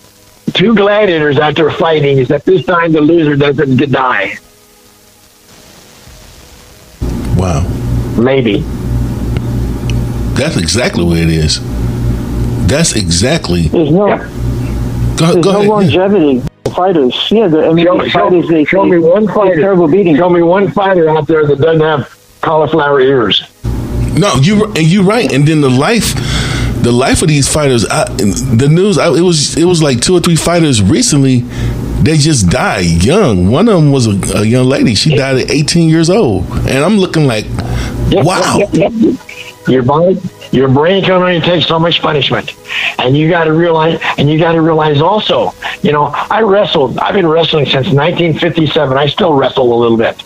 two 0.53 0.74
gladiators 0.74 1.38
out 1.38 1.55
there 1.55 1.70
fighting, 1.70 2.18
except 2.18 2.47
this 2.47 2.64
time 2.64 2.93
the 2.93 3.01
loser 3.01 3.36
doesn't 3.36 3.76
die. 3.91 4.36
Wow. 7.36 7.66
Maybe. 8.18 8.64
That's 10.34 10.57
exactly 10.57 11.05
what 11.05 11.18
it 11.18 11.28
is. 11.28 11.61
That's 12.66 12.97
exactly. 12.97 13.68
There's 13.68 13.91
no. 13.91 14.39
Go, 15.20 15.32
there's 15.34 15.44
go 15.44 15.52
no 15.52 15.58
ahead. 15.58 15.68
longevity 15.68 16.42
fighters. 16.74 17.28
Yeah, 17.30 17.48
the, 17.48 17.68
I 17.68 17.72
mean, 17.72 17.84
Show, 17.86 17.98
the 17.98 18.08
show, 18.08 18.28
fighters 18.30 18.48
they 18.48 18.64
show 18.64 18.84
they- 18.84 18.90
me 18.90 18.98
one 18.98 19.26
they 19.26 19.32
fighter. 19.32 19.60
terrible 19.60 19.88
beating. 19.88 20.16
Show 20.16 20.30
me 20.30 20.42
one 20.42 20.70
fighter 20.70 21.08
out 21.10 21.26
there 21.26 21.46
that 21.46 21.58
doesn't 21.60 21.80
have 21.80 22.38
cauliflower 22.40 23.00
ears. 23.00 23.42
No, 24.16 24.34
you 24.36 24.66
and 24.66 24.78
you're 24.78 25.04
right. 25.04 25.30
And 25.32 25.46
then 25.46 25.60
the 25.60 25.70
life, 25.70 26.14
the 26.82 26.92
life 26.92 27.22
of 27.22 27.28
these 27.28 27.48
fighters. 27.52 27.86
I, 27.88 28.04
the 28.12 28.68
news. 28.70 28.98
I, 28.98 29.08
it 29.10 29.20
was 29.22 29.56
it 29.56 29.64
was 29.64 29.82
like 29.82 30.00
two 30.00 30.14
or 30.16 30.20
three 30.20 30.36
fighters 30.36 30.82
recently. 30.82 31.44
They 32.02 32.16
just 32.16 32.48
died 32.48 33.04
young. 33.04 33.50
One 33.50 33.68
of 33.68 33.74
them 33.74 33.92
was 33.92 34.06
a, 34.06 34.38
a 34.38 34.44
young 34.44 34.66
lady. 34.66 34.94
She 34.94 35.14
died 35.14 35.36
at 35.36 35.50
18 35.50 35.88
years 35.90 36.08
old. 36.08 36.46
And 36.66 36.82
I'm 36.82 36.96
looking 36.96 37.26
like, 37.26 37.44
Yep, 38.08 38.24
wow. 38.24 38.56
yep, 38.58 38.70
yep, 38.72 38.92
yep. 38.94 39.14
Your 39.68 39.82
body, 39.82 40.20
your 40.52 40.68
brain 40.68 41.02
can 41.04 41.12
only 41.12 41.40
take 41.40 41.64
so 41.64 41.78
much 41.78 42.00
punishment, 42.00 42.56
and 42.98 43.16
you 43.16 43.28
got 43.28 43.44
to 43.44 43.52
realize. 43.52 44.00
And 44.18 44.28
you 44.28 44.38
got 44.38 44.52
to 44.52 44.62
realize 44.62 45.00
also, 45.00 45.52
you 45.82 45.92
know, 45.92 46.06
I 46.06 46.42
wrestled. 46.42 46.98
I've 46.98 47.14
been 47.14 47.26
wrestling 47.26 47.66
since 47.66 47.88
1957. 47.88 48.96
I 48.96 49.06
still 49.06 49.34
wrestle 49.34 49.72
a 49.72 49.78
little 49.78 49.98
bit. 49.98 50.22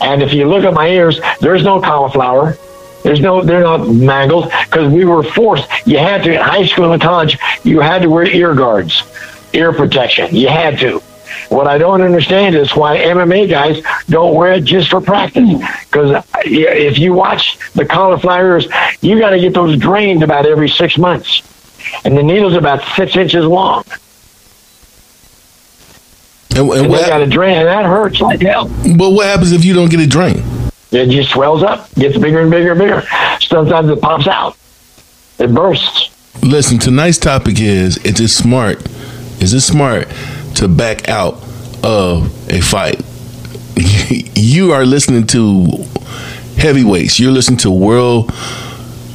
And 0.00 0.22
if 0.22 0.32
you 0.32 0.48
look 0.48 0.64
at 0.64 0.74
my 0.74 0.88
ears, 0.88 1.20
there's 1.40 1.62
no 1.62 1.80
cauliflower. 1.80 2.56
There's 3.02 3.20
no, 3.20 3.42
they're 3.42 3.62
not 3.62 3.88
mangled 3.88 4.50
because 4.64 4.92
we 4.92 5.04
were 5.04 5.22
forced. 5.22 5.68
You 5.86 5.98
had 5.98 6.24
to 6.24 6.34
in 6.34 6.40
high 6.40 6.66
school 6.66 6.92
and 6.92 7.00
college. 7.00 7.38
You 7.62 7.80
had 7.80 8.02
to 8.02 8.10
wear 8.10 8.26
ear 8.26 8.54
guards, 8.54 9.04
ear 9.52 9.72
protection. 9.72 10.34
You 10.34 10.48
had 10.48 10.78
to. 10.80 11.00
What 11.48 11.66
I 11.66 11.78
don't 11.78 12.02
understand 12.02 12.54
is 12.54 12.74
why 12.74 12.98
MMA 12.98 13.48
guys 13.48 13.82
don't 14.08 14.34
wear 14.34 14.54
it 14.54 14.64
just 14.64 14.90
for 14.90 15.00
practice. 15.00 15.48
Hmm. 15.48 15.64
Because 15.84 16.10
uh, 16.12 16.22
if 16.44 16.98
you 16.98 17.12
watch 17.12 17.58
the 17.72 17.84
cauliflowers, 17.84 18.66
you 19.00 19.18
got 19.18 19.30
to 19.30 19.40
get 19.40 19.54
those 19.54 19.76
drained 19.78 20.22
about 20.22 20.46
every 20.46 20.68
six 20.68 20.98
months, 20.98 21.42
and 22.04 22.16
the 22.16 22.22
needle's 22.22 22.54
about 22.54 22.82
six 22.94 23.16
inches 23.16 23.44
long. 23.44 23.84
And, 26.50 26.70
and 26.70 26.86
And 26.86 26.94
they 26.94 27.06
got 27.06 27.18
to 27.18 27.26
drain, 27.26 27.58
and 27.58 27.66
that 27.66 27.84
hurts 27.84 28.20
like 28.20 28.40
hell. 28.40 28.68
but 28.96 29.10
what 29.10 29.26
happens 29.26 29.52
if 29.52 29.64
you 29.64 29.74
don't 29.74 29.90
get 29.90 30.00
it 30.00 30.10
drained? 30.10 30.42
It 30.92 31.10
just 31.10 31.30
swells 31.30 31.62
up, 31.62 31.92
gets 31.94 32.16
bigger 32.16 32.40
and 32.40 32.50
bigger 32.50 32.70
and 32.70 32.78
bigger. 32.78 33.02
Sometimes 33.40 33.90
it 33.90 34.00
pops 34.00 34.26
out, 34.26 34.56
it 35.38 35.52
bursts. 35.52 36.10
Listen, 36.42 36.78
tonight's 36.78 37.18
topic 37.18 37.60
is: 37.60 37.98
Is 37.98 38.20
it 38.20 38.28
smart? 38.28 38.86
Is 39.40 39.52
it 39.52 39.60
smart 39.60 40.08
to 40.56 40.68
back 40.68 41.08
out 41.08 41.34
of 41.82 42.50
a 42.50 42.60
fight? 42.60 43.02
you 44.34 44.72
are 44.72 44.84
listening 44.84 45.26
to 45.28 45.84
heavyweights. 46.56 47.20
You're 47.20 47.32
listening 47.32 47.58
to 47.58 47.70
world 47.70 48.32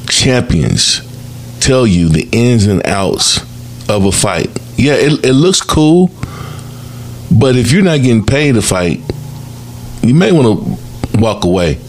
champions 0.08 1.08
tell 1.62 1.86
you 1.88 2.10
the 2.10 2.28
ins 2.32 2.66
and 2.66 2.86
outs 2.86 3.42
of 3.90 4.06
a 4.06 4.12
fight. 4.12 4.50
Yeah, 4.78 4.94
it, 4.94 5.26
it 5.26 5.34
looks 5.34 5.62
cool, 5.62 6.10
but 7.32 7.56
if 7.56 7.72
you're 7.72 7.84
not 7.84 8.02
getting 8.02 8.26
paid 8.26 8.56
to 8.56 8.62
fight, 8.62 9.00
you 10.02 10.14
may 10.14 10.32
want 10.32 10.48
to 10.48 11.20
walk 11.20 11.46
away. 11.46 11.80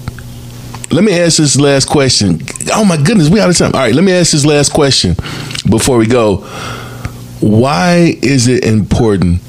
Let 0.90 1.04
me 1.04 1.18
ask 1.18 1.38
this 1.38 1.58
last 1.58 1.88
question. 1.88 2.40
Oh 2.72 2.84
my 2.84 2.98
goodness, 2.98 3.30
we 3.30 3.40
out 3.40 3.48
of 3.48 3.56
time. 3.56 3.72
All 3.72 3.80
right, 3.80 3.94
let 3.94 4.04
me 4.04 4.12
ask 4.12 4.32
this 4.32 4.44
last 4.44 4.72
question 4.72 5.14
before 5.68 5.96
we 5.96 6.06
go. 6.06 6.44
Why 7.42 8.16
is 8.22 8.46
it 8.46 8.64
important 8.64 9.40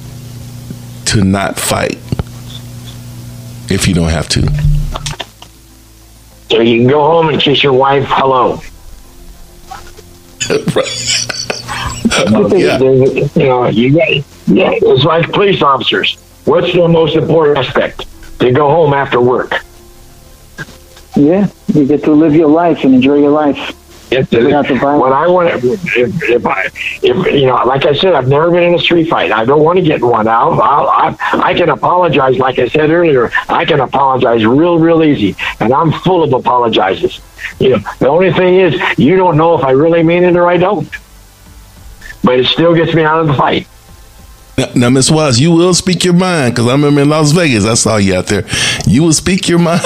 to 1.06 1.24
not 1.24 1.60
fight 1.60 1.98
if 3.72 3.88
you 3.88 3.94
don't 3.94 4.10
have 4.10 4.28
to? 4.30 4.42
So 6.50 6.60
you 6.62 6.80
can 6.80 6.88
go 6.88 7.02
home 7.04 7.30
and 7.30 7.40
kiss 7.40 7.62
your 7.64 7.74
wife 7.74 8.06
hello. 8.08 8.60
Oh, 12.16 12.56
yeah. 12.56 12.78
You 12.78 13.28
know, 13.36 13.66
you 13.68 13.94
got, 13.96 14.10
yeah, 14.48 14.72
it's 14.74 15.04
like 15.04 15.32
police 15.32 15.64
officers. 15.64 16.16
What's 16.46 16.72
the 16.72 16.88
most 16.88 17.16
important 17.16 17.58
aspect? 17.58 18.06
To 18.40 18.52
go 18.52 18.70
home 18.70 18.94
after 18.94 19.20
work. 19.20 19.66
Yeah, 21.16 21.48
you 21.74 21.88
get 21.88 22.04
to 22.04 22.12
live 22.12 22.36
your 22.36 22.50
life 22.50 22.84
and 22.84 22.94
enjoy 22.94 23.16
your 23.16 23.32
life. 23.32 23.74
If, 24.14 24.32
Without 24.32 24.68
the 24.68 24.76
when 24.76 25.12
I 25.12 25.28
want, 25.28 25.50
if, 25.50 26.24
if 26.24 26.46
I, 26.46 26.70
if 27.02 27.34
you 27.34 27.48
know, 27.48 27.56
like 27.66 27.86
I 27.86 27.94
said, 27.94 28.14
I've 28.14 28.28
never 28.28 28.52
been 28.52 28.64
in 28.64 28.76
a 28.76 28.80
street 28.80 29.10
fight. 29.10 29.32
I 29.32 29.44
don't 29.44 29.64
want 29.64 29.80
to 29.80 29.84
get 29.84 30.02
in 30.02 30.08
one. 30.08 30.28
I'll, 30.28 30.62
I'll, 30.62 30.88
I, 30.88 31.18
I 31.34 31.54
can 31.54 31.70
apologize, 31.70 32.38
like 32.38 32.60
I 32.60 32.68
said 32.68 32.92
earlier. 32.92 33.32
I 33.50 33.66
can 33.66 33.80
apologize 33.80 34.46
real, 34.46 34.78
real 34.78 35.04
easy, 35.04 35.36
and 35.60 35.74
I'm 35.74 35.92
full 35.92 36.24
of 36.24 36.32
apologizes. 36.34 37.22
You 37.60 37.70
know, 37.72 37.80
the 38.00 38.08
only 38.08 38.32
thing 38.32 38.56
is, 38.56 38.80
you 38.98 39.16
don't 39.16 39.38
know 39.38 39.58
if 39.58 39.64
I 39.64 39.72
really 39.72 40.04
mean 40.04 40.24
it 40.24 40.36
or 40.36 40.48
I 40.48 40.58
don't. 40.58 40.90
But 42.24 42.40
it 42.40 42.46
still 42.48 42.74
gets 42.74 42.94
me 42.94 43.04
out 43.04 43.20
of 43.20 43.28
the 43.28 43.34
fight. 43.34 43.68
Now, 44.58 44.68
now 44.76 44.90
Miss 44.90 45.10
Wise, 45.10 45.40
you 45.40 45.52
will 45.52 45.74
speak 45.74 46.04
your 46.04 46.14
mind 46.14 46.54
because 46.54 46.68
I 46.68 46.74
remember 46.74 47.02
in 47.02 47.10
Las 47.10 47.32
Vegas, 47.32 47.66
I 47.66 47.74
saw 47.74 47.98
you 47.98 48.16
out 48.16 48.28
there. 48.28 48.46
You 48.86 49.04
will 49.04 49.14
speak 49.14 49.50
your 49.50 49.60
mind. 49.70 49.82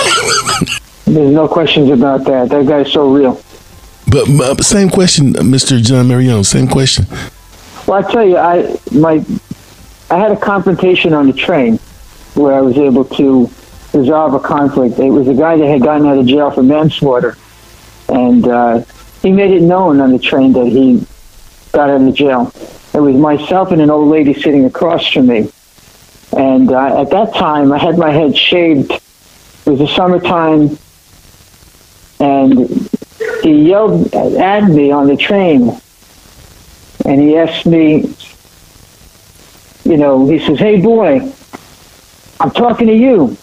There's 1.06 1.34
no 1.34 1.48
questions 1.48 1.90
about 1.90 2.26
that. 2.26 2.50
That 2.50 2.68
guy's 2.68 2.92
so 2.92 3.10
real. 3.10 3.42
But 4.10 4.30
uh, 4.30 4.56
same 4.64 4.90
question, 4.90 5.34
Mr. 5.34 5.82
John 5.82 6.08
Mariano. 6.08 6.42
Same 6.44 6.68
question. 6.68 7.06
Well, 7.88 8.06
I 8.06 8.12
tell 8.12 8.26
you, 8.26 8.38
I 8.38 8.80
my 8.92 9.26
I 10.10 10.18
had 10.18 10.32
a 10.32 10.38
confrontation 10.38 11.14
on 11.14 11.28
the 11.28 11.34
train 11.34 11.78
where 12.34 12.54
I 12.54 12.62
was 12.62 12.78
able 12.78 13.04
to 13.06 13.50
resolve 13.94 14.34
a 14.34 14.40
conflict. 14.40 15.00
It 15.00 15.10
was 15.10 15.28
a 15.28 15.34
guy 15.34 15.58
that 15.58 15.68
had 15.68 15.82
gotten 15.82 16.08
out 16.08 16.18
of 16.18 16.26
jail 16.26 16.52
for 16.52 16.64
manslaughter, 16.64 17.38
and 18.10 18.48
uh, 18.48 18.84
he 19.22 19.32
made 19.32 19.52
it 19.52 19.62
known 19.62 20.00
on 20.00 20.12
the 20.12 20.20
train 20.20 20.54
that 20.54 20.68
he 20.68 21.06
got 21.72 21.90
out 21.90 22.02
of 22.02 22.14
jail. 22.14 22.52
It 22.94 23.00
was 23.00 23.16
myself 23.16 23.72
and 23.72 23.82
an 23.82 23.90
old 23.90 24.10
lady 24.10 24.34
sitting 24.34 24.66
across 24.66 25.08
from 25.12 25.28
me, 25.28 25.52
and 26.36 26.72
uh, 26.72 27.02
at 27.02 27.10
that 27.10 27.34
time 27.36 27.72
I 27.72 27.78
had 27.78 27.98
my 27.98 28.12
head 28.12 28.38
shaved. 28.38 28.92
It 28.92 29.70
was 29.70 29.80
the 29.80 29.88
summertime, 29.88 30.78
and 32.20 32.90
he 33.48 33.70
yelled 33.70 34.14
at 34.14 34.66
me 34.66 34.92
on 34.92 35.08
the 35.08 35.16
train 35.16 35.80
and 37.06 37.22
he 37.22 37.38
asked 37.38 37.66
me, 37.66 38.14
you 39.86 39.96
know, 39.96 40.28
he 40.28 40.40
says, 40.46 40.60
"Hey, 40.60 40.82
boy, 40.82 41.32
I'm 42.42 42.52
talking 42.52 42.88
to 42.88 42.94
you." 42.94 43.38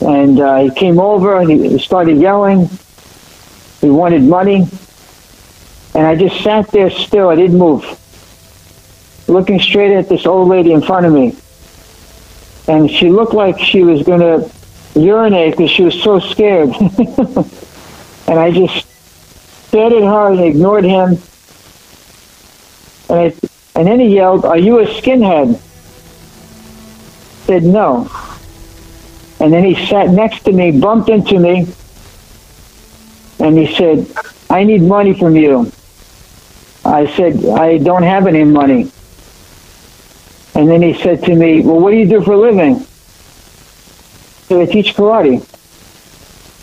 And 0.00 0.38
uh, 0.38 0.58
he 0.64 0.70
came 0.70 1.00
over 1.00 1.40
and 1.40 1.50
he 1.50 1.78
started 1.78 2.18
yelling. 2.18 2.68
He 3.80 3.88
wanted 3.88 4.22
money, 4.22 4.68
and 5.94 6.06
I 6.06 6.14
just 6.16 6.42
sat 6.42 6.70
there 6.70 6.90
still. 6.90 7.30
I 7.30 7.36
didn't 7.36 7.58
move, 7.58 7.84
looking 9.26 9.58
straight 9.58 9.96
at 9.96 10.10
this 10.10 10.26
old 10.26 10.48
lady 10.48 10.72
in 10.72 10.82
front 10.82 11.06
of 11.06 11.12
me, 11.14 11.34
and 12.68 12.90
she 12.90 13.08
looked 13.08 13.32
like 13.32 13.58
she 13.58 13.82
was 13.82 14.02
going 14.02 14.20
to 14.20 14.50
urinate 15.00 15.52
because 15.52 15.70
she 15.70 15.84
was 15.84 16.02
so 16.02 16.18
scared. 16.18 16.70
and 18.28 18.38
I 18.38 18.50
just 18.50 18.86
stared 19.68 19.92
at 19.92 20.02
her 20.02 20.30
and 20.30 20.40
ignored 20.40 20.84
him. 20.84 21.18
And, 23.08 23.18
I, 23.18 23.34
and 23.74 23.86
then 23.86 24.00
he 24.00 24.14
yelled, 24.14 24.44
Are 24.44 24.58
you 24.58 24.80
a 24.80 24.86
skinhead? 24.86 25.60
said, 27.46 27.62
No. 27.62 28.10
And 29.38 29.52
then 29.52 29.64
he 29.64 29.86
sat 29.86 30.10
next 30.10 30.44
to 30.44 30.52
me, 30.52 30.72
bumped 30.72 31.08
into 31.08 31.38
me, 31.38 31.66
and 33.38 33.56
he 33.56 33.74
said, 33.74 34.10
I 34.48 34.64
need 34.64 34.82
money 34.82 35.12
from 35.12 35.36
you. 35.36 35.70
I 36.84 37.06
said, 37.16 37.44
I 37.44 37.78
don't 37.78 38.02
have 38.02 38.26
any 38.26 38.44
money. 38.44 38.90
And 40.54 40.70
then 40.70 40.80
he 40.82 40.94
said 41.02 41.22
to 41.24 41.34
me, 41.34 41.60
Well, 41.60 41.80
what 41.80 41.90
do 41.90 41.96
you 41.96 42.08
do 42.08 42.22
for 42.22 42.32
a 42.32 42.38
living? 42.38 42.76
I 42.76 42.86
said, 44.48 44.68
I 44.68 44.72
teach 44.72 44.94
karate. 44.94 45.44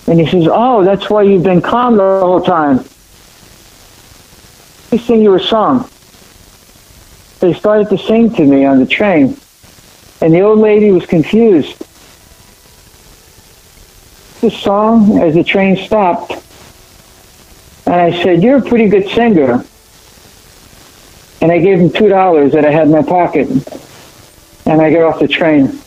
And 0.07 0.19
he 0.19 0.25
says, 0.27 0.47
Oh, 0.51 0.83
that's 0.83 1.09
why 1.09 1.23
you've 1.23 1.43
been 1.43 1.61
calm 1.61 1.97
the 1.97 2.03
whole 2.03 2.41
time. 2.41 2.77
Me 4.91 4.97
sing 4.97 5.21
you 5.21 5.33
a 5.35 5.39
song. 5.39 5.89
They 7.39 7.53
started 7.53 7.89
to 7.89 7.97
sing 7.97 8.33
to 8.35 8.43
me 8.43 8.65
on 8.65 8.79
the 8.79 8.85
train. 8.85 9.37
And 10.21 10.33
the 10.33 10.41
old 10.41 10.59
lady 10.59 10.91
was 10.91 11.05
confused. 11.05 11.77
The 14.41 14.49
song 14.49 15.19
as 15.19 15.33
the 15.33 15.43
train 15.43 15.77
stopped. 15.77 16.31
And 17.85 17.95
I 17.95 18.23
said, 18.23 18.43
You're 18.43 18.59
a 18.59 18.61
pretty 18.61 18.87
good 18.89 19.09
singer. 19.09 19.65
And 21.41 21.51
I 21.51 21.59
gave 21.59 21.79
him 21.79 21.91
two 21.91 22.07
dollars 22.07 22.53
that 22.53 22.65
I 22.65 22.71
had 22.71 22.87
in 22.87 22.91
my 22.91 23.03
pocket. 23.03 23.49
And 24.65 24.81
I 24.81 24.91
got 24.91 25.03
off 25.03 25.19
the 25.19 25.27
train. 25.27 25.79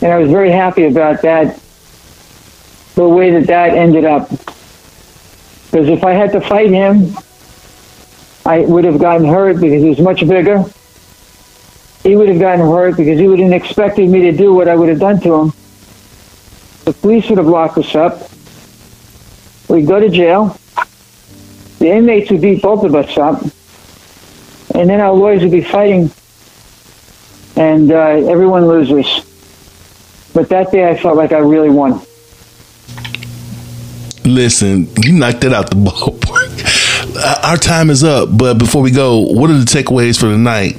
And 0.00 0.12
I 0.12 0.18
was 0.18 0.30
very 0.30 0.50
happy 0.50 0.84
about 0.84 1.22
that, 1.22 1.60
the 2.98 3.08
way 3.08 3.30
that 3.30 3.46
that 3.46 3.70
ended 3.74 4.04
up. 4.04 4.28
Because 4.28 5.88
if 5.88 6.02
I 6.02 6.14
had 6.14 6.32
to 6.32 6.40
fight 6.40 6.70
him, 6.70 7.16
I 8.44 8.62
would 8.62 8.82
have 8.82 8.98
gotten 8.98 9.24
hurt 9.24 9.60
because 9.60 9.80
he 9.80 9.88
was 9.88 10.00
much 10.00 10.26
bigger. 10.26 10.64
He 12.02 12.16
would 12.16 12.28
have 12.28 12.40
gotten 12.40 12.66
hurt 12.66 12.96
because 12.96 13.20
he 13.20 13.28
would 13.28 13.38
have 13.38 13.52
expected 13.52 14.10
me 14.10 14.22
to 14.22 14.32
do 14.32 14.52
what 14.52 14.66
I 14.66 14.74
would 14.74 14.88
have 14.88 14.98
done 14.98 15.20
to 15.20 15.32
him. 15.32 15.52
The 16.86 16.92
police 16.92 17.28
would 17.28 17.38
have 17.38 17.46
locked 17.46 17.78
us 17.78 17.94
up. 17.94 18.28
We'd 19.68 19.86
go 19.86 20.00
to 20.00 20.08
jail. 20.08 20.58
The 21.78 21.90
inmates 21.90 22.32
would 22.32 22.40
beat 22.40 22.62
both 22.62 22.82
of 22.82 22.96
us 22.96 23.16
up. 23.16 23.42
And 24.74 24.90
then 24.90 25.00
our 25.00 25.12
lawyers 25.12 25.42
would 25.42 25.52
be 25.52 25.62
fighting. 25.62 26.10
And 27.54 27.92
uh, 27.92 28.26
everyone 28.28 28.66
loses. 28.66 29.06
But 30.34 30.48
that 30.48 30.72
day 30.72 30.88
I 30.88 30.96
felt 30.96 31.16
like 31.16 31.30
I 31.30 31.38
really 31.38 31.70
won. 31.70 32.07
Listen, 34.28 34.86
you 34.98 35.12
knocked 35.14 35.40
that 35.40 35.54
out 35.54 35.70
the 35.70 35.76
ballpark. 35.90 37.44
Our 37.44 37.56
time 37.56 37.88
is 37.88 38.04
up, 38.04 38.28
but 38.36 38.58
before 38.58 38.82
we 38.82 38.90
go, 38.90 39.20
what 39.20 39.48
are 39.48 39.56
the 39.56 39.64
takeaways 39.64 40.20
for 40.20 40.26
the 40.26 40.36
night? 40.36 40.74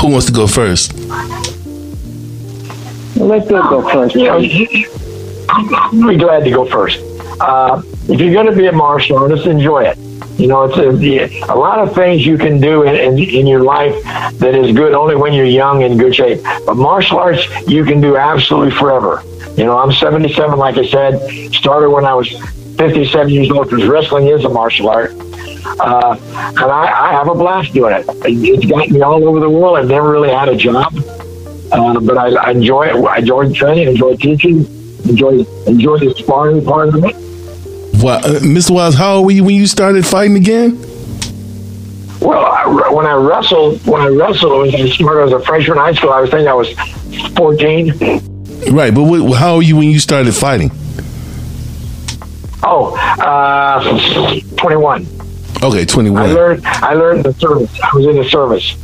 Who 0.00 0.10
wants 0.10 0.26
to 0.26 0.32
go 0.32 0.46
first? 0.46 0.94
Let 3.16 3.48
Bill 3.48 3.62
go 3.68 3.88
first. 3.90 4.16
I'm, 4.16 5.74
I'm 5.74 6.00
really 6.00 6.16
glad 6.16 6.44
to 6.44 6.50
go 6.50 6.64
first. 6.64 7.00
Uh, 7.38 7.82
if 8.08 8.18
you're 8.18 8.32
going 8.32 8.46
to 8.46 8.56
be 8.56 8.66
a 8.66 8.72
martial 8.72 9.18
artist, 9.18 9.46
enjoy 9.46 9.84
it. 9.84 9.98
You 10.38 10.46
know, 10.46 10.64
it's 10.64 10.78
a, 10.78 11.52
a 11.52 11.54
lot 11.54 11.80
of 11.80 11.94
things 11.94 12.24
you 12.24 12.38
can 12.38 12.60
do 12.60 12.84
in, 12.84 12.94
in, 12.94 13.18
in 13.18 13.46
your 13.46 13.62
life 13.62 14.02
that 14.38 14.54
is 14.54 14.74
good 14.74 14.94
only 14.94 15.16
when 15.16 15.34
you're 15.34 15.44
young 15.44 15.82
and 15.82 15.92
in 15.92 15.98
good 15.98 16.14
shape. 16.14 16.42
But 16.64 16.76
martial 16.76 17.18
arts, 17.18 17.46
you 17.68 17.84
can 17.84 18.00
do 18.00 18.16
absolutely 18.16 18.70
forever. 18.70 19.22
You 19.58 19.64
know, 19.64 19.76
I'm 19.76 19.90
77, 19.90 20.56
like 20.56 20.78
I 20.78 20.86
said, 20.86 21.52
started 21.52 21.90
when 21.90 22.04
I 22.04 22.14
was 22.14 22.28
57 22.76 23.28
years 23.28 23.50
old 23.50 23.68
because 23.68 23.84
wrestling 23.86 24.28
is 24.28 24.44
a 24.44 24.48
martial 24.48 24.88
art. 24.88 25.10
Uh, 25.10 26.16
and 26.30 26.60
I, 26.60 27.08
I 27.08 27.10
have 27.10 27.26
a 27.26 27.34
blast 27.34 27.72
doing 27.72 27.92
it. 27.92 28.04
It's 28.24 28.66
got 28.66 28.88
me 28.88 29.02
all 29.02 29.26
over 29.26 29.40
the 29.40 29.50
world. 29.50 29.76
I've 29.76 29.88
never 29.88 30.12
really 30.12 30.28
had 30.28 30.48
a 30.48 30.54
job, 30.54 30.96
uh, 31.72 31.98
but 31.98 32.16
I, 32.16 32.28
I 32.36 32.50
enjoy 32.52 32.84
it. 32.84 33.04
I 33.04 33.18
enjoy 33.18 33.52
training, 33.52 33.88
enjoy 33.88 34.14
teaching, 34.14 34.58
enjoy 35.08 35.44
enjoy 35.66 35.98
the 35.98 36.14
sparring 36.16 36.64
part 36.64 36.94
of 36.94 37.04
it. 37.04 37.16
Wow, 38.00 38.18
uh, 38.18 38.38
Mr. 38.38 38.70
Wise, 38.70 38.94
how 38.94 39.16
old 39.16 39.26
were 39.26 39.32
you 39.32 39.42
when 39.42 39.56
you 39.56 39.66
started 39.66 40.06
fighting 40.06 40.36
again? 40.36 40.78
Well, 42.20 42.46
I, 42.46 42.90
when 42.92 43.06
I 43.06 43.14
wrestled, 43.14 43.84
when 43.88 44.02
I 44.02 44.06
wrestled, 44.06 44.52
I 44.52 44.56
was 44.56 44.94
started 44.94 45.24
as 45.24 45.32
a 45.32 45.44
freshman 45.44 45.78
in 45.78 45.82
high 45.82 45.94
school. 45.94 46.12
I 46.12 46.20
was 46.20 46.30
thinking 46.30 46.46
I 46.46 46.54
was 46.54 46.72
14. 47.34 48.27
Right, 48.70 48.94
but 48.94 49.04
what, 49.04 49.36
how 49.38 49.56
were 49.56 49.62
you 49.62 49.76
when 49.76 49.88
you 49.88 49.98
started 49.98 50.32
fighting? 50.34 50.70
Oh, 52.62 52.94
uh, 53.20 53.80
21. 54.56 55.06
Okay, 55.62 55.82
I 55.82 55.84
21. 55.84 56.34
learned. 56.34 56.66
I 56.66 56.94
learned 56.94 57.24
the 57.24 57.32
service. 57.34 57.80
I 57.80 57.96
was 57.96 58.06
in 58.06 58.16
the 58.16 58.24
service. 58.24 58.76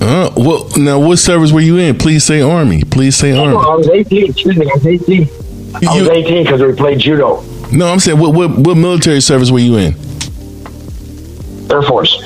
Uh, 0.00 0.32
well, 0.36 0.68
now 0.76 0.98
what 0.98 1.18
service 1.18 1.52
were 1.52 1.60
you 1.60 1.78
in? 1.78 1.96
Please 1.98 2.24
say 2.24 2.40
Army. 2.40 2.82
Please 2.84 3.14
say 3.16 3.36
Army. 3.36 3.56
I 3.56 3.74
was 3.76 3.88
18. 3.88 4.30
Excuse 4.30 4.56
me. 4.56 4.66
I 4.70 4.74
was 4.74 4.86
18. 4.86 5.22
I 5.74 6.00
was 6.00 6.08
18 6.08 6.44
because 6.44 6.60
we 6.62 6.72
played 6.74 6.98
judo. 6.98 7.42
No, 7.70 7.88
I'm 7.88 8.00
saying 8.00 8.18
what, 8.18 8.34
what 8.34 8.50
what 8.58 8.76
military 8.76 9.20
service 9.20 9.50
were 9.50 9.58
you 9.60 9.76
in? 9.76 9.94
Air 11.70 11.82
Force. 11.82 12.18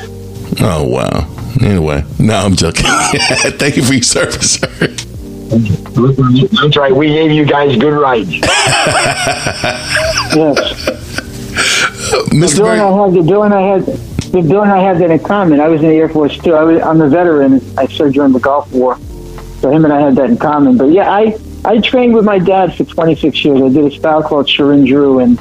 Oh 0.61 0.85
wow. 0.89 1.33
Anyway, 1.61 2.05
no, 2.19 2.35
I'm 2.35 2.57
joking. 2.57 2.87
Thank 3.59 3.77
you 3.77 3.85
for 3.85 3.95
your 3.95 4.03
service, 4.03 4.55
sir. 4.55 4.89
That's 5.49 6.77
right. 6.77 6.95
We 6.95 7.09
gave 7.09 7.31
you 7.33 7.45
guys 7.45 7.77
good 7.77 7.93
rides. 7.95 8.31
Yes. 10.37 10.59
Mr. 12.31 12.57
Bill 12.59 12.73
and 12.73 12.83
I 12.83 12.91
had 13.03 13.15
the 13.15 13.23
Bill 13.23 13.43
and 13.45 13.55
I 13.55 13.63
had 13.63 13.87
the 13.87 14.43
Bill 14.43 14.63
and 14.63 14.71
I 14.71 14.79
had 14.83 14.99
that 14.99 15.11
in 15.11 15.19
common. 15.19 15.61
I 15.61 15.69
was 15.69 15.83
in 15.83 15.89
the 15.89 15.95
Air 15.95 16.09
Force 16.11 16.37
too. 16.37 16.53
I 16.55 16.63
was, 16.63 16.83
I'm 16.83 17.01
a 17.01 17.09
veteran. 17.09 17.63
I 17.79 17.87
served 17.87 18.15
during 18.15 18.33
the 18.33 18.39
Gulf 18.41 18.71
War, 18.73 18.99
so 19.61 19.71
him 19.71 19.85
and 19.85 19.95
I 19.95 20.01
had 20.01 20.15
that 20.17 20.29
in 20.29 20.37
common. 20.37 20.77
But 20.77 20.91
yeah, 20.91 21.11
I 21.11 21.39
I 21.65 21.79
trained 21.79 22.15
with 22.15 22.25
my 22.27 22.39
dad 22.39 22.75
for 22.77 22.85
26 22.85 23.45
years. 23.45 23.63
I 23.63 23.69
did 23.71 23.85
a 23.91 23.91
style 23.97 24.23
called 24.23 24.47
Shorin-Ryu, 24.47 25.21
and 25.21 25.39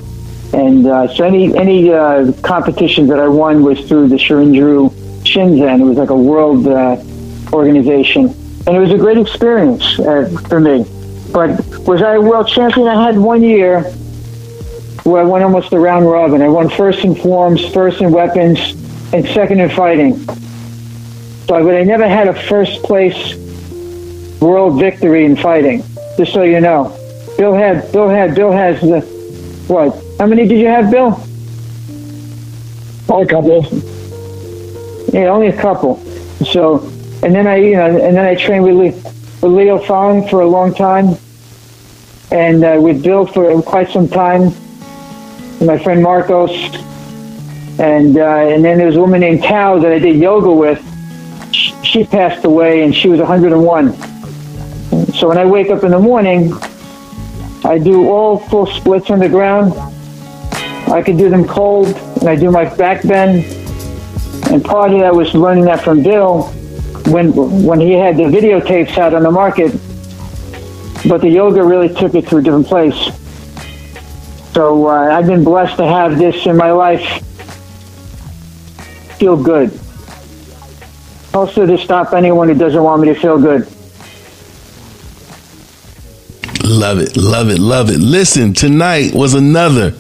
And 0.54 0.88
uh, 0.88 1.14
so 1.14 1.26
any 1.26 1.54
any 1.58 1.92
uh, 1.92 2.32
competitions 2.42 3.10
that 3.10 3.20
I 3.20 3.28
won 3.28 3.64
was 3.64 3.82
through 3.88 4.08
the 4.08 4.16
Shorin-Ryu 4.16 4.90
Shinzen. 5.24 5.82
It 5.82 5.84
was 5.84 5.98
like 5.98 6.12
a 6.12 6.16
world 6.16 6.68
uh, 6.68 6.96
organization, 7.52 8.30
and 8.68 8.76
it 8.76 8.80
was 8.80 8.92
a 8.92 8.98
great 8.98 9.18
experience 9.18 10.00
uh, 10.00 10.30
for 10.48 10.60
me. 10.60 10.86
But 11.32 11.60
was 11.80 12.02
I 12.02 12.16
a 12.16 12.22
world 12.22 12.48
champion? 12.48 12.88
I 12.88 13.06
had 13.06 13.18
one 13.18 13.44
year 13.44 13.82
where 15.04 15.22
I 15.22 15.26
won 15.26 15.44
almost 15.44 15.70
the 15.70 15.80
round 15.80 16.10
robin. 16.10 16.42
I 16.42 16.50
won 16.50 16.70
first 16.70 17.04
in 17.04 17.16
forms, 17.16 17.64
first 17.74 18.02
in 18.02 18.12
weapons, 18.12 18.60
and 19.14 19.26
second 19.28 19.60
in 19.60 19.70
fighting. 19.70 20.18
So, 21.48 21.64
but 21.64 21.76
I 21.76 21.84
never 21.84 22.08
had 22.08 22.28
a 22.28 22.34
first 22.48 22.82
place 22.84 23.36
world 24.42 24.80
victory 24.80 25.26
in 25.26 25.36
fighting. 25.36 25.84
Just 26.18 26.34
so 26.34 26.42
you 26.42 26.60
know, 26.60 26.98
Bill 27.38 27.54
had 27.54 27.92
Bill 27.92 28.10
had 28.10 28.34
Bill 28.34 28.52
has 28.52 28.82
the 28.82 29.02
what? 29.68 30.02
How 30.18 30.26
many 30.26 30.48
did 30.48 30.60
you 30.60 30.68
have, 30.68 30.90
Bill? 30.90 31.20
Oh, 33.10 33.22
a 33.22 33.28
couple. 33.28 33.64
Yeah, 35.14 35.28
only 35.28 35.48
a 35.48 35.62
couple. 35.62 35.98
So, 36.52 36.80
and 37.26 37.34
then 37.34 37.48
I, 37.48 37.56
you 37.56 37.74
know, 37.74 37.88
and 37.88 38.16
then 38.16 38.24
I 38.24 38.36
trained 38.36 38.64
with, 38.64 38.76
Lee, 38.76 38.92
with 39.42 39.52
Leo 39.52 39.80
Fong 39.80 40.30
for 40.30 40.42
a 40.42 40.48
long 40.48 40.76
time, 40.76 41.18
and 42.30 42.64
uh, 42.64 42.78
with 42.80 43.02
Bill 43.02 43.26
for 43.26 43.64
quite 43.64 43.90
some 43.90 44.08
time. 44.08 44.54
My 45.60 45.80
friend 45.80 46.04
Marcos, 46.04 46.52
and 47.80 48.16
uh, 48.18 48.54
and 48.54 48.64
then 48.64 48.78
there 48.78 48.86
was 48.86 48.96
a 48.96 49.00
woman 49.00 49.22
named 49.22 49.42
Tao 49.42 49.80
that 49.80 49.92
I 49.92 49.98
did 49.98 50.18
yoga 50.18 50.52
with. 50.52 50.80
She 51.84 52.04
passed 52.04 52.46
away, 52.46 52.84
and 52.84 52.94
she 52.94 53.08
was 53.08 53.20
101. 53.20 53.94
So 55.14 55.28
when 55.28 55.40
I 55.40 55.46
wake 55.46 55.72
up 55.72 55.84
in 55.84 55.92
the 55.92 56.00
morning, 56.00 56.54
I 57.64 57.80
do 57.80 58.08
all 58.08 58.38
full 58.38 58.68
splits 58.68 59.10
on 59.10 59.18
the 59.18 59.30
ground. 59.30 59.74
I 60.92 61.02
can 61.02 61.18
do 61.18 61.30
them 61.30 61.48
cold, 61.48 61.88
and 61.88 62.30
I 62.30 62.36
do 62.36 62.52
my 62.52 62.66
back 62.76 63.02
bend. 63.02 63.46
And 64.52 64.64
part 64.64 64.94
of 64.94 65.00
that 65.00 65.16
was 65.16 65.34
learning 65.34 65.66
that 65.66 65.82
from 65.82 66.04
Bill 66.04 66.54
when 67.08 67.32
when 67.64 67.80
he 67.80 67.94
had 67.94 68.18
the 68.18 68.24
videotapes 68.24 68.98
out 68.98 69.14
on 69.14 69.24
the 69.24 69.32
market. 69.32 69.72
But 71.08 71.22
the 71.22 71.30
yoga 71.30 71.64
really 71.64 71.94
took 71.94 72.16
it 72.16 72.28
to 72.30 72.38
a 72.38 72.42
different 72.42 72.68
place. 72.68 72.96
So 74.54 74.88
uh, 74.88 75.16
I've 75.16 75.28
been 75.28 75.44
blessed 75.44 75.78
to 75.78 75.86
have 75.86 76.18
this 76.18 76.46
in 76.46 76.58
my 76.58 76.72
life. 76.72 77.24
Feel 79.18 79.42
good. 79.42 79.78
Also 81.34 81.66
to 81.66 81.78
stop 81.78 82.14
anyone 82.14 82.48
who 82.48 82.56
doesn't 82.56 82.82
want 82.82 83.02
me 83.02 83.14
to 83.14 83.20
feel 83.20 83.38
good. 83.38 83.68
Love 86.64 87.00
it, 87.00 87.16
love 87.16 87.50
it, 87.50 87.60
love 87.60 87.90
it. 87.90 88.00
Listen, 88.00 88.54
tonight 88.54 89.14
was 89.14 89.34
another 89.34 89.94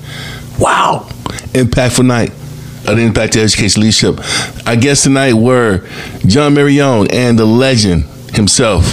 wow 0.57 1.07
impactful 1.53 2.05
night 2.05 2.31
of 2.87 2.99
Impact 2.99 3.35
Education 3.35 3.81
Leadership. 3.81 4.19
Our 4.67 4.75
guests 4.75 5.03
tonight 5.03 5.33
were 5.33 5.87
John 6.25 6.53
Marion 6.53 7.07
and 7.11 7.37
the 7.37 7.45
legend 7.45 8.03
himself, 8.33 8.83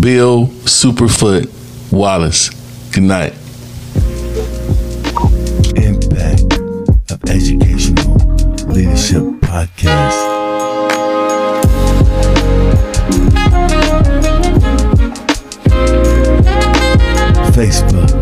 Bill 0.00 0.46
Superfoot 0.64 1.50
Wallace. 1.92 2.50
Good 2.92 3.04
night. 3.04 3.34
Impact 5.76 6.58
of 7.10 7.24
Educational 7.28 8.14
Leadership 8.66 9.22
Podcast. 9.40 10.36
Facebook 17.54 18.17